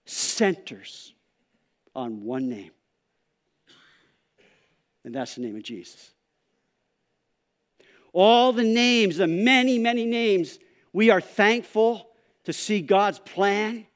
centers 0.07 1.15
on 1.95 2.25
one 2.25 2.49
name. 2.49 2.71
And 5.05 5.15
that's 5.15 5.35
the 5.37 5.43
name 5.43 5.57
of 5.57 5.63
Jesus 5.63 6.13
all 8.13 8.53
the 8.53 8.65
names, 8.65 9.19
the 9.19 9.27
many, 9.27 9.79
many 9.79 10.05
names. 10.05 10.59
We 10.93 11.11
are 11.11 11.21
thankful 11.21 12.09
to 12.45 12.53
see 12.53 12.81
God's 12.81 13.19
plan, 13.19 13.87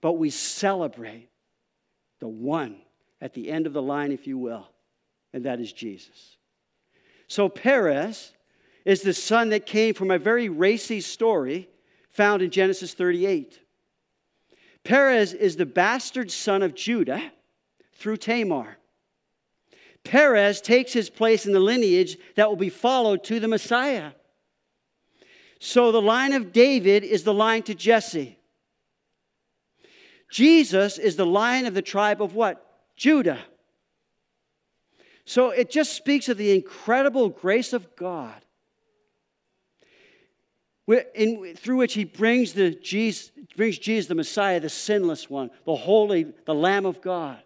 but 0.00 0.12
we 0.12 0.30
celebrate 0.30 1.30
the 2.20 2.28
one 2.28 2.76
at 3.20 3.34
the 3.34 3.50
end 3.50 3.66
of 3.66 3.72
the 3.72 3.82
line, 3.82 4.12
if 4.12 4.26
you 4.26 4.38
will, 4.38 4.68
and 5.32 5.44
that 5.44 5.60
is 5.60 5.72
Jesus. 5.72 6.36
So 7.28 7.48
Perez 7.48 8.32
is 8.84 9.02
the 9.02 9.14
son 9.14 9.48
that 9.50 9.66
came 9.66 9.94
from 9.94 10.10
a 10.10 10.18
very 10.18 10.48
racy 10.48 11.00
story 11.00 11.68
found 12.08 12.42
in 12.42 12.50
Genesis 12.50 12.94
38. 12.94 13.60
Perez 14.84 15.32
is 15.32 15.56
the 15.56 15.66
bastard 15.66 16.30
son 16.30 16.62
of 16.62 16.74
Judah 16.74 17.32
through 17.94 18.18
Tamar. 18.18 18.78
Perez 20.04 20.60
takes 20.60 20.92
his 20.92 21.10
place 21.10 21.46
in 21.46 21.52
the 21.52 21.60
lineage 21.60 22.16
that 22.36 22.48
will 22.48 22.56
be 22.56 22.70
followed 22.70 23.24
to 23.24 23.40
the 23.40 23.48
Messiah. 23.48 24.12
So 25.58 25.90
the 25.90 26.02
line 26.02 26.32
of 26.32 26.52
David 26.52 27.02
is 27.02 27.24
the 27.24 27.34
line 27.34 27.64
to 27.64 27.74
Jesse. 27.74 28.38
Jesus 30.30 30.98
is 30.98 31.16
the 31.16 31.26
line 31.26 31.66
of 31.66 31.74
the 31.74 31.82
tribe 31.82 32.22
of 32.22 32.34
what? 32.34 32.65
Judah. 32.96 33.40
So 35.24 35.50
it 35.50 35.70
just 35.70 35.92
speaks 35.94 36.28
of 36.28 36.38
the 36.38 36.52
incredible 36.52 37.28
grace 37.28 37.72
of 37.72 37.96
God 37.96 38.40
in, 40.86 41.54
through 41.56 41.78
which 41.78 41.94
he 41.94 42.04
brings, 42.04 42.52
the 42.52 42.70
Jesus, 42.70 43.32
brings 43.56 43.78
Jesus, 43.78 44.06
the 44.06 44.14
Messiah, 44.14 44.60
the 44.60 44.68
sinless 44.68 45.28
one, 45.28 45.50
the 45.64 45.74
holy, 45.74 46.32
the 46.44 46.54
Lamb 46.54 46.86
of 46.86 47.00
God 47.00 47.38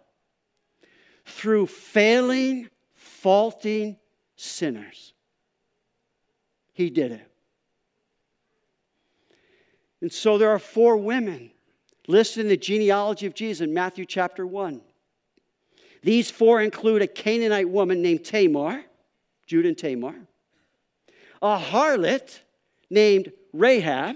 through 1.25 1.67
failing, 1.67 2.69
faulting 2.93 3.97
sinners. 4.35 5.13
He 6.73 6.89
did 6.89 7.13
it. 7.13 7.27
And 10.01 10.11
so 10.11 10.37
there 10.37 10.49
are 10.49 10.59
four 10.59 10.97
women 10.97 11.51
listed 12.07 12.45
in 12.45 12.49
the 12.49 12.57
genealogy 12.57 13.27
of 13.27 13.35
Jesus 13.35 13.61
in 13.61 13.73
Matthew 13.73 14.05
chapter 14.05 14.45
1. 14.45 14.81
These 16.03 16.31
four 16.31 16.61
include 16.61 17.01
a 17.01 17.07
Canaanite 17.07 17.69
woman 17.69 18.01
named 18.01 18.25
Tamar, 18.25 18.83
Judah 19.45 19.69
and 19.69 19.77
Tamar, 19.77 20.15
a 21.41 21.59
harlot 21.59 22.39
named 22.89 23.31
Rahab, 23.53 24.15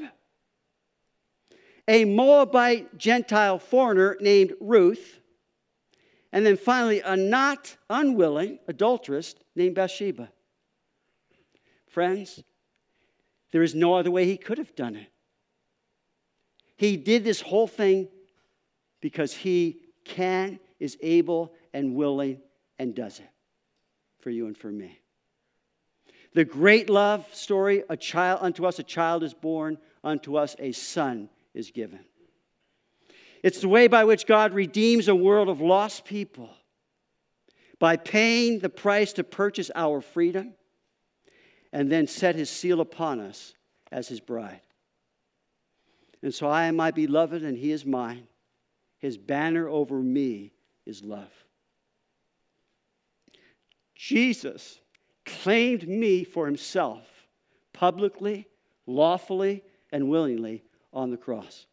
a 1.87 2.05
Moabite 2.05 2.97
Gentile 2.97 3.59
foreigner 3.59 4.17
named 4.19 4.53
Ruth, 4.59 5.19
and 6.31 6.45
then 6.45 6.57
finally, 6.57 6.99
a 6.99 7.15
not 7.15 7.77
unwilling 7.89 8.59
adulteress 8.67 9.35
named 9.55 9.75
Bathsheba. 9.75 10.31
Friends, 11.87 12.43
there 13.51 13.63
is 13.63 13.73
no 13.73 13.93
other 13.93 14.11
way 14.11 14.25
he 14.25 14.35
could 14.35 14.57
have 14.57 14.75
done 14.75 14.97
it. 14.97 15.07
He 16.75 16.97
did 16.97 17.23
this 17.23 17.39
whole 17.39 17.67
thing 17.67 18.09
because 18.99 19.31
he 19.31 19.79
can, 20.03 20.59
is 20.79 20.97
able, 21.01 21.53
and 21.75 21.93
willing, 21.93 22.39
and 22.79 22.95
does 22.95 23.19
it 23.19 23.29
for 24.21 24.29
you 24.29 24.47
and 24.47 24.57
for 24.57 24.71
me. 24.71 24.97
The 26.33 26.45
great 26.45 26.89
love 26.89 27.27
story, 27.33 27.83
a 27.89 27.97
child 27.97 28.39
unto 28.41 28.65
us 28.65 28.79
a 28.79 28.83
child 28.83 29.23
is 29.23 29.33
born, 29.33 29.77
unto 30.01 30.37
us 30.37 30.55
a 30.57 30.71
son 30.71 31.29
is 31.53 31.71
given. 31.71 31.99
It's 33.43 33.59
the 33.59 33.67
way 33.67 33.87
by 33.87 34.05
which 34.05 34.25
God 34.25 34.53
redeems 34.53 35.09
a 35.09 35.15
world 35.15 35.49
of 35.49 35.59
lost 35.59 36.05
people 36.05 36.49
by 37.77 37.97
paying 37.97 38.59
the 38.59 38.69
price 38.69 39.11
to 39.13 39.25
purchase 39.25 39.69
our 39.75 39.99
freedom 39.99 40.53
and 41.73 41.91
then 41.91 42.07
set 42.07 42.35
his 42.35 42.49
seal 42.49 42.79
upon 42.79 43.19
us 43.19 43.53
as 43.91 44.07
his 44.07 44.21
bride. 44.21 44.61
And 46.23 46.33
so 46.33 46.47
I 46.47 46.65
am 46.65 46.77
my 46.77 46.91
beloved 46.91 47.43
and 47.43 47.57
he 47.57 47.71
is 47.71 47.85
mine. 47.85 48.27
His 48.97 49.17
banner 49.17 49.67
over 49.67 49.99
me 49.99 50.53
is 50.85 51.03
love. 51.03 51.44
Jesus 53.95 54.79
claimed 55.25 55.87
me 55.87 56.23
for 56.23 56.45
himself 56.45 57.07
publicly, 57.73 58.47
lawfully, 58.85 59.63
and 59.91 60.09
willingly 60.09 60.63
on 60.93 61.09
the 61.09 61.17
cross. 61.17 61.65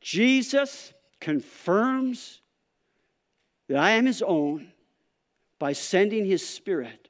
Jesus 0.00 0.92
confirms 1.20 2.40
that 3.68 3.78
I 3.78 3.90
am 3.92 4.06
his 4.06 4.22
own 4.22 4.72
by 5.58 5.72
sending 5.72 6.24
his 6.24 6.46
spirit. 6.46 7.08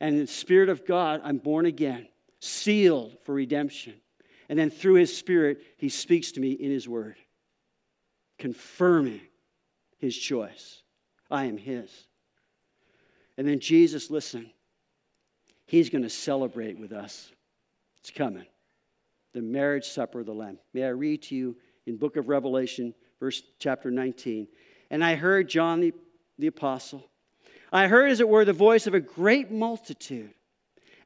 And 0.00 0.16
in 0.16 0.20
the 0.22 0.26
spirit 0.26 0.68
of 0.68 0.86
God, 0.86 1.20
I'm 1.24 1.38
born 1.38 1.66
again, 1.66 2.08
sealed 2.40 3.16
for 3.24 3.34
redemption. 3.34 3.94
And 4.48 4.58
then 4.58 4.70
through 4.70 4.94
his 4.94 5.16
spirit, 5.16 5.62
he 5.78 5.88
speaks 5.88 6.32
to 6.32 6.40
me 6.40 6.52
in 6.52 6.70
his 6.70 6.88
word, 6.88 7.16
confirming 8.38 9.22
his 9.98 10.16
choice. 10.16 10.83
I 11.34 11.44
am 11.44 11.58
his. 11.58 11.90
And 13.36 13.46
then 13.46 13.58
Jesus, 13.58 14.10
listen, 14.10 14.50
he's 15.66 15.90
going 15.90 16.04
to 16.04 16.10
celebrate 16.10 16.78
with 16.78 16.92
us. 16.92 17.32
It's 18.00 18.10
coming. 18.10 18.46
The 19.32 19.42
marriage 19.42 19.86
supper 19.86 20.20
of 20.20 20.26
the 20.26 20.32
Lamb. 20.32 20.58
May 20.72 20.84
I 20.84 20.90
read 20.90 21.22
to 21.24 21.34
you 21.34 21.56
in 21.86 21.96
book 21.96 22.16
of 22.16 22.28
Revelation, 22.28 22.94
verse 23.18 23.42
chapter 23.58 23.90
19. 23.90 24.46
And 24.90 25.04
I 25.04 25.16
heard 25.16 25.48
John 25.48 25.80
the, 25.80 25.92
the 26.38 26.46
apostle. 26.46 27.04
I 27.72 27.88
heard, 27.88 28.10
as 28.10 28.20
it 28.20 28.28
were, 28.28 28.44
the 28.44 28.52
voice 28.52 28.86
of 28.86 28.94
a 28.94 29.00
great 29.00 29.50
multitude 29.50 30.32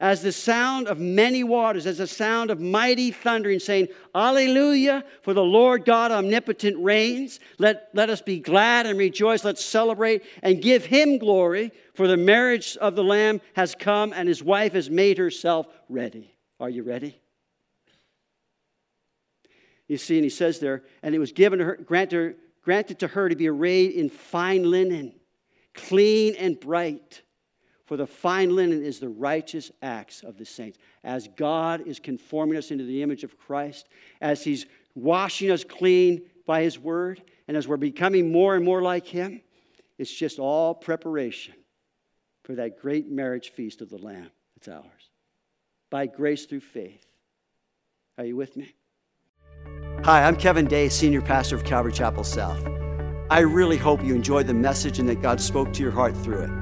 as 0.01 0.23
the 0.23 0.31
sound 0.33 0.87
of 0.87 1.01
many 1.01 1.43
waters, 1.43 1.87
as 1.87 1.99
the 1.99 2.07
sound 2.07 2.51
of 2.51 2.61
mighty 2.61 3.11
thundering, 3.11 3.59
saying, 3.59 3.89
Alleluia, 4.15 5.05
for 5.23 5.35
the 5.35 5.43
Lord 5.43 5.85
God 5.85 6.13
omnipotent 6.13 6.79
reigns. 6.79 7.41
Let, 7.59 7.89
let 7.95 8.09
us 8.09 8.23
be 8.23 8.39
glad 8.39 8.87
and 8.87 8.99
rejoice. 8.99 9.45
Let's 9.45 9.65
celebrate 9.65 10.23
and 10.43 10.63
give 10.63 10.85
him 10.85 11.19
glory, 11.19 11.73
for 11.95 12.07
the 12.07 12.17
marriage 12.17 12.77
of 12.77 12.95
the 12.95 13.03
Lamb 13.03 13.41
has 13.55 13.75
come 13.75 14.13
and 14.13 14.29
his 14.29 14.43
wife 14.43 14.73
has 14.75 14.89
made 14.89 15.19
herself 15.19 15.67
ready. 15.89 16.33
Are 16.61 16.71
you 16.71 16.85
ready? 16.85 17.21
You 19.89 19.97
see, 19.97 20.17
and 20.17 20.25
he 20.25 20.31
says 20.31 20.61
there, 20.61 20.85
and 21.03 21.15
it 21.15 21.19
was 21.19 21.33
given 21.33 21.59
to 21.59 21.65
her, 21.65 21.77
granted, 21.77 22.37
granted 22.63 23.01
to 23.01 23.09
her 23.09 23.29
to 23.29 23.35
be 23.35 23.49
arrayed 23.49 23.93
in 23.93 24.11
fine 24.11 24.71
linen, 24.71 25.15
clean 25.75 26.37
and 26.37 26.61
bright 26.61 27.23
for 27.89 27.97
the 27.97 28.07
fine 28.07 28.55
linen 28.55 28.85
is 28.85 29.01
the 29.01 29.09
righteous 29.09 29.71
acts 29.81 30.23
of 30.23 30.37
the 30.37 30.45
saints. 30.45 30.79
As 31.03 31.27
God 31.39 31.87
is 31.87 31.99
conforming 31.99 32.59
us 32.59 32.71
into 32.71 32.85
the 32.85 33.03
image 33.03 33.25
of 33.25 33.39
Christ, 33.39 33.89
as 34.21 34.45
He's 34.45 34.67
washing 34.95 35.51
us 35.51 35.65
clean 35.65 36.21
by 36.47 36.63
His 36.63 36.79
word, 36.79 37.23
and 37.49 37.57
as 37.57 37.67
we're 37.67 37.79
becoming 37.79 38.31
more 38.31 38.55
and 38.57 38.63
more 38.63 38.83
like 38.83 39.07
Him, 39.07 39.41
it's 39.97 40.13
just 40.13 40.39
all 40.39 40.75
preparation 40.75 41.55
for 42.45 42.57
that 42.57 42.79
great 42.79 43.11
marriage 43.11 43.53
feast 43.53 43.81
of 43.81 43.89
the 43.89 43.97
Lamb 43.97 44.31
that's 44.55 44.69
ours. 44.69 45.11
By 45.89 46.09
grace 46.09 46.45
through 46.45 46.61
faith. 46.61 47.07
Are 48.19 48.25
you 48.27 48.37
with 48.37 48.55
me? 48.55 48.75
Hi, 50.05 50.25
I'm 50.25 50.37
Kevin 50.37 50.67
Day, 50.67 50.91
Senior 50.91 51.23
Pastor 51.23 51.57
of 51.57 51.65
Calvary 51.65 51.93
Chapel 51.93 52.23
South. 52.23 52.63
I 53.31 53.41
really 53.41 53.79
hope 53.79 54.05
you 54.05 54.15
enjoyed 54.15 54.47
the 54.47 54.53
message 54.53 54.99
and 54.99 55.09
that 55.09 55.23
God 55.23 55.41
spoke 55.41 55.73
to 55.73 55.83
your 55.83 55.93
heart 55.93 56.15
through 56.15 56.43
it. 56.43 56.58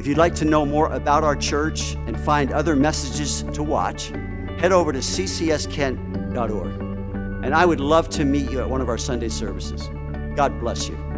If 0.00 0.06
you'd 0.06 0.16
like 0.16 0.34
to 0.36 0.46
know 0.46 0.64
more 0.64 0.90
about 0.90 1.24
our 1.24 1.36
church 1.36 1.92
and 2.06 2.18
find 2.18 2.52
other 2.52 2.74
messages 2.74 3.42
to 3.52 3.62
watch, 3.62 4.06
head 4.58 4.72
over 4.72 4.94
to 4.94 5.00
ccskent.org. 5.00 6.72
And 7.44 7.54
I 7.54 7.66
would 7.66 7.80
love 7.80 8.08
to 8.10 8.24
meet 8.24 8.50
you 8.50 8.60
at 8.60 8.70
one 8.70 8.80
of 8.80 8.88
our 8.88 8.96
Sunday 8.96 9.28
services. 9.28 9.90
God 10.36 10.58
bless 10.58 10.88
you. 10.88 11.09